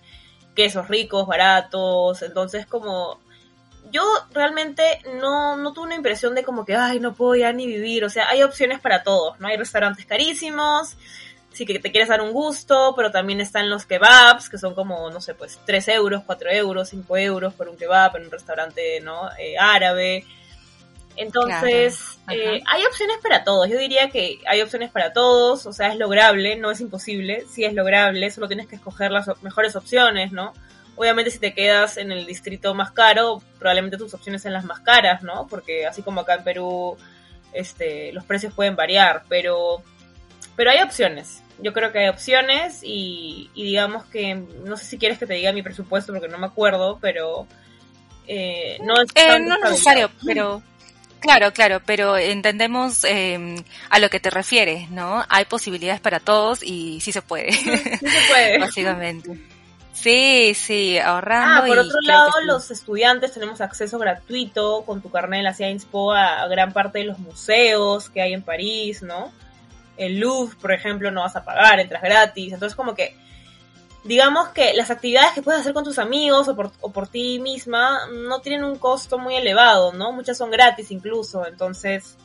quesos 0.55 0.88
ricos, 0.88 1.26
baratos, 1.26 2.22
entonces 2.22 2.66
como 2.66 3.20
yo 3.90 4.03
realmente 4.32 5.01
no, 5.20 5.57
no 5.57 5.72
tuve 5.72 5.86
una 5.86 5.95
impresión 5.95 6.34
de 6.34 6.42
como 6.42 6.64
que, 6.64 6.74
ay, 6.74 7.01
no 7.01 7.14
puedo 7.14 7.36
ya 7.36 7.53
ni 7.53 7.66
vivir, 7.66 8.05
o 8.05 8.11
sea, 8.11 8.28
hay 8.28 8.42
opciones 8.42 8.80
para 8.80 9.03
todos, 9.03 9.38
¿no? 9.40 9.49
Hay 9.49 9.57
restaurantes 9.57 10.07
carísimos, 10.07 10.97
sí 11.53 11.64
que 11.64 11.78
te 11.78 11.90
quieres 11.90 12.09
dar 12.09 12.20
un 12.20 12.32
gusto, 12.32 12.95
pero 12.97 13.11
también 13.11 13.40
están 13.40 13.70
los 13.70 13.86
kebabs, 13.86 14.49
que 14.49 14.59
son 14.59 14.74
como, 14.74 15.11
no 15.11 15.20
sé, 15.20 15.34
pues 15.34 15.59
3 15.64 15.88
euros, 15.88 16.22
4 16.26 16.51
euros, 16.51 16.88
5 16.88 17.16
euros 17.16 17.55
por 17.55 17.68
un 17.68 17.76
kebab 17.76 18.16
en 18.16 18.24
un 18.24 18.30
restaurante, 18.30 19.01
¿no? 19.01 19.30
Eh, 19.38 19.57
árabe. 19.59 20.24
Entonces, 21.17 22.19
Claro. 22.27 22.41
eh, 22.41 22.62
hay 22.67 22.85
opciones 22.87 23.17
para 23.23 23.45
todos. 23.45 23.69
Yo 23.69 23.79
diría 23.79 24.11
que 24.11 24.41
hay 24.47 24.61
opciones 24.62 24.91
para 24.91 25.12
todos, 25.12 25.67
o 25.67 25.73
sea, 25.73 25.89
es 25.89 25.97
lograble, 25.99 26.57
no 26.57 26.71
es 26.71 26.81
imposible, 26.81 27.45
sí 27.49 27.65
es 27.65 27.75
lograble, 27.75 28.31
solo 28.31 28.49
tienes 28.49 28.67
que 28.67 28.77
escoger 28.77 29.11
las 29.11 29.31
mejores 29.43 29.77
opciones, 29.77 30.33
¿no? 30.33 30.53
Obviamente 30.97 31.31
si 31.31 31.39
te 31.39 31.55
quedas 31.55 31.97
en 31.97 32.12
el 32.12 32.25
distrito 32.27 32.75
más 32.75 32.93
caro, 32.93 33.43
probablemente 33.59 33.97
tus 33.97 34.15
opciones 34.15 34.43
sean 34.43 34.55
las 34.55 34.65
más 34.65 34.81
caras, 34.81 35.23
¿no? 35.23 35.47
Porque 35.49 35.87
así 35.87 36.03
como 36.03 36.21
acá 36.21 36.35
en 36.35 36.45
Perú, 36.45 36.97
este, 37.53 38.12
los 38.12 38.25
precios 38.25 38.53
pueden 38.53 38.75
variar, 38.77 39.25
pero, 39.29 39.83
pero 40.57 40.71
hay 40.71 40.81
opciones. 40.83 41.43
Yo 41.61 41.73
creo 41.73 41.93
que 41.93 42.01
hay 42.01 42.09
opciones 42.09 42.81
y, 42.83 43.51
y 43.55 43.65
digamos 43.65 44.05
que, 44.07 44.35
no 44.35 44.77
sé 44.77 44.85
si 44.87 44.99
quieres 44.99 45.19
que 45.19 45.27
te 45.27 45.35
diga 45.35 45.53
mi 45.53 45.62
presupuesto 45.62 46.12
porque 46.12 46.29
no 46.29 46.39
me 46.39 46.47
acuerdo, 46.47 46.99
pero 47.01 47.47
eh, 48.27 48.79
no 48.83 48.95
es 49.01 49.09
Eh, 49.15 49.39
no 49.41 49.55
es 49.55 49.61
necesario, 49.71 50.11
pero 50.27 50.62
claro, 51.25 51.53
claro, 51.53 51.81
pero 51.85 52.16
entendemos 52.16 53.05
eh, 53.05 53.57
a 53.91 53.99
lo 53.99 54.11
que 54.11 54.20
te 54.20 54.31
refieres, 54.31 54.91
¿no? 54.91 55.25
Hay 55.29 55.47
posibilidades 55.47 56.01
para 56.01 56.20
todos 56.20 56.62
y 56.62 57.01
sí 57.01 57.11
se 57.12 57.22
puede, 57.22 57.53
Sí 57.53 57.64
se 57.64 58.29
puede. 58.31 58.59
básicamente. 58.59 59.39
Sí, 59.95 60.55
sí, 60.55 60.99
ahorrando. 60.99 61.62
Ah, 61.62 61.66
por 61.66 61.79
otro 61.79 62.01
lado, 62.03 62.33
los 62.45 62.70
estudiantes 62.70 63.33
tenemos 63.33 63.61
acceso 63.61 63.99
gratuito 63.99 64.83
con 64.85 65.01
tu 65.01 65.11
carnet 65.11 65.45
de 65.45 65.72
la 65.72 65.81
Po 65.91 66.12
a, 66.12 66.47
gran 66.49 66.72
parte 66.72 66.99
de 66.99 67.05
los 67.05 67.18
museos 67.18 68.11
que 68.11 68.20
hay 68.20 68.35
en 68.35 68.43
París, 68.43 69.03
¿no? 69.03 69.33
El 69.97 70.18
Louvre, 70.18 70.57
por 70.61 70.72
ejemplo, 70.72 71.11
no 71.11 71.22
vas 71.22 71.37
a 71.37 71.45
pagar, 71.45 71.81
entras 71.81 72.03
gratis. 72.03 72.53
Entonces, 72.53 72.77
como 72.77 72.95
que, 72.95 73.16
digamos 74.05 74.50
que 74.50 74.74
las 74.74 74.90
actividades 74.90 75.32
que 75.32 75.42
puedes 75.42 75.62
hacer 75.62 75.72
con 75.72 75.84
tus 75.84 75.98
amigos 75.98 76.46
o 76.48 76.55
por, 76.55 76.70
o 76.80 76.92
por 76.92 77.09
ti 77.09 77.40
misma 77.40 78.07
no 78.12 78.40
tienen 78.40 78.64
un 78.64 78.78
costo 78.78 79.18
muy 79.18 79.34
elevado, 79.34 79.92
¿no? 79.92 80.12
Muchas 80.12 80.36
son 80.36 80.50
gratis 80.50 80.90
incluso. 80.90 81.46
Entonces, 81.46 82.16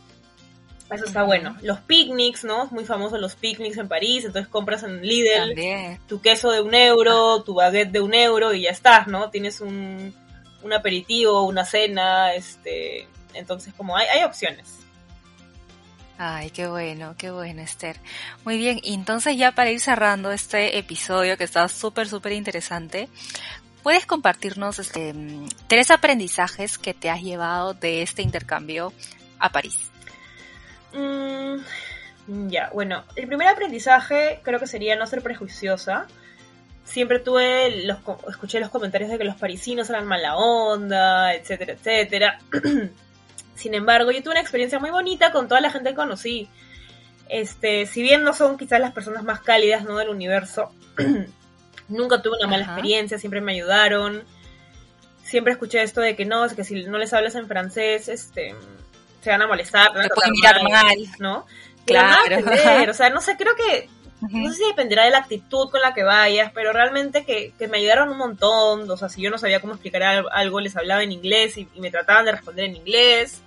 eso 0.91 1.05
está 1.05 1.23
bueno. 1.23 1.55
Los 1.61 1.79
picnics, 1.79 2.43
¿no? 2.43 2.65
Es 2.65 2.71
muy 2.71 2.83
famoso 2.83 3.17
los 3.17 3.35
picnics 3.35 3.77
en 3.77 3.87
París, 3.87 4.25
entonces 4.25 4.49
compras 4.49 4.83
en 4.83 5.01
Lidl 5.01 5.99
tu 6.07 6.19
queso 6.19 6.51
de 6.51 6.61
un 6.61 6.73
euro, 6.73 7.43
tu 7.43 7.53
baguette 7.53 7.91
de 7.91 8.01
un 8.01 8.13
euro 8.13 8.53
y 8.53 8.63
ya 8.63 8.71
estás, 8.71 9.07
¿no? 9.07 9.29
Tienes 9.29 9.61
un, 9.61 10.13
un 10.63 10.73
aperitivo, 10.73 11.43
una 11.43 11.63
cena, 11.63 12.33
este, 12.33 13.07
entonces 13.33 13.73
como 13.75 13.95
hay, 13.95 14.07
hay 14.07 14.23
opciones. 14.23 14.79
Ay, 16.21 16.49
qué 16.49 16.67
bueno, 16.67 17.15
qué 17.17 17.31
bueno, 17.31 17.61
Esther. 17.61 17.95
Muy 18.43 18.57
bien, 18.57 18.81
y 18.83 18.93
entonces 18.93 19.37
ya 19.37 19.53
para 19.53 19.71
ir 19.71 19.79
cerrando 19.79 20.33
este 20.33 20.77
episodio 20.77 21.37
que 21.37 21.45
está 21.45 21.69
súper, 21.69 22.09
súper 22.09 22.33
interesante, 22.33 23.07
¿puedes 23.83 24.05
compartirnos 24.05 24.79
este, 24.79 25.15
tres 25.67 25.91
aprendizajes 25.91 26.77
que 26.77 26.93
te 26.93 27.09
has 27.09 27.21
llevado 27.21 27.73
de 27.73 28.01
este 28.01 28.21
intercambio 28.21 28.91
a 29.39 29.49
París? 29.53 29.89
Mm, 30.91 32.49
ya, 32.49 32.69
bueno, 32.73 33.05
el 33.15 33.25
primer 33.25 33.47
aprendizaje 33.47 34.41
creo 34.43 34.59
que 34.59 34.67
sería 34.67 34.97
no 34.97 35.07
ser 35.07 35.23
prejuiciosa. 35.23 36.05
Siempre 36.83 37.19
tuve, 37.19 37.85
los, 37.85 37.99
escuché 38.27 38.59
los 38.59 38.71
comentarios 38.71 39.09
de 39.09 39.17
que 39.17 39.23
los 39.23 39.37
parisinos 39.37 39.89
eran 39.89 40.05
mala 40.05 40.35
onda, 40.35 41.33
etcétera, 41.33 41.71
etcétera. 41.71 42.39
Sin 43.59 43.73
embargo, 43.73 44.11
yo 44.11 44.23
tuve 44.23 44.31
una 44.31 44.39
experiencia 44.39 44.79
muy 44.79 44.89
bonita 44.89 45.33
con 45.33 45.49
toda 45.49 45.59
la 45.59 45.69
gente 45.69 45.89
que 45.89 45.95
conocí. 45.97 46.47
Este, 47.27 47.85
si 47.85 48.01
bien 48.01 48.23
no 48.23 48.33
son 48.33 48.57
quizás 48.57 48.79
las 48.79 48.93
personas 48.93 49.23
más 49.23 49.41
cálidas 49.41 49.83
¿no? 49.83 49.97
del 49.97 50.07
universo, 50.07 50.71
nunca 51.89 52.21
tuve 52.21 52.37
una 52.39 52.47
mala 52.47 52.63
experiencia, 52.63 53.19
siempre 53.19 53.41
me 53.41 53.51
ayudaron. 53.51 54.23
Siempre 55.23 55.51
escuché 55.51 55.83
esto 55.83 55.99
de 55.99 56.15
que 56.15 56.23
no, 56.23 56.45
es 56.45 56.53
que 56.53 56.63
si 56.63 56.85
no 56.85 56.97
les 56.97 57.11
hablas 57.11 57.35
en 57.35 57.47
francés, 57.47 58.07
este, 58.07 58.55
se 59.21 59.29
van 59.29 59.41
a 59.41 59.47
molestar, 59.47 59.91
te 59.91 60.07
pueden 60.07 60.31
mirar 60.31 60.63
mal, 60.63 60.97
¿no? 61.19 61.45
Claro. 61.85 62.37
o 62.89 62.93
sea, 62.93 63.09
no 63.09 63.19
sé, 63.19 63.35
creo 63.35 63.55
que 63.55 63.89
no 64.21 64.51
sé 64.51 64.57
si 64.57 64.67
dependerá 64.67 65.05
de 65.05 65.11
la 65.11 65.19
actitud 65.19 65.69
con 65.69 65.81
la 65.81 65.93
que 65.93 66.03
vayas, 66.03 66.51
pero 66.53 66.73
realmente 66.73 67.23
que, 67.23 67.53
me 67.67 67.77
ayudaron 67.77 68.09
un 68.09 68.17
montón. 68.17 68.89
O 68.89 68.97
sea, 68.97 69.07
si 69.07 69.21
yo 69.21 69.31
no 69.31 69.37
sabía 69.37 69.61
cómo 69.61 69.73
explicar 69.73 70.03
algo, 70.31 70.59
les 70.59 70.75
hablaba 70.75 71.03
en 71.03 71.11
inglés 71.11 71.57
y, 71.57 71.67
me 71.77 71.91
trataban 71.91 72.25
de 72.25 72.33
responder 72.33 72.65
en 72.65 72.75
inglés. 72.75 73.41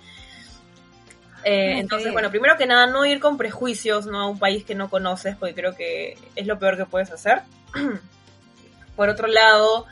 Eh, 1.43 1.79
entonces, 1.79 2.11
bueno, 2.13 2.29
primero 2.29 2.57
que 2.57 2.65
nada, 2.65 2.87
no 2.87 3.05
ir 3.05 3.19
con 3.19 3.37
prejuicios 3.37 4.05
¿no? 4.05 4.21
a 4.21 4.27
un 4.27 4.39
país 4.39 4.63
que 4.63 4.75
no 4.75 4.89
conoces, 4.89 5.35
porque 5.35 5.53
creo 5.53 5.75
que 5.75 6.17
es 6.35 6.47
lo 6.47 6.57
peor 6.59 6.77
que 6.77 6.85
puedes 6.85 7.11
hacer. 7.11 7.41
Por 8.95 9.09
otro 9.09 9.27
lado, 9.27 9.87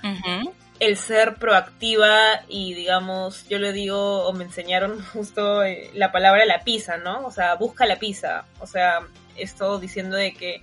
el 0.80 0.97
ser 0.97 1.36
proactiva 1.36 2.41
y 2.47 2.74
digamos, 2.74 3.47
yo 3.47 3.60
le 3.60 3.74
digo 3.74 4.26
o 4.26 4.34
me 4.34 4.43
enseñaron 4.43 5.04
justo 5.14 5.64
eh, 5.64 5.91
la 5.93 6.12
palabra 6.12 6.45
la 6.45 6.64
pizza, 6.64 6.97
¿no? 6.97 7.26
O 7.26 7.32
sea, 7.32 7.56
busca 7.56 7.86
la 7.86 7.99
pizza. 7.99 8.45
O 8.60 8.68
sea, 8.68 9.02
esto 9.36 9.80
diciendo 9.80 10.16
de 10.16 10.34
que 10.34 10.62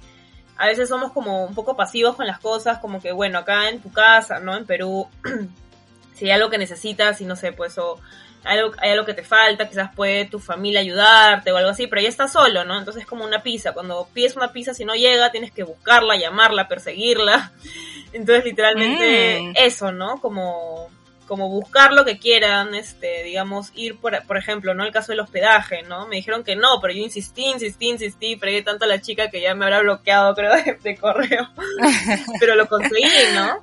a 0.56 0.66
veces 0.66 0.88
somos 0.88 1.12
como 1.12 1.44
un 1.44 1.54
poco 1.54 1.76
pasivos 1.76 2.16
con 2.16 2.26
las 2.26 2.40
cosas, 2.40 2.78
como 2.78 3.00
que 3.00 3.12
bueno, 3.12 3.38
acá 3.38 3.68
en 3.68 3.80
tu 3.80 3.92
casa, 3.92 4.40
¿no? 4.40 4.56
En 4.56 4.66
Perú, 4.66 5.08
si 6.14 6.24
hay 6.24 6.32
algo 6.32 6.50
que 6.50 6.58
necesitas 6.58 7.20
y 7.20 7.24
no 7.24 7.36
sé, 7.36 7.52
pues 7.52 7.78
o 7.78 8.00
hay 8.44 8.58
algo, 8.58 8.74
hay 8.78 8.90
algo 8.92 9.04
que 9.04 9.14
te 9.14 9.24
falta, 9.24 9.68
quizás 9.68 9.90
puede 9.94 10.24
tu 10.24 10.38
familia 10.38 10.80
ayudarte 10.80 11.52
o 11.52 11.56
algo 11.56 11.70
así, 11.70 11.86
pero 11.86 12.02
ya 12.02 12.08
estás 12.08 12.32
solo, 12.32 12.64
¿no? 12.64 12.78
Entonces 12.78 13.02
es 13.02 13.08
como 13.08 13.24
una 13.24 13.42
pizza. 13.42 13.72
Cuando 13.72 14.08
pides 14.12 14.36
una 14.36 14.52
pizza, 14.52 14.74
si 14.74 14.84
no 14.84 14.94
llega, 14.94 15.30
tienes 15.30 15.52
que 15.52 15.64
buscarla, 15.64 16.16
llamarla, 16.16 16.68
perseguirla. 16.68 17.52
Entonces, 18.12 18.44
literalmente, 18.44 19.40
mm. 19.42 19.52
eso, 19.56 19.92
¿no? 19.92 20.20
Como, 20.20 20.88
como 21.26 21.48
buscar 21.50 21.92
lo 21.92 22.04
que 22.04 22.18
quieran, 22.18 22.74
este, 22.74 23.22
digamos, 23.22 23.70
ir 23.74 23.98
por, 23.98 24.20
por 24.26 24.38
ejemplo, 24.38 24.72
¿no? 24.74 24.84
El 24.84 24.92
caso 24.92 25.12
del 25.12 25.20
hospedaje, 25.20 25.82
¿no? 25.82 26.06
Me 26.06 26.16
dijeron 26.16 26.42
que 26.42 26.56
no, 26.56 26.80
pero 26.80 26.94
yo 26.94 27.02
insistí, 27.02 27.44
insistí, 27.44 27.90
insistí, 27.90 28.36
pregué 28.36 28.62
tanto 28.62 28.86
a 28.86 28.88
la 28.88 29.00
chica 29.00 29.28
que 29.28 29.42
ya 29.42 29.54
me 29.54 29.66
habrá 29.66 29.80
bloqueado, 29.80 30.34
creo, 30.34 30.52
de, 30.82 30.96
correo. 30.96 31.48
pero 32.40 32.54
lo 32.54 32.66
conseguí, 32.66 33.04
¿no? 33.34 33.62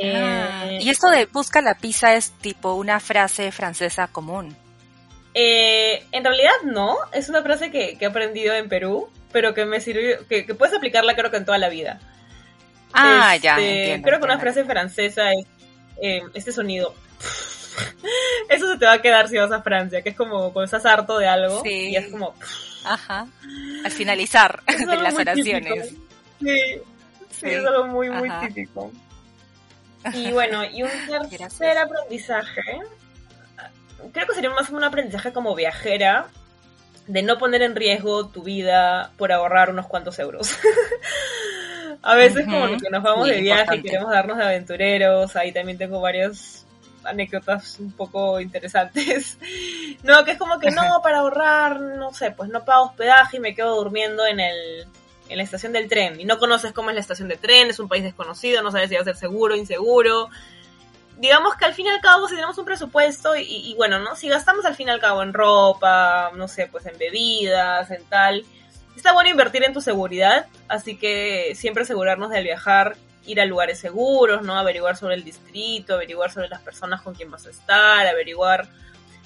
Ah, 0.00 0.66
y 0.70 0.88
esto 0.88 1.10
de 1.10 1.26
busca 1.26 1.60
la 1.60 1.74
pizza 1.74 2.14
es 2.14 2.30
tipo 2.30 2.74
una 2.74 3.00
frase 3.00 3.52
francesa 3.52 4.06
común. 4.08 4.56
Eh, 5.34 6.04
en 6.12 6.24
realidad 6.24 6.52
no, 6.64 6.96
es 7.12 7.28
una 7.28 7.42
frase 7.42 7.70
que, 7.70 7.96
he 7.98 8.06
aprendido 8.06 8.54
en 8.54 8.68
Perú, 8.68 9.08
pero 9.32 9.54
que 9.54 9.64
me 9.64 9.80
sirvió, 9.80 10.26
que, 10.28 10.46
que 10.46 10.54
puedes 10.54 10.74
aplicarla 10.74 11.14
creo 11.14 11.30
que 11.30 11.38
en 11.38 11.44
toda 11.44 11.58
la 11.58 11.68
vida. 11.68 12.00
Ah, 12.92 13.36
ya. 13.36 13.58
Este, 13.58 14.02
creo 14.02 14.18
que 14.18 14.24
una 14.24 14.38
frase 14.38 14.64
francesa 14.64 15.32
es 15.32 15.46
eh, 16.02 16.22
este 16.34 16.52
sonido. 16.52 16.94
Eso 18.48 18.70
se 18.70 18.78
te 18.78 18.84
va 18.84 18.94
a 18.94 19.02
quedar 19.02 19.28
si 19.28 19.38
vas 19.38 19.52
a 19.52 19.62
Francia, 19.62 20.02
que 20.02 20.10
es 20.10 20.16
como 20.16 20.52
cuando 20.52 20.64
estás 20.64 20.84
harto 20.84 21.18
de 21.18 21.26
algo 21.26 21.62
y 21.64 21.96
es 21.96 22.08
como. 22.08 22.34
Ajá. 22.84 23.26
Al 23.84 23.90
finalizar 23.90 24.62
de 24.66 24.96
las 24.96 25.14
oraciones. 25.14 25.94
Sí, 26.40 26.58
sí, 27.30 27.46
es 27.46 27.64
algo 27.64 27.86
muy, 27.86 28.10
muy 28.10 28.30
típico. 28.46 28.92
Y 30.12 30.32
bueno, 30.32 30.64
y 30.64 30.82
un 30.82 30.90
tercer 31.30 31.78
aprendizaje, 31.78 32.80
creo 34.12 34.26
que 34.26 34.34
sería 34.34 34.50
más 34.50 34.70
un 34.70 34.84
aprendizaje 34.84 35.32
como 35.32 35.54
viajera, 35.54 36.26
de 37.06 37.22
no 37.22 37.38
poner 37.38 37.62
en 37.62 37.74
riesgo 37.74 38.28
tu 38.28 38.42
vida 38.42 39.10
por 39.16 39.32
ahorrar 39.32 39.70
unos 39.70 39.86
cuantos 39.86 40.18
euros. 40.18 40.56
A 42.02 42.16
veces 42.16 42.46
como 42.46 42.66
que 42.78 42.90
nos 42.90 43.02
vamos 43.02 43.28
de 43.28 43.40
viaje 43.40 43.76
y 43.76 43.82
queremos 43.82 44.10
darnos 44.10 44.38
de 44.38 44.44
aventureros, 44.44 45.36
ahí 45.36 45.52
también 45.52 45.78
tengo 45.78 46.00
varias 46.00 46.66
anécdotas 47.04 47.78
un 47.78 47.92
poco 47.92 48.40
interesantes. 48.40 49.38
No, 50.02 50.24
que 50.24 50.32
es 50.32 50.38
como 50.38 50.58
que 50.58 50.72
no, 50.72 51.00
para 51.00 51.18
ahorrar, 51.18 51.78
no 51.80 52.12
sé, 52.12 52.32
pues 52.32 52.50
no 52.50 52.64
pago 52.64 52.86
hospedaje 52.86 53.36
y 53.36 53.40
me 53.40 53.54
quedo 53.54 53.76
durmiendo 53.76 54.26
en 54.26 54.40
el 54.40 54.86
en 55.32 55.38
la 55.38 55.44
estación 55.44 55.72
del 55.72 55.88
tren 55.88 56.20
y 56.20 56.24
no 56.24 56.38
conoces 56.38 56.72
cómo 56.72 56.90
es 56.90 56.94
la 56.94 57.00
estación 57.00 57.28
de 57.28 57.36
tren, 57.36 57.70
es 57.70 57.78
un 57.78 57.88
país 57.88 58.04
desconocido, 58.04 58.62
no 58.62 58.70
sabes 58.70 58.88
si 58.88 58.94
va 58.94 59.00
a 59.00 59.04
ser 59.04 59.16
seguro, 59.16 59.56
inseguro. 59.56 60.28
Digamos 61.18 61.56
que 61.56 61.64
al 61.64 61.74
fin 61.74 61.86
y 61.86 61.88
al 61.90 62.00
cabo, 62.00 62.28
si 62.28 62.34
tenemos 62.34 62.58
un 62.58 62.64
presupuesto 62.64 63.36
y, 63.36 63.42
y 63.42 63.74
bueno, 63.74 63.98
¿no? 63.98 64.16
Si 64.16 64.28
gastamos 64.28 64.64
al 64.64 64.74
fin 64.74 64.88
y 64.88 64.90
al 64.90 65.00
cabo 65.00 65.22
en 65.22 65.32
ropa, 65.32 66.30
no 66.34 66.48
sé, 66.48 66.66
pues 66.66 66.86
en 66.86 66.98
bebidas, 66.98 67.90
en 67.90 68.04
tal, 68.04 68.44
está 68.96 69.12
bueno 69.12 69.30
invertir 69.30 69.64
en 69.64 69.72
tu 69.72 69.80
seguridad, 69.80 70.46
así 70.68 70.96
que 70.96 71.54
siempre 71.54 71.82
asegurarnos 71.82 72.30
de 72.30 72.42
viajar, 72.42 72.96
ir 73.24 73.40
a 73.40 73.46
lugares 73.46 73.78
seguros, 73.78 74.42
¿no? 74.42 74.58
Averiguar 74.58 74.96
sobre 74.96 75.14
el 75.14 75.24
distrito, 75.24 75.94
averiguar 75.94 76.30
sobre 76.32 76.48
las 76.48 76.60
personas 76.60 77.02
con 77.02 77.14
quien 77.14 77.30
vas 77.30 77.46
a 77.46 77.50
estar, 77.50 78.06
averiguar 78.06 78.68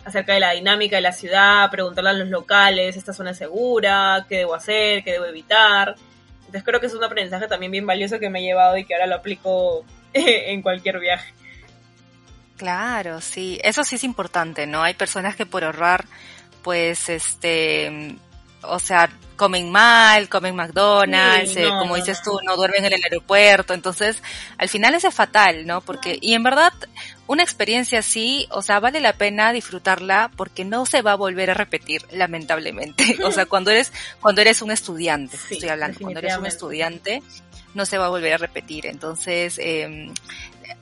acerca 0.07 0.34
de 0.34 0.40
la 0.40 0.52
dinámica 0.52 0.96
de 0.96 1.02
la 1.02 1.11
ciudad, 1.11 1.68
preguntarle 1.68 2.11
a 2.11 2.12
los 2.12 2.28
locales, 2.28 2.96
esta 2.96 3.12
zona 3.12 3.32
es 3.32 3.38
segura, 3.38 4.24
qué 4.28 4.38
debo 4.38 4.54
hacer, 4.54 5.02
qué 5.02 5.12
debo 5.12 5.24
evitar. 5.24 5.96
Entonces 6.38 6.62
creo 6.62 6.80
que 6.80 6.86
es 6.86 6.94
un 6.94 7.02
aprendizaje 7.02 7.48
también 7.48 7.72
bien 7.72 7.86
valioso 7.86 8.20
que 8.20 8.30
me 8.30 8.38
he 8.38 8.42
llevado 8.42 8.76
y 8.76 8.84
que 8.84 8.94
ahora 8.94 9.09
lo 9.09 9.16
aplico 9.16 9.84
en 10.12 10.62
cualquier 10.62 11.00
viaje. 11.00 11.34
Claro, 12.57 13.20
sí, 13.20 13.59
eso 13.64 13.82
sí 13.82 13.96
es 13.96 14.04
importante, 14.04 14.66
¿no? 14.66 14.82
Hay 14.82 14.94
personas 14.94 15.34
que 15.34 15.44
por 15.44 15.64
ahorrar, 15.64 16.04
pues, 16.62 17.09
este, 17.09 18.16
o 18.62 18.78
sea, 18.78 19.11
comen 19.36 19.70
mal, 19.70 20.28
comen 20.28 20.54
McDonald's, 20.54 21.57
eh, 21.57 21.68
como 21.68 21.96
dices 21.96 22.22
tú, 22.22 22.38
no 22.44 22.57
duermen 22.57 22.84
en 22.84 22.92
el 22.92 23.04
aeropuerto, 23.04 23.74
entonces 23.74 24.22
al 24.57 24.68
final 24.68 24.94
es 24.94 25.07
fatal, 25.12 25.66
¿no? 25.66 25.80
Porque, 25.80 26.16
y 26.20 26.34
en 26.34 26.44
verdad, 26.44 26.72
una 27.27 27.43
experiencia 27.43 27.99
así, 27.99 28.47
o 28.51 28.62
sea, 28.62 28.81
vale 28.81 29.01
la 29.01 29.12
pena 29.12 29.53
disfrutarla 29.53 30.31
porque 30.37 30.64
no 30.64 30.87
se 30.87 31.03
va 31.03 31.12
a 31.12 31.16
volver 31.16 31.51
a 31.51 31.55
repetir, 31.55 32.03
lamentablemente. 32.11 33.16
O 33.27 33.33
sea, 33.33 33.47
cuando 33.47 33.70
eres, 33.70 33.93
cuando 34.20 34.41
eres 34.41 34.62
un 34.62 34.70
estudiante, 34.70 35.37
estoy 35.51 35.68
hablando, 35.68 35.99
cuando 36.01 36.20
eres 36.20 36.37
un 36.37 36.47
estudiante, 36.47 37.22
no 37.74 37.85
se 37.85 37.99
va 37.99 38.07
a 38.07 38.11
volver 38.11 38.35
a 38.35 38.39
repetir. 38.39 38.87
Entonces, 38.87 39.59
eh, 39.59 40.12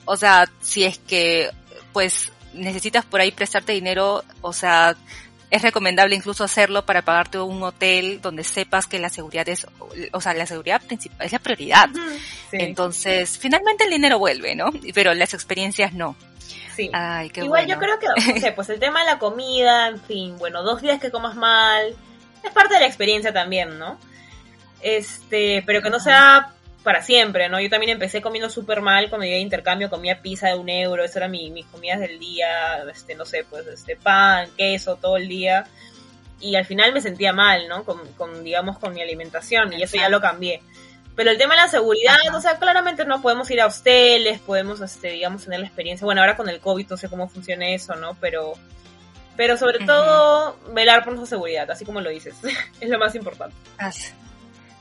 o 0.05 0.15
sea, 0.15 0.49
si 0.61 0.83
es 0.83 0.99
que, 0.99 1.49
pues, 1.91 2.31
necesitas 2.53 3.05
por 3.05 3.19
ahí 3.19 3.31
prestarte 3.31 3.73
dinero, 3.73 4.23
o 4.41 4.53
sea, 4.53 4.95
es 5.49 5.61
recomendable 5.61 6.15
incluso 6.15 6.43
hacerlo 6.43 6.85
para 6.85 7.03
pagarte 7.03 7.39
un 7.39 7.61
hotel 7.63 8.19
donde 8.21 8.43
sepas 8.43 8.87
que 8.87 8.99
la 8.99 9.09
seguridad 9.09 9.47
es, 9.47 9.67
o 10.11 10.21
sea, 10.21 10.33
la 10.33 10.45
seguridad 10.45 10.81
principal 10.81 11.25
es 11.25 11.31
la 11.31 11.39
prioridad. 11.39 11.89
Entonces, 12.51 13.37
finalmente 13.37 13.85
el 13.85 13.91
dinero 13.91 14.19
vuelve, 14.19 14.55
¿no? 14.55 14.71
Pero 14.93 15.13
las 15.13 15.33
experiencias 15.33 15.93
no. 15.93 16.15
Sí. 16.75 16.89
Ay, 16.93 17.29
qué 17.29 17.43
Igual 17.43 17.67
yo 17.67 17.77
creo 17.77 17.97
que, 17.99 18.07
no 18.07 18.39
sé, 18.39 18.51
pues 18.51 18.69
el 18.69 18.79
tema 18.79 19.01
de 19.01 19.05
la 19.05 19.19
comida, 19.19 19.87
en 19.87 19.99
fin, 19.99 20.37
bueno, 20.37 20.63
dos 20.63 20.81
días 20.81 20.99
que 20.99 21.11
comas 21.11 21.35
mal, 21.35 21.95
es 22.43 22.51
parte 22.51 22.73
de 22.73 22.81
la 22.81 22.87
experiencia 22.87 23.31
también, 23.31 23.79
¿no? 23.79 23.97
Este, 24.81 25.63
pero 25.65 25.81
que 25.81 25.89
no 25.89 25.99
sea 25.99 26.51
para 26.83 27.01
siempre, 27.01 27.49
¿no? 27.49 27.59
Yo 27.59 27.69
también 27.69 27.93
empecé 27.93 28.21
comiendo 28.21 28.49
súper 28.49 28.81
mal 28.81 29.09
cuando 29.09 29.25
llegué 29.25 29.37
a 29.37 29.39
intercambio, 29.39 29.89
comía 29.89 30.21
pizza 30.21 30.49
de 30.49 30.55
un 30.55 30.69
euro, 30.69 31.03
eso 31.03 31.17
era 31.17 31.27
mi, 31.27 31.49
mis 31.49 31.65
comidas 31.65 31.99
del 31.99 32.19
día, 32.19 32.83
este, 32.91 33.15
no 33.15 33.25
sé, 33.25 33.45
pues, 33.49 33.65
este, 33.67 33.95
pan, 33.95 34.49
queso, 34.55 34.97
todo 34.97 35.17
el 35.17 35.27
día. 35.27 35.65
Y 36.39 36.55
al 36.55 36.65
final 36.65 36.93
me 36.93 37.01
sentía 37.01 37.33
mal, 37.33 37.67
¿no? 37.67 37.83
Con, 37.83 38.05
con 38.13 38.43
digamos, 38.43 38.77
con 38.77 38.93
mi 38.93 39.01
alimentación, 39.01 39.73
y 39.73 39.81
eso 39.81 39.97
ya 39.97 40.09
lo 40.09 40.21
cambié. 40.21 40.61
Pero 41.15 41.31
el 41.31 41.37
tema 41.37 41.55
de 41.55 41.61
la 41.61 41.67
seguridad, 41.67 42.15
o 42.33 42.41
sea, 42.41 42.57
claramente 42.57 43.05
no 43.05 43.21
podemos 43.21 43.49
ir 43.49 43.61
a 43.61 43.67
hosteles, 43.67 44.39
podemos, 44.39 44.81
este, 44.81 45.11
digamos, 45.11 45.45
tener 45.45 45.61
la 45.61 45.67
experiencia. 45.67 46.03
Bueno, 46.03 46.21
ahora 46.21 46.35
con 46.35 46.49
el 46.49 46.59
COVID 46.59 46.87
no 46.89 46.97
sé 46.97 47.09
cómo 47.09 47.29
funciona 47.29 47.69
eso, 47.69 47.95
¿no? 47.95 48.15
Pero, 48.19 48.53
pero 49.37 49.57
sobre 49.57 49.85
todo, 49.85 50.57
velar 50.73 51.05
por 51.05 51.13
nuestra 51.13 51.37
seguridad, 51.37 51.69
así 51.71 51.85
como 51.85 52.01
lo 52.01 52.09
dices. 52.09 52.35
es 52.81 52.89
lo 52.89 52.99
más 52.99 53.15
importante. 53.15 53.55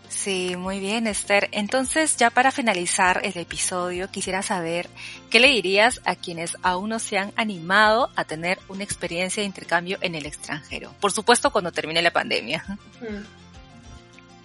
Sí, 0.09 0.55
muy 0.57 0.80
bien, 0.80 1.07
Esther. 1.07 1.49
Entonces, 1.53 2.16
ya 2.16 2.30
para 2.30 2.51
finalizar 2.51 3.20
el 3.24 3.37
episodio, 3.37 4.11
quisiera 4.11 4.43
saber 4.43 4.89
qué 5.28 5.41
le 5.41 5.49
dirías 5.49 6.01
a 6.05 6.14
quienes 6.14 6.57
aún 6.62 6.91
no 6.91 6.99
se 6.99 7.18
han 7.18 7.32
animado 7.37 8.11
a 8.16 8.24
tener 8.24 8.59
una 8.68 8.85
experiencia 8.85 9.43
de 9.43 9.47
intercambio 9.47 9.99
en 10.01 10.14
el 10.14 10.26
extranjero. 10.26 10.95
Por 11.01 11.12
supuesto, 11.12 11.51
cuando 11.51 11.72
termine 11.72 12.01
la 12.01 12.12
pandemia. 12.12 12.64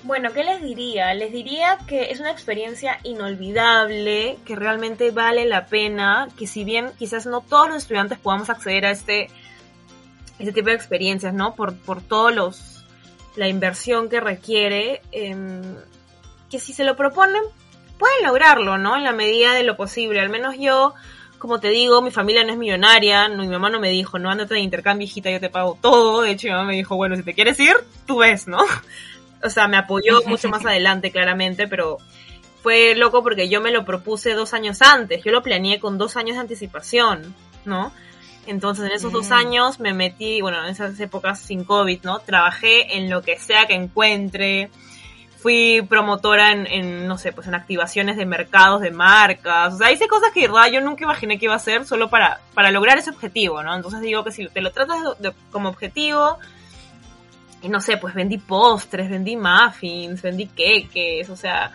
Bueno, 0.04 0.32
¿qué 0.32 0.44
les 0.44 0.62
diría? 0.62 1.14
Les 1.14 1.32
diría 1.32 1.78
que 1.88 2.12
es 2.12 2.20
una 2.20 2.32
experiencia 2.32 3.00
inolvidable, 3.04 4.38
que 4.46 4.56
realmente 4.56 5.12
vale 5.12 5.46
la 5.46 5.66
pena, 5.66 6.30
que 6.38 6.48
si 6.48 6.64
bien 6.64 6.92
quizás 6.98 7.26
no 7.26 7.42
todos 7.42 7.68
los 7.68 7.78
estudiantes 7.78 8.18
podamos 8.18 8.50
acceder 8.50 8.86
a 8.86 8.92
este, 8.92 9.30
este 10.40 10.54
tipo 10.54 10.70
de 10.70 10.76
experiencias, 10.76 11.34
¿no? 11.34 11.54
Por, 11.54 11.76
por 11.76 12.02
todos 12.02 12.34
los 12.34 12.80
la 13.36 13.48
inversión 13.48 14.10
que 14.10 14.20
requiere, 14.20 15.02
em, 15.12 15.62
que 16.50 16.60
si 16.60 16.74
se 16.74 16.84
lo 16.84 16.96
proponen, 16.96 17.42
pueden 17.98 18.26
lograrlo, 18.26 18.78
¿no? 18.78 18.96
En 18.96 19.04
la 19.04 19.14
medida 19.14 19.54
de 19.54 19.64
lo 19.64 19.78
posible. 19.78 20.20
Al 20.20 20.30
menos 20.30 20.56
yo, 20.58 20.94
como 21.38 21.60
te 21.60 21.70
digo, 21.70 22.02
mi 22.02 22.12
familia 22.12 22.44
no 22.44 22.52
es 22.52 22.58
millonaria, 22.58 23.28
no, 23.30 23.44
mi 23.44 23.50
mamá 23.50 23.70
no 23.70 23.80
me 23.80 23.90
dijo, 23.90 24.20
no, 24.20 24.30
andate 24.30 24.56
de 24.56 24.62
intercambio, 24.62 25.06
hijita, 25.06 25.30
yo 25.30 25.40
te 25.40 25.50
pago 25.50 25.78
todo. 25.82 26.22
De 26.22 26.32
hecho, 26.32 26.48
mi 26.48 26.54
mamá 26.54 26.66
me 26.66 26.76
dijo, 26.76 26.96
bueno, 26.96 27.16
si 27.16 27.24
te 27.24 27.34
quieres 27.34 27.60
ir, 27.60 27.76
tú 28.08 28.18
ves, 28.20 28.48
¿no? 28.48 28.60
O 29.44 29.50
sea, 29.50 29.68
me 29.68 29.78
apoyó 29.78 30.22
mucho 30.26 30.50
más 30.50 30.66
adelante, 30.66 31.12
claramente, 31.12 31.68
pero 31.68 31.98
fue 32.62 32.96
loco 32.96 33.24
porque 33.24 33.50
yo 33.50 33.62
me 33.62 33.72
lo 33.72 33.86
propuse 33.86 34.34
dos 34.34 34.54
años 34.54 34.82
antes, 34.82 35.24
yo 35.24 35.32
lo 35.32 35.42
planeé 35.42 35.80
con 35.80 35.98
dos 35.98 36.18
años 36.18 36.36
de 36.36 36.42
anticipación, 36.42 37.36
¿no? 37.66 37.92
Entonces 38.48 38.86
en 38.86 38.92
esos 38.92 39.12
dos 39.12 39.32
años 39.32 39.80
me 39.80 39.94
metí, 39.94 40.42
bueno, 40.42 40.64
en 40.64 40.72
esas 40.72 41.00
épocas 41.00 41.40
sin 41.40 41.64
COVID, 41.64 42.02
¿no? 42.04 42.20
Trabajé 42.20 42.98
en 42.98 43.10
lo 43.10 43.22
que 43.22 43.38
sea 43.38 43.68
que 43.68 43.76
encuentre. 43.76 44.72
Fui 45.38 45.86
promotora 45.88 46.52
en, 46.52 47.08
no 47.08 47.18
sé, 47.18 47.32
pues 47.32 47.48
en 47.48 47.56
activaciones 47.56 48.18
de 48.18 48.26
mercados, 48.26 48.82
de 48.82 48.92
marcas. 48.92 49.76
O 49.76 49.78
sea, 49.78 49.92
hice 49.92 50.08
cosas 50.08 50.32
que 50.34 50.50
yo 50.72 50.82
nunca 50.82 51.04
imaginé 51.04 51.38
que 51.38 51.46
iba 51.46 51.54
a 51.54 51.58
hacer 51.58 51.86
solo 51.86 52.10
para, 52.10 52.42
para 52.54 52.72
lograr 52.72 52.98
ese 52.98 53.12
objetivo, 53.12 53.62
¿no? 53.62 53.74
Entonces 53.76 54.02
digo 54.02 54.24
que 54.24 54.32
si 54.32 54.48
te 54.48 54.62
lo 54.62 54.72
tratas 54.72 54.98
como 55.52 55.70
objetivo, 55.70 56.40
y 57.62 57.70
no 57.70 57.82
sé, 57.82 57.98
pues 57.98 58.14
vendí 58.14 58.38
postres, 58.38 59.10
vendí 59.10 59.36
muffins, 59.36 60.22
vendí 60.22 60.48
queques, 60.48 61.30
o 61.30 61.36
sea, 61.36 61.72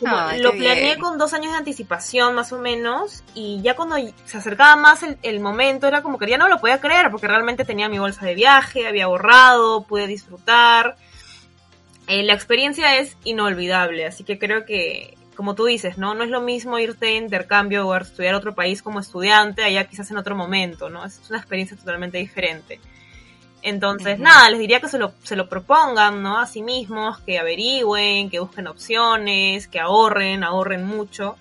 lo 0.00 0.52
planeé 0.52 0.98
con 0.98 1.18
dos 1.18 1.32
años 1.34 1.52
de 1.52 1.58
anticipación 1.58 2.34
más 2.34 2.52
o 2.52 2.58
menos 2.58 3.22
y 3.34 3.60
ya 3.62 3.76
cuando 3.76 3.96
se 4.24 4.36
acercaba 4.36 4.76
más 4.76 5.04
el, 5.22 5.40
momento 5.40 5.86
era 5.86 6.02
como 6.02 6.18
que 6.18 6.28
ya 6.28 6.36
no 6.36 6.48
lo 6.48 6.58
podía 6.58 6.80
creer 6.80 7.10
porque 7.10 7.28
realmente 7.28 7.64
tenía 7.64 7.88
mi 7.88 7.98
bolsa 7.98 8.26
de 8.26 8.34
viaje, 8.34 8.86
había 8.86 9.04
ahorrado, 9.04 9.84
pude 9.84 10.06
disfrutar. 10.06 10.96
Eh, 12.06 12.22
la 12.22 12.34
experiencia 12.34 12.98
es 12.98 13.16
inolvidable, 13.24 14.04
así 14.04 14.24
que 14.24 14.38
creo 14.38 14.66
que, 14.66 15.16
como 15.36 15.54
tú 15.54 15.64
dices, 15.64 15.96
¿no? 15.96 16.14
No 16.14 16.24
es 16.24 16.30
lo 16.30 16.42
mismo 16.42 16.78
irte 16.78 17.06
de 17.06 17.14
intercambio 17.14 17.86
o 17.86 17.92
a 17.94 17.98
estudiar 17.98 18.34
a 18.34 18.38
otro 18.38 18.54
país 18.54 18.82
como 18.82 19.00
estudiante, 19.00 19.64
allá 19.64 19.84
quizás 19.84 20.10
en 20.10 20.18
otro 20.18 20.36
momento, 20.36 20.90
¿no? 20.90 21.04
Es 21.04 21.20
una 21.30 21.38
experiencia 21.38 21.76
totalmente 21.76 22.18
diferente. 22.18 22.78
Entonces, 23.64 24.18
nada, 24.18 24.50
les 24.50 24.58
diría 24.58 24.78
que 24.78 24.90
se 24.90 24.98
lo, 24.98 25.14
se 25.22 25.36
lo 25.36 25.48
propongan, 25.48 26.22
¿no? 26.22 26.38
A 26.38 26.46
sí 26.46 26.60
mismos, 26.60 27.18
que 27.20 27.38
averigüen, 27.38 28.28
que 28.28 28.38
busquen 28.38 28.66
opciones, 28.66 29.68
que 29.68 29.80
ahorren, 29.80 30.44
ahorren 30.44 30.84
mucho. 30.84 31.36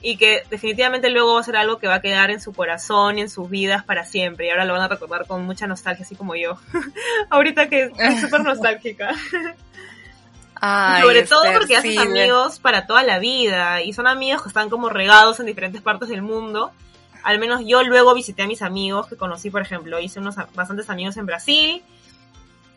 Y 0.00 0.16
que 0.16 0.42
definitivamente 0.48 1.10
luego 1.10 1.34
va 1.34 1.40
a 1.40 1.42
ser 1.42 1.56
algo 1.56 1.78
que 1.78 1.88
va 1.88 1.96
a 1.96 2.00
quedar 2.00 2.30
en 2.30 2.40
su 2.40 2.52
corazón 2.52 3.18
y 3.18 3.22
en 3.22 3.28
sus 3.28 3.50
vidas 3.50 3.82
para 3.82 4.04
siempre. 4.04 4.46
Y 4.46 4.50
ahora 4.50 4.64
lo 4.64 4.74
van 4.74 4.82
a 4.82 4.88
recordar 4.88 5.26
con 5.26 5.44
mucha 5.44 5.66
nostalgia, 5.66 6.04
así 6.04 6.14
como 6.14 6.36
yo. 6.36 6.56
Ahorita 7.30 7.68
que 7.68 7.86
estoy 7.86 8.16
súper 8.20 8.42
nostálgica. 8.42 9.12
Sobre 11.02 11.24
todo 11.24 11.52
porque 11.52 11.76
haces 11.76 11.98
amigos 11.98 12.60
para 12.60 12.86
toda 12.86 13.02
la 13.02 13.18
vida. 13.18 13.82
Y 13.82 13.92
son 13.92 14.06
amigos 14.06 14.42
que 14.42 14.48
están 14.48 14.70
como 14.70 14.88
regados 14.88 15.40
en 15.40 15.46
diferentes 15.46 15.82
partes 15.82 16.08
del 16.08 16.22
mundo 16.22 16.70
al 17.26 17.40
menos 17.40 17.62
yo 17.66 17.82
luego 17.82 18.14
visité 18.14 18.42
a 18.42 18.46
mis 18.46 18.62
amigos 18.62 19.08
que 19.08 19.16
conocí, 19.16 19.50
por 19.50 19.60
ejemplo, 19.60 19.98
hice 19.98 20.20
unos 20.20 20.36
bastantes 20.54 20.88
amigos 20.88 21.16
en 21.16 21.26
Brasil. 21.26 21.82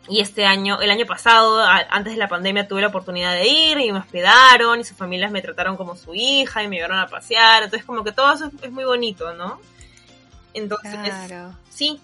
Y 0.08 0.18
este 0.18 0.44
año, 0.44 0.80
el 0.80 0.90
año 0.90 1.06
pasado, 1.06 1.62
antes 1.62 2.14
de 2.14 2.18
la 2.18 2.26
pandemia, 2.26 2.66
tuve 2.66 2.80
la 2.80 2.88
oportunidad 2.88 3.32
de 3.34 3.46
ir 3.46 3.78
y 3.78 3.92
me 3.92 4.00
hospedaron 4.00 4.80
y 4.80 4.84
sus 4.84 4.96
familias 4.96 5.30
me 5.30 5.40
trataron 5.40 5.76
como 5.76 5.94
su 5.94 6.16
hija 6.16 6.64
y 6.64 6.68
me 6.68 6.76
llevaron 6.76 6.98
a 6.98 7.06
pasear. 7.06 7.62
Entonces, 7.62 7.86
como 7.86 8.02
que 8.02 8.10
todo 8.10 8.32
eso 8.32 8.50
es 8.60 8.72
muy 8.72 8.82
bonito, 8.82 9.32
¿no? 9.34 9.60
Entonces, 10.52 10.98
claro. 10.98 11.54
sí. 11.70 12.00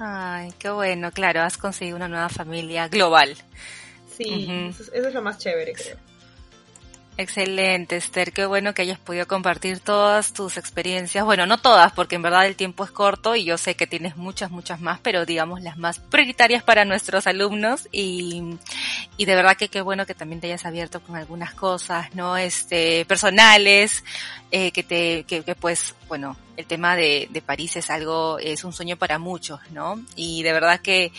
Ay, 0.00 0.52
qué 0.58 0.70
bueno, 0.70 1.12
claro, 1.12 1.42
has 1.42 1.56
conseguido 1.56 1.96
una 1.96 2.08
nueva 2.08 2.30
familia 2.30 2.88
global. 2.88 3.36
Sí, 4.16 4.72
eso 4.72 4.90
es 4.92 5.14
lo 5.14 5.22
más 5.22 5.38
chévere, 5.38 5.72
creo. 5.72 5.96
Excelente, 7.20 7.98
Esther. 7.98 8.32
Qué 8.32 8.46
bueno 8.46 8.72
que 8.72 8.80
hayas 8.80 8.98
podido 8.98 9.28
compartir 9.28 9.80
todas 9.80 10.32
tus 10.32 10.56
experiencias. 10.56 11.22
Bueno, 11.22 11.44
no 11.44 11.58
todas, 11.58 11.92
porque 11.92 12.14
en 12.14 12.22
verdad 12.22 12.46
el 12.46 12.56
tiempo 12.56 12.82
es 12.82 12.90
corto 12.90 13.36
y 13.36 13.44
yo 13.44 13.58
sé 13.58 13.74
que 13.74 13.86
tienes 13.86 14.16
muchas, 14.16 14.50
muchas 14.50 14.80
más, 14.80 15.00
pero 15.00 15.26
digamos 15.26 15.60
las 15.60 15.76
más 15.76 15.98
prioritarias 15.98 16.62
para 16.62 16.86
nuestros 16.86 17.26
alumnos 17.26 17.88
y, 17.92 18.56
y 19.18 19.26
de 19.26 19.34
verdad 19.34 19.58
que 19.58 19.68
qué 19.68 19.82
bueno 19.82 20.06
que 20.06 20.14
también 20.14 20.40
te 20.40 20.46
hayas 20.46 20.64
abierto 20.64 21.02
con 21.02 21.14
algunas 21.14 21.52
cosas, 21.52 22.06
¿no? 22.14 22.38
Este, 22.38 23.04
personales, 23.04 24.02
eh, 24.50 24.72
que 24.72 24.82
te, 24.82 25.24
que, 25.24 25.42
que, 25.42 25.54
pues, 25.54 25.94
bueno, 26.10 26.36
el 26.56 26.66
tema 26.66 26.96
de, 26.96 27.28
de 27.30 27.40
París 27.40 27.76
es 27.76 27.88
algo, 27.88 28.40
es 28.40 28.64
un 28.64 28.72
sueño 28.72 28.96
para 28.96 29.20
muchos, 29.20 29.60
¿no? 29.70 30.04
Y 30.16 30.42
de 30.42 30.52
verdad 30.52 30.80
que 30.80 31.12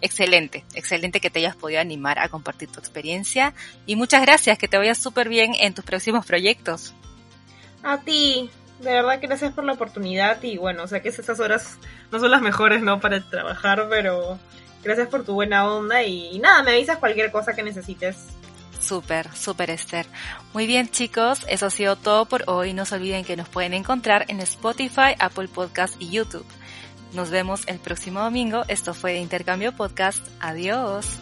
excelente, 0.00 0.64
excelente 0.74 1.20
que 1.20 1.28
te 1.28 1.40
hayas 1.40 1.54
podido 1.54 1.82
animar 1.82 2.18
a 2.18 2.30
compartir 2.30 2.70
tu 2.70 2.80
experiencia 2.80 3.52
y 3.84 3.94
muchas 3.94 4.22
gracias, 4.22 4.56
que 4.56 4.66
te 4.66 4.78
vayas 4.78 4.96
súper 4.96 5.28
bien 5.28 5.52
en 5.60 5.74
tus 5.74 5.84
próximos 5.84 6.24
proyectos. 6.24 6.94
A 7.82 7.98
ti, 7.98 8.48
de 8.80 8.90
verdad 8.90 9.20
que 9.20 9.26
gracias 9.26 9.52
por 9.52 9.64
la 9.64 9.74
oportunidad 9.74 10.42
y 10.42 10.56
bueno, 10.56 10.84
o 10.84 10.86
sea 10.86 11.02
que 11.02 11.10
esas 11.10 11.38
horas 11.40 11.76
no 12.10 12.18
son 12.18 12.30
las 12.30 12.40
mejores, 12.40 12.80
¿no? 12.80 13.00
Para 13.00 13.20
trabajar, 13.20 13.86
pero 13.90 14.38
gracias 14.82 15.08
por 15.08 15.26
tu 15.26 15.34
buena 15.34 15.70
onda 15.70 16.02
y, 16.04 16.38
nada, 16.38 16.62
me 16.62 16.70
avisas 16.70 16.96
cualquier 16.96 17.30
cosa 17.30 17.52
que 17.52 17.62
necesites. 17.62 18.16
Súper, 18.80 19.34
súper 19.34 19.70
Esther. 19.70 20.06
Muy 20.54 20.66
bien 20.66 20.88
chicos, 20.88 21.44
eso 21.48 21.66
ha 21.66 21.70
sido 21.70 21.96
todo 21.96 22.26
por 22.26 22.44
hoy. 22.46 22.72
No 22.72 22.84
se 22.84 22.94
olviden 22.94 23.24
que 23.24 23.36
nos 23.36 23.48
pueden 23.48 23.74
encontrar 23.74 24.24
en 24.28 24.40
Spotify, 24.40 25.14
Apple 25.18 25.48
Podcast 25.48 26.00
y 26.00 26.10
YouTube. 26.10 26.46
Nos 27.12 27.30
vemos 27.30 27.62
el 27.66 27.78
próximo 27.78 28.20
domingo. 28.20 28.62
Esto 28.68 28.94
fue 28.94 29.18
Intercambio 29.18 29.72
Podcast. 29.72 30.26
Adiós. 30.40 31.18